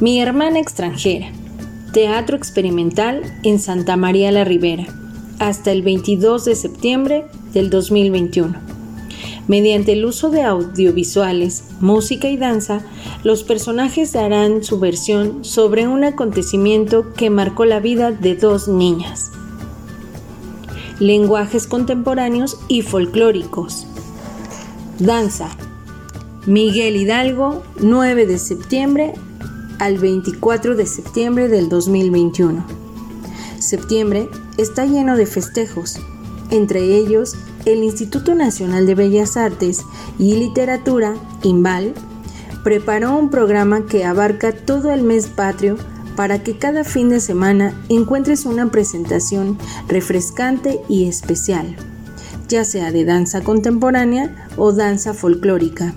Mi 0.00 0.20
hermana 0.20 0.58
extranjera. 0.58 1.28
Teatro 1.94 2.36
Experimental 2.36 3.22
en 3.44 3.60
Santa 3.60 3.96
María 3.96 4.32
la 4.32 4.42
Ribera, 4.42 4.84
hasta 5.38 5.70
el 5.70 5.82
22 5.82 6.44
de 6.44 6.56
septiembre 6.56 7.26
del 7.52 7.70
2021. 7.70 8.52
Mediante 9.46 9.92
el 9.92 10.04
uso 10.04 10.28
de 10.28 10.42
audiovisuales, 10.42 11.66
música 11.78 12.28
y 12.28 12.36
danza, 12.36 12.80
los 13.22 13.44
personajes 13.44 14.12
darán 14.12 14.64
su 14.64 14.80
versión 14.80 15.44
sobre 15.44 15.86
un 15.86 16.02
acontecimiento 16.02 17.14
que 17.14 17.30
marcó 17.30 17.64
la 17.64 17.78
vida 17.78 18.10
de 18.10 18.34
dos 18.34 18.66
niñas. 18.66 19.30
Lenguajes 20.98 21.68
contemporáneos 21.68 22.58
y 22.66 22.82
folclóricos. 22.82 23.86
Danza. 24.98 25.48
Miguel 26.44 26.96
Hidalgo, 26.96 27.62
9 27.78 28.26
de 28.26 28.38
septiembre 28.38 29.14
al 29.84 29.98
24 29.98 30.76
de 30.76 30.86
septiembre 30.86 31.48
del 31.48 31.68
2021. 31.68 32.64
Septiembre 33.58 34.30
está 34.56 34.86
lleno 34.86 35.14
de 35.14 35.26
festejos, 35.26 36.00
entre 36.50 36.96
ellos 36.96 37.36
el 37.66 37.84
Instituto 37.84 38.34
Nacional 38.34 38.86
de 38.86 38.94
Bellas 38.94 39.36
Artes 39.36 39.82
y 40.18 40.36
Literatura, 40.36 41.16
INVAL, 41.42 41.92
preparó 42.62 43.14
un 43.14 43.28
programa 43.28 43.84
que 43.84 44.06
abarca 44.06 44.52
todo 44.52 44.90
el 44.90 45.02
mes 45.02 45.26
patrio 45.26 45.76
para 46.16 46.42
que 46.42 46.56
cada 46.56 46.84
fin 46.84 47.10
de 47.10 47.20
semana 47.20 47.78
encuentres 47.90 48.46
una 48.46 48.70
presentación 48.70 49.58
refrescante 49.86 50.80
y 50.88 51.04
especial, 51.10 51.76
ya 52.48 52.64
sea 52.64 52.90
de 52.90 53.04
danza 53.04 53.42
contemporánea 53.42 54.48
o 54.56 54.72
danza 54.72 55.12
folclórica 55.12 55.94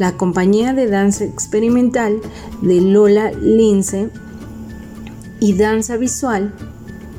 la 0.00 0.16
compañía 0.16 0.72
de 0.72 0.86
danza 0.86 1.24
experimental 1.24 2.22
de 2.62 2.80
Lola 2.80 3.32
Lince 3.32 4.08
y 5.40 5.52
danza 5.52 5.98
visual 5.98 6.54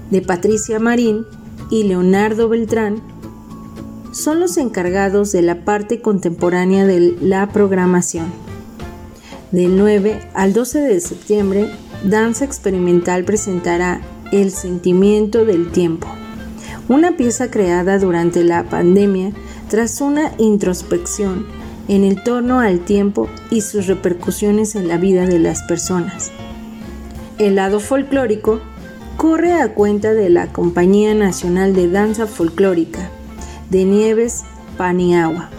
de 0.09 0.23
Patricia 0.23 0.79
Marín 0.79 1.27
y 1.69 1.84
Leonardo 1.84 2.49
Beltrán 2.49 3.03
son 4.11 4.39
los 4.39 4.57
encargados 4.57 5.32
de 5.32 5.43
la 5.43 5.63
parte 5.63 6.01
contemporánea 6.01 6.88
de 6.88 7.15
la 7.21 7.49
programación. 7.49 8.34
Del 9.51 9.77
9 9.77 10.19
al 10.34 10.53
12 10.53 10.79
de 10.79 10.99
septiembre, 11.01 11.69
Danza 12.03 12.45
Experimental 12.45 13.25
presentará 13.25 14.01
El 14.32 14.49
sentimiento 14.49 15.45
del 15.45 15.71
tiempo, 15.71 16.07
una 16.89 17.15
pieza 17.15 17.51
creada 17.51 17.99
durante 17.99 18.43
la 18.43 18.63
pandemia 18.63 19.34
tras 19.69 20.01
una 20.01 20.32
introspección 20.39 21.61
en 21.92 22.06
el 22.06 22.24
torno 22.24 22.62
al 22.62 22.80
tiempo 22.80 23.28
y 23.50 23.60
sus 23.60 23.86
repercusiones 23.88 24.76
en 24.76 24.88
la 24.88 24.96
vida 24.96 25.26
de 25.26 25.39
las 25.39 25.62
personas. 25.64 26.32
El 27.38 27.56
lado 27.56 27.82
folclórico 27.82 28.62
corre 29.18 29.52
a 29.52 29.74
cuenta 29.74 30.14
de 30.14 30.30
la 30.30 30.54
Compañía 30.54 31.14
Nacional 31.14 31.76
de 31.76 31.89
Danza 31.89 32.28
Folclórica 32.28 33.10
de 33.70 33.84
Nieves 33.84 34.44
Paniagua. 34.78 35.50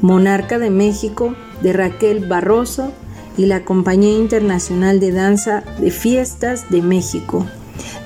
Monarca 0.00 0.60
de 0.60 0.70
México 0.70 1.34
de 1.60 1.72
Raquel 1.72 2.28
Barroso 2.28 2.92
y 3.36 3.46
la 3.46 3.64
Compañía 3.64 4.16
Internacional 4.16 5.00
de 5.00 5.10
Danza 5.10 5.64
de 5.80 5.90
Fiestas 5.90 6.70
de 6.70 6.82
México 6.82 7.46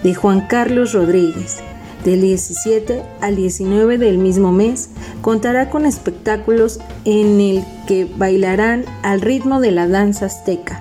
de 0.02 0.14
Juan 0.14 0.46
Carlos 0.46 0.94
Rodríguez. 0.94 1.58
Del 2.04 2.20
17 2.20 3.02
al 3.20 3.36
19 3.36 3.98
del 3.98 4.18
mismo 4.18 4.52
mes 4.52 4.90
contará 5.20 5.68
con 5.68 5.84
espectáculos 5.84 6.78
en 7.04 7.40
el 7.40 7.64
que 7.86 8.04
bailarán 8.04 8.84
al 9.02 9.20
ritmo 9.20 9.60
de 9.60 9.72
la 9.72 9.88
danza 9.88 10.26
azteca, 10.26 10.80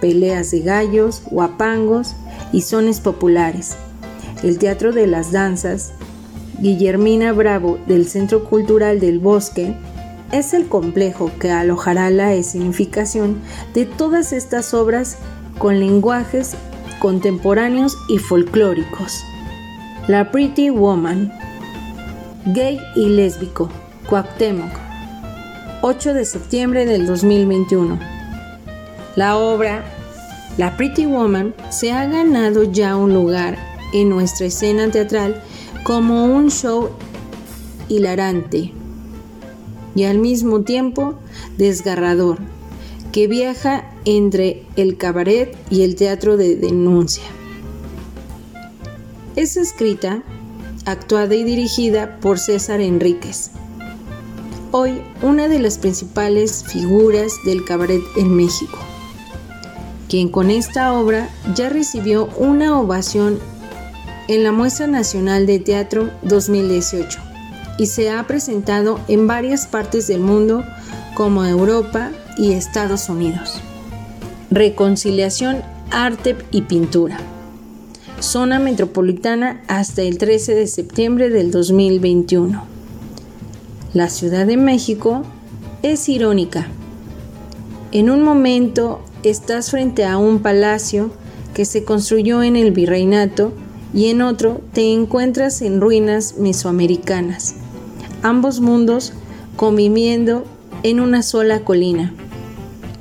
peleas 0.00 0.50
de 0.50 0.60
gallos, 0.60 1.22
guapangos 1.30 2.14
y 2.52 2.62
sones 2.62 3.00
populares. 3.00 3.76
El 4.42 4.58
Teatro 4.58 4.92
de 4.92 5.06
las 5.06 5.30
Danzas, 5.30 5.92
Guillermina 6.58 7.32
Bravo 7.32 7.78
del 7.86 8.08
Centro 8.08 8.44
Cultural 8.44 8.98
del 8.98 9.20
Bosque, 9.20 9.76
es 10.32 10.54
el 10.54 10.66
complejo 10.66 11.30
que 11.38 11.52
alojará 11.52 12.10
la 12.10 12.34
escenificación 12.34 13.40
de 13.74 13.86
todas 13.86 14.32
estas 14.32 14.74
obras 14.74 15.18
con 15.58 15.78
lenguajes 15.78 16.56
contemporáneos 16.98 17.96
y 18.08 18.18
folclóricos. 18.18 19.24
La 20.08 20.30
Pretty 20.30 20.70
Woman, 20.70 21.32
gay 22.54 22.78
y 22.94 23.08
lésbico, 23.08 23.68
Cuauhtémoc, 24.08 24.70
8 25.82 26.14
de 26.14 26.24
septiembre 26.24 26.86
del 26.86 27.06
2021. 27.06 27.98
La 29.16 29.36
obra 29.36 29.84
La 30.58 30.76
Pretty 30.76 31.06
Woman 31.06 31.56
se 31.70 31.90
ha 31.90 32.06
ganado 32.06 32.62
ya 32.62 32.94
un 32.94 33.14
lugar 33.14 33.58
en 33.94 34.08
nuestra 34.08 34.46
escena 34.46 34.88
teatral 34.92 35.42
como 35.82 36.26
un 36.26 36.52
show 36.52 36.90
hilarante 37.88 38.72
y 39.96 40.04
al 40.04 40.18
mismo 40.18 40.62
tiempo 40.62 41.14
desgarrador, 41.58 42.38
que 43.10 43.26
viaja 43.26 43.90
entre 44.04 44.66
el 44.76 44.98
cabaret 44.98 45.56
y 45.68 45.82
el 45.82 45.96
teatro 45.96 46.36
de 46.36 46.54
denuncia. 46.54 47.24
Es 49.36 49.58
escrita, 49.58 50.22
actuada 50.86 51.34
y 51.34 51.44
dirigida 51.44 52.16
por 52.20 52.38
César 52.38 52.80
Enríquez, 52.80 53.50
hoy 54.70 55.02
una 55.20 55.46
de 55.46 55.58
las 55.58 55.76
principales 55.76 56.64
figuras 56.64 57.34
del 57.44 57.62
cabaret 57.62 58.00
en 58.16 58.34
México, 58.34 58.78
quien 60.08 60.30
con 60.30 60.50
esta 60.50 60.94
obra 60.94 61.28
ya 61.54 61.68
recibió 61.68 62.30
una 62.38 62.80
ovación 62.80 63.38
en 64.28 64.42
la 64.42 64.52
Muestra 64.52 64.86
Nacional 64.86 65.44
de 65.44 65.58
Teatro 65.58 66.10
2018 66.22 67.20
y 67.78 67.86
se 67.86 68.10
ha 68.10 68.26
presentado 68.26 69.00
en 69.06 69.26
varias 69.26 69.66
partes 69.66 70.06
del 70.06 70.20
mundo 70.20 70.64
como 71.14 71.44
Europa 71.44 72.10
y 72.38 72.52
Estados 72.52 73.10
Unidos. 73.10 73.60
Reconciliación, 74.50 75.62
arte 75.90 76.38
y 76.52 76.62
pintura. 76.62 77.35
Zona 78.20 78.58
metropolitana 78.58 79.62
hasta 79.68 80.02
el 80.02 80.18
13 80.18 80.54
de 80.54 80.66
septiembre 80.66 81.30
del 81.30 81.50
2021. 81.50 82.64
La 83.94 84.08
Ciudad 84.08 84.46
de 84.46 84.56
México 84.56 85.22
es 85.82 86.08
irónica. 86.08 86.66
En 87.92 88.10
un 88.10 88.22
momento 88.22 89.00
estás 89.22 89.70
frente 89.70 90.04
a 90.04 90.18
un 90.18 90.40
palacio 90.40 91.10
que 91.54 91.64
se 91.64 91.84
construyó 91.84 92.42
en 92.42 92.56
el 92.56 92.72
virreinato 92.72 93.52
y 93.94 94.10
en 94.10 94.22
otro 94.22 94.60
te 94.72 94.92
encuentras 94.92 95.62
en 95.62 95.80
ruinas 95.80 96.36
mesoamericanas 96.38 97.56
ambos 98.26 98.60
mundos 98.60 99.12
conviviendo 99.56 100.44
en 100.82 101.00
una 101.00 101.22
sola 101.22 101.60
colina, 101.60 102.12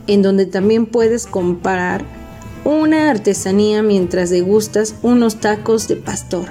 en 0.07 0.22
donde 0.22 0.45
también 0.45 0.86
puedes 0.86 1.26
comparar 1.26 2.05
una 2.66 3.09
artesanía 3.09 3.82
mientras 3.84 4.30
degustas 4.30 4.95
unos 5.03 5.39
tacos 5.39 5.88
de 5.88 5.95
pastor. 5.95 6.47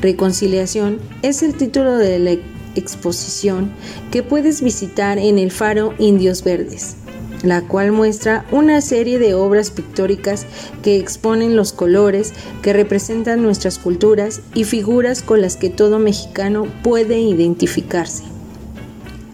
Reconciliación 0.00 1.00
es 1.22 1.42
el 1.42 1.54
título 1.54 1.96
de 1.96 2.18
la 2.18 2.36
exposición 2.76 3.72
que 4.12 4.22
puedes 4.22 4.60
visitar 4.60 5.18
en 5.18 5.38
el 5.38 5.50
Faro 5.50 5.94
Indios 5.98 6.44
Verdes 6.44 6.96
la 7.44 7.60
cual 7.60 7.92
muestra 7.92 8.46
una 8.50 8.80
serie 8.80 9.18
de 9.18 9.34
obras 9.34 9.70
pictóricas 9.70 10.46
que 10.82 10.98
exponen 10.98 11.56
los 11.56 11.72
colores 11.72 12.32
que 12.62 12.72
representan 12.72 13.42
nuestras 13.42 13.78
culturas 13.78 14.40
y 14.54 14.64
figuras 14.64 15.22
con 15.22 15.42
las 15.42 15.56
que 15.56 15.68
todo 15.68 15.98
mexicano 15.98 16.66
puede 16.82 17.20
identificarse. 17.20 18.24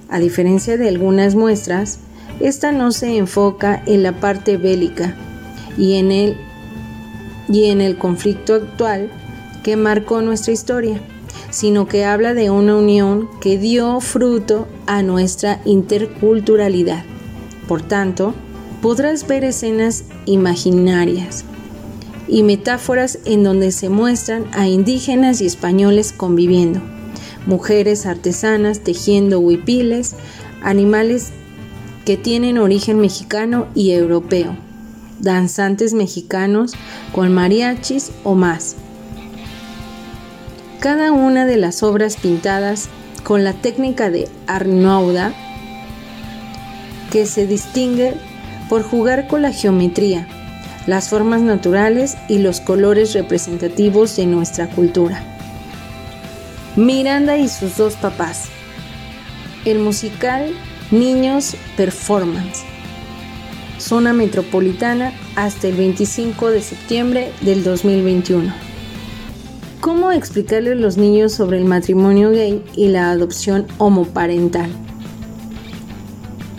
A 0.09 0.19
diferencia 0.19 0.77
de 0.77 0.89
algunas 0.89 1.37
muestras, 1.37 2.01
esta 2.41 2.73
no 2.73 2.91
se 2.91 3.17
enfoca 3.17 3.83
en 3.87 4.03
la 4.03 4.19
parte 4.19 4.57
bélica 4.57 5.15
y 5.77 5.95
en 5.95 6.11
el, 6.11 6.37
y 7.49 7.67
en 7.67 7.81
el 7.81 7.99
conflicto 7.99 8.55
actual 8.55 9.11
que 9.63 9.77
marcó 9.77 10.23
nuestra 10.23 10.53
historia, 10.53 11.01
sino 11.51 11.87
que 11.87 12.05
habla 12.05 12.33
de 12.33 12.51
una 12.51 12.77
unión 12.77 13.29
que 13.41 13.59
dio 13.59 14.01
fruto 14.01 14.67
a 14.87 15.03
nuestra 15.03 15.61
interculturalidad. 15.65 17.05
Por 17.69 17.83
tanto, 17.83 18.35
podrás 18.81 19.27
ver 19.27 19.45
escenas 19.45 20.05
imaginarias 20.25 21.45
y 22.27 22.43
metáforas 22.43 23.19
en 23.25 23.45
donde 23.45 23.71
se 23.73 23.89
muestran 23.89 24.47
a 24.53 24.67
indígenas 24.67 25.41
y 25.41 25.47
españoles 25.47 26.13
conviviendo, 26.13 26.81
mujeres 27.47 28.07
artesanas 28.07 28.81
tejiendo 28.81 29.41
huipiles, 29.41 30.15
animales 30.63 31.33
que 32.11 32.17
tienen 32.17 32.59
origen 32.59 32.99
mexicano 32.99 33.69
y 33.73 33.93
europeo, 33.93 34.57
danzantes 35.21 35.95
mexicanos 35.95 36.73
con 37.13 37.33
mariachis 37.33 38.11
o 38.25 38.35
más. 38.35 38.75
Cada 40.81 41.13
una 41.13 41.47
de 41.47 41.57
las 41.57 41.85
obras 41.85 42.17
pintadas 42.17 42.89
con 43.23 43.45
la 43.45 43.53
técnica 43.53 44.11
de 44.11 44.29
Arnauda 44.49 45.33
que 47.13 47.27
se 47.27 47.47
distingue 47.47 48.15
por 48.69 48.83
jugar 48.83 49.29
con 49.29 49.43
la 49.43 49.53
geometría, 49.53 50.27
las 50.89 51.11
formas 51.11 51.43
naturales 51.43 52.17
y 52.29 52.39
los 52.39 52.61
colores 52.61 53.13
representativos 53.13 54.17
de 54.17 54.27
nuestra 54.27 54.69
cultura. 54.69 55.23
Miranda 56.75 57.37
y 57.37 57.49
sus 57.49 57.77
dos 57.77 57.95
papás. 57.95 58.47
El 59.65 59.79
musical 59.79 60.57
Niños 60.91 61.57
Performance. 61.77 62.65
Zona 63.79 64.13
metropolitana 64.13 65.13
hasta 65.37 65.69
el 65.69 65.77
25 65.77 66.51
de 66.51 66.63
septiembre 66.63 67.33
del 67.41 67.65
2021. 67.65 68.53
¿Cómo 69.81 70.13
explicarle 70.13 70.73
a 70.73 70.75
los 70.75 70.97
niños 70.97 71.33
sobre 71.33 71.59
el 71.59 71.65
matrimonio 71.65 72.31
gay 72.31 72.63
y 72.77 72.89
la 72.89 73.11
adopción 73.11 73.67
homoparental? 73.79 74.71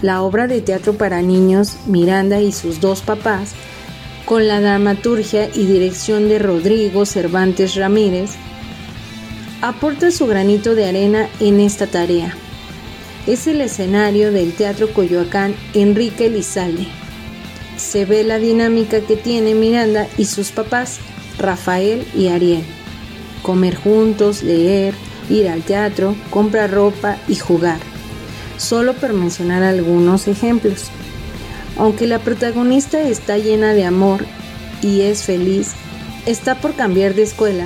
la 0.01 0.21
obra 0.23 0.47
de 0.47 0.61
teatro 0.61 0.93
para 0.93 1.21
niños 1.21 1.77
Miranda 1.85 2.41
y 2.41 2.51
sus 2.51 2.81
dos 2.81 3.01
papás, 3.01 3.53
con 4.25 4.47
la 4.47 4.61
dramaturgia 4.61 5.49
y 5.53 5.65
dirección 5.65 6.29
de 6.29 6.39
Rodrigo 6.39 7.05
Cervantes 7.05 7.75
Ramírez, 7.75 8.31
aporta 9.61 10.11
su 10.11 10.25
granito 10.25 10.73
de 10.75 10.85
arena 10.85 11.29
en 11.39 11.59
esta 11.59 11.87
tarea. 11.87 12.35
Es 13.27 13.47
el 13.47 13.61
escenario 13.61 14.31
del 14.31 14.53
Teatro 14.53 14.91
Coyoacán 14.93 15.55
Enrique 15.73 16.29
Lizalde. 16.29 16.87
Se 17.77 18.05
ve 18.05 18.23
la 18.23 18.39
dinámica 18.39 19.01
que 19.01 19.15
tiene 19.15 19.53
Miranda 19.53 20.07
y 20.17 20.25
sus 20.25 20.51
papás, 20.51 20.99
Rafael 21.37 22.05
y 22.15 22.27
Ariel. 22.27 22.63
Comer 23.41 23.75
juntos, 23.75 24.43
leer, 24.43 24.93
ir 25.29 25.49
al 25.49 25.61
teatro, 25.61 26.15
comprar 26.29 26.71
ropa 26.71 27.17
y 27.27 27.35
jugar 27.35 27.79
solo 28.61 28.93
por 28.93 29.13
mencionar 29.13 29.63
algunos 29.63 30.27
ejemplos. 30.27 30.85
Aunque 31.77 32.05
la 32.05 32.19
protagonista 32.19 33.01
está 33.01 33.37
llena 33.37 33.73
de 33.73 33.85
amor 33.85 34.25
y 34.81 35.01
es 35.01 35.23
feliz, 35.23 35.71
está 36.25 36.55
por 36.55 36.75
cambiar 36.75 37.15
de 37.15 37.23
escuela 37.23 37.65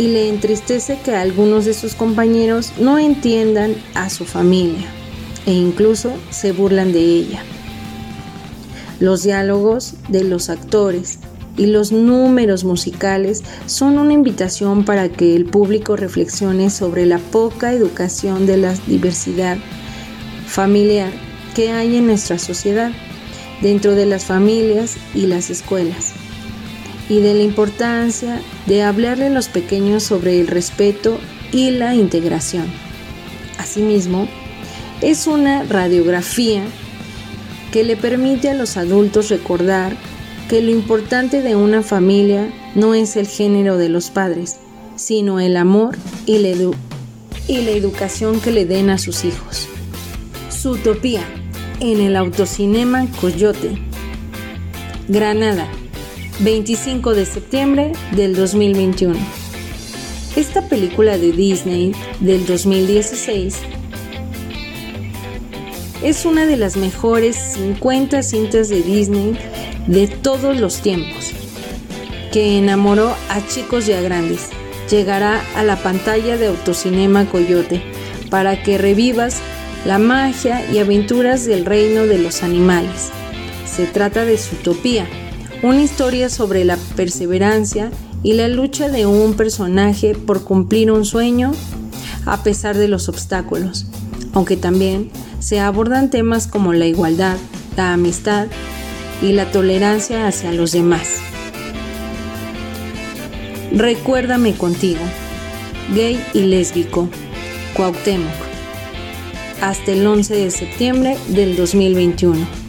y 0.00 0.08
le 0.08 0.30
entristece 0.30 0.98
que 1.04 1.14
algunos 1.14 1.66
de 1.66 1.74
sus 1.74 1.94
compañeros 1.94 2.72
no 2.80 2.98
entiendan 2.98 3.74
a 3.92 4.08
su 4.08 4.24
familia 4.24 4.88
e 5.44 5.52
incluso 5.52 6.14
se 6.30 6.52
burlan 6.52 6.94
de 6.94 7.00
ella. 7.00 7.42
Los 8.98 9.24
diálogos 9.24 9.96
de 10.08 10.24
los 10.24 10.48
actores 10.48 11.18
y 11.58 11.66
los 11.66 11.92
números 11.92 12.64
musicales 12.64 13.42
son 13.66 13.98
una 13.98 14.14
invitación 14.14 14.86
para 14.86 15.10
que 15.10 15.36
el 15.36 15.44
público 15.44 15.96
reflexione 15.96 16.70
sobre 16.70 17.04
la 17.04 17.18
poca 17.18 17.74
educación 17.74 18.46
de 18.46 18.56
la 18.56 18.72
diversidad 18.86 19.58
familiar 20.46 21.12
que 21.54 21.72
hay 21.72 21.96
en 21.96 22.06
nuestra 22.06 22.38
sociedad 22.38 22.90
dentro 23.60 23.94
de 23.94 24.06
las 24.06 24.24
familias 24.24 24.96
y 25.14 25.26
las 25.26 25.50
escuelas 25.50 26.14
y 27.10 27.20
de 27.20 27.34
la 27.34 27.42
importancia 27.42 28.40
de 28.66 28.84
hablarle 28.84 29.26
a 29.26 29.30
los 29.30 29.48
pequeños 29.48 30.04
sobre 30.04 30.40
el 30.40 30.46
respeto 30.46 31.18
y 31.52 31.72
la 31.72 31.94
integración. 31.96 32.66
Asimismo, 33.58 34.28
es 35.02 35.26
una 35.26 35.64
radiografía 35.64 36.62
que 37.72 37.82
le 37.82 37.96
permite 37.96 38.48
a 38.48 38.54
los 38.54 38.76
adultos 38.76 39.28
recordar 39.28 39.96
que 40.48 40.62
lo 40.62 40.70
importante 40.70 41.42
de 41.42 41.56
una 41.56 41.82
familia 41.82 42.48
no 42.76 42.94
es 42.94 43.16
el 43.16 43.26
género 43.26 43.76
de 43.76 43.88
los 43.88 44.10
padres, 44.10 44.58
sino 44.94 45.40
el 45.40 45.56
amor 45.56 45.98
y 46.26 46.38
la, 46.38 46.50
y 47.48 47.60
la 47.62 47.70
educación 47.72 48.40
que 48.40 48.52
le 48.52 48.66
den 48.66 48.88
a 48.88 48.98
sus 48.98 49.24
hijos. 49.24 49.68
Su 50.48 50.70
utopía 50.72 51.24
en 51.80 52.00
el 52.00 52.14
autocinema 52.14 53.06
Coyote, 53.20 53.78
Granada, 55.08 55.66
25 56.40 57.14
de 57.14 57.26
septiembre 57.26 57.92
del 58.12 58.34
2021. 58.34 59.14
Esta 60.36 60.62
película 60.62 61.18
de 61.18 61.32
Disney 61.32 61.92
del 62.20 62.46
2016 62.46 63.58
es 66.02 66.24
una 66.24 66.46
de 66.46 66.56
las 66.56 66.78
mejores 66.78 67.36
50 67.36 68.22
cintas 68.22 68.70
de 68.70 68.80
Disney 68.80 69.36
de 69.86 70.06
todos 70.08 70.58
los 70.58 70.80
tiempos, 70.80 71.32
que 72.32 72.56
enamoró 72.56 73.14
a 73.28 73.46
chicos 73.46 73.86
y 73.88 73.92
a 73.92 74.00
grandes. 74.00 74.48
Llegará 74.90 75.42
a 75.56 75.62
la 75.62 75.76
pantalla 75.76 76.38
de 76.38 76.46
Autocinema 76.46 77.26
Coyote 77.26 77.82
para 78.30 78.62
que 78.62 78.78
revivas 78.78 79.40
la 79.84 79.98
magia 79.98 80.64
y 80.72 80.78
aventuras 80.78 81.44
del 81.44 81.66
reino 81.66 82.06
de 82.06 82.16
los 82.16 82.42
animales. 82.42 83.10
Se 83.66 83.84
trata 83.84 84.24
de 84.24 84.38
utopía 84.52 85.06
una 85.62 85.82
historia 85.82 86.30
sobre 86.30 86.64
la 86.64 86.76
perseverancia 86.96 87.90
y 88.22 88.34
la 88.34 88.48
lucha 88.48 88.88
de 88.88 89.06
un 89.06 89.34
personaje 89.34 90.14
por 90.14 90.44
cumplir 90.44 90.90
un 90.90 91.04
sueño 91.04 91.52
a 92.26 92.42
pesar 92.42 92.76
de 92.76 92.88
los 92.88 93.08
obstáculos, 93.08 93.86
aunque 94.32 94.56
también 94.56 95.10
se 95.38 95.60
abordan 95.60 96.10
temas 96.10 96.46
como 96.46 96.72
la 96.72 96.86
igualdad, 96.86 97.36
la 97.76 97.92
amistad 97.92 98.46
y 99.22 99.32
la 99.32 99.50
tolerancia 99.50 100.26
hacia 100.26 100.52
los 100.52 100.72
demás. 100.72 101.08
Recuérdame 103.72 104.54
contigo, 104.54 105.00
gay 105.94 106.22
y 106.34 106.40
lésbico, 106.40 107.08
Cuauhtémoc, 107.74 108.32
hasta 109.60 109.92
el 109.92 110.06
11 110.06 110.34
de 110.34 110.50
septiembre 110.50 111.16
del 111.28 111.56
2021. 111.56 112.59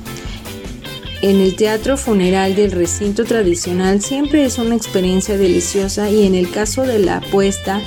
En 1.21 1.39
el 1.39 1.55
teatro 1.55 1.97
funeral 1.97 2.55
del 2.55 2.71
recinto 2.71 3.25
tradicional 3.25 4.01
siempre 4.01 4.43
es 4.43 4.57
una 4.57 4.75
experiencia 4.75 5.37
deliciosa 5.37 6.09
y 6.09 6.25
en 6.25 6.33
el 6.33 6.49
caso 6.49 6.81
de 6.81 6.97
la 6.97 7.21
puesta 7.21 7.81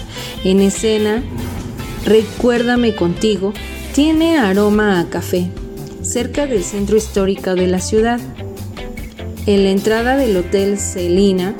en 0.45 0.61
escena, 0.61 1.23
Recuérdame 2.05 2.95
contigo, 2.95 3.55
tiene 3.95 4.37
aroma 4.37 5.01
a 5.01 5.09
café, 5.09 5.49
cerca 6.03 6.47
del 6.47 6.63
centro 6.63 6.99
histórico 6.99 7.55
de 7.55 7.67
la 7.67 7.81
ciudad. 7.81 8.21
En 9.47 9.65
la 9.65 9.71
entrada 9.71 10.19
del 10.19 10.37
Hotel 10.37 10.79
Celina 10.79 11.55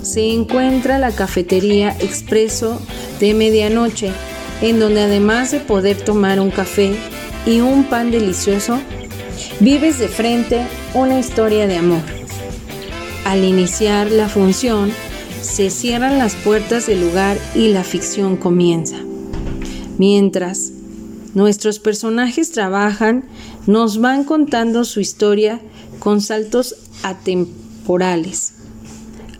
se 0.00 0.32
encuentra 0.32 0.98
la 0.98 1.12
cafetería 1.12 1.94
Expreso 2.00 2.80
de 3.20 3.34
Medianoche, 3.34 4.12
en 4.62 4.80
donde 4.80 5.02
además 5.02 5.50
de 5.50 5.60
poder 5.60 5.98
tomar 5.98 6.40
un 6.40 6.50
café 6.50 6.94
y 7.44 7.60
un 7.60 7.84
pan 7.84 8.10
delicioso, 8.10 8.80
Vives 9.58 9.98
de 9.98 10.08
frente 10.08 10.66
una 10.92 11.18
historia 11.18 11.66
de 11.66 11.76
amor. 11.76 12.02
Al 13.24 13.42
iniciar 13.42 14.10
la 14.10 14.28
función, 14.28 14.92
se 15.40 15.70
cierran 15.70 16.18
las 16.18 16.34
puertas 16.34 16.86
del 16.86 17.00
lugar 17.00 17.38
y 17.54 17.68
la 17.68 17.82
ficción 17.82 18.36
comienza. 18.36 18.98
Mientras 19.96 20.72
nuestros 21.32 21.78
personajes 21.78 22.52
trabajan, 22.52 23.24
nos 23.66 23.98
van 23.98 24.24
contando 24.24 24.84
su 24.84 25.00
historia 25.00 25.58
con 26.00 26.20
saltos 26.20 26.76
atemporales, 27.02 28.52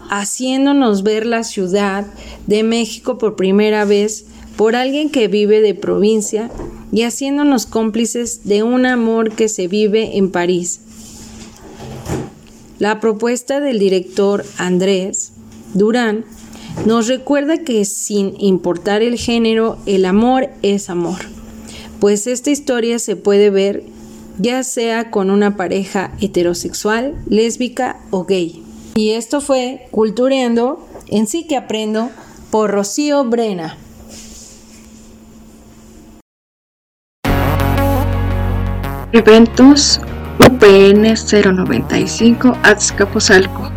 haciéndonos 0.08 1.02
ver 1.02 1.26
la 1.26 1.44
ciudad 1.44 2.06
de 2.46 2.62
México 2.62 3.18
por 3.18 3.36
primera 3.36 3.84
vez 3.84 4.24
por 4.56 4.76
alguien 4.76 5.10
que 5.10 5.28
vive 5.28 5.60
de 5.60 5.74
provincia 5.74 6.50
y 6.92 7.02
haciéndonos 7.02 7.66
cómplices 7.66 8.44
de 8.44 8.62
un 8.62 8.86
amor 8.86 9.32
que 9.32 9.48
se 9.48 9.68
vive 9.68 10.16
en 10.16 10.30
París. 10.30 10.80
La 12.78 13.00
propuesta 13.00 13.60
del 13.60 13.78
director 13.78 14.44
Andrés 14.58 15.32
Durán 15.74 16.24
nos 16.84 17.06
recuerda 17.08 17.58
que 17.58 17.84
sin 17.84 18.34
importar 18.38 19.02
el 19.02 19.18
género, 19.18 19.78
el 19.86 20.04
amor 20.04 20.50
es 20.62 20.90
amor, 20.90 21.20
pues 22.00 22.26
esta 22.26 22.50
historia 22.50 22.98
se 22.98 23.16
puede 23.16 23.50
ver 23.50 23.84
ya 24.38 24.62
sea 24.62 25.10
con 25.10 25.30
una 25.30 25.56
pareja 25.56 26.12
heterosexual, 26.20 27.14
lésbica 27.26 28.00
o 28.10 28.24
gay. 28.24 28.62
Y 28.94 29.10
esto 29.10 29.40
fue 29.40 29.88
Cultureando 29.90 30.86
en 31.08 31.26
sí 31.26 31.46
que 31.46 31.56
aprendo 31.56 32.10
por 32.50 32.70
Rocío 32.70 33.24
Brena. 33.24 33.78
Eventos 39.12 40.00
UPN 40.40 41.14
095 41.14 42.56
Azcapotzalco. 42.64 43.70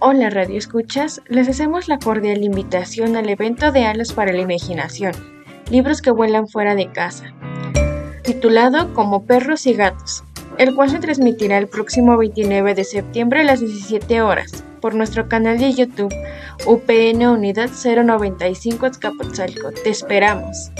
Hola 0.00 0.30
Radio 0.30 0.58
Escuchas, 0.58 1.22
les 1.28 1.48
hacemos 1.48 1.86
la 1.86 2.00
cordial 2.00 2.42
invitación 2.42 3.14
al 3.14 3.28
evento 3.28 3.70
de 3.70 3.84
Alas 3.84 4.12
para 4.12 4.32
la 4.32 4.40
Imaginación, 4.40 5.12
libros 5.70 6.02
que 6.02 6.10
vuelan 6.10 6.48
fuera 6.48 6.74
de 6.74 6.90
casa, 6.90 7.32
titulado 8.24 8.92
Como 8.94 9.26
perros 9.26 9.64
y 9.64 9.74
gatos, 9.74 10.24
el 10.58 10.74
cual 10.74 10.90
se 10.90 10.98
transmitirá 10.98 11.56
el 11.58 11.68
próximo 11.68 12.16
29 12.16 12.74
de 12.74 12.82
septiembre 12.82 13.42
a 13.42 13.44
las 13.44 13.60
17 13.60 14.22
horas 14.22 14.64
por 14.80 14.94
nuestro 14.94 15.28
canal 15.28 15.58
de 15.58 15.72
YouTube 15.72 16.14
UPN 16.66 17.26
Unidad 17.28 17.70
095 17.70 18.86
Azcapotzalco. 18.86 19.72
Te 19.72 19.90
esperamos. 19.90 20.70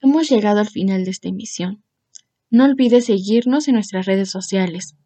Hemos 0.00 0.28
llegado 0.28 0.60
al 0.60 0.68
final 0.68 1.04
de 1.04 1.10
esta 1.10 1.28
emisión. 1.28 1.82
No 2.50 2.64
olvides 2.64 3.06
seguirnos 3.06 3.68
en 3.68 3.74
nuestras 3.74 4.06
redes 4.06 4.30
sociales. 4.30 4.96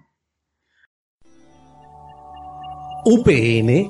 UPN 3.09 3.89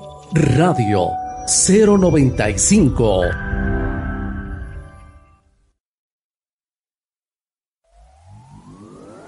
Radio 0.58 1.08
095. 1.46 3.30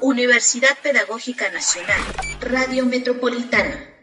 Universidad 0.03 0.77
Pedagógica 0.83 1.51
Nacional, 1.51 2.03
Radio 2.43 2.85
Metropolitana. 2.85 3.98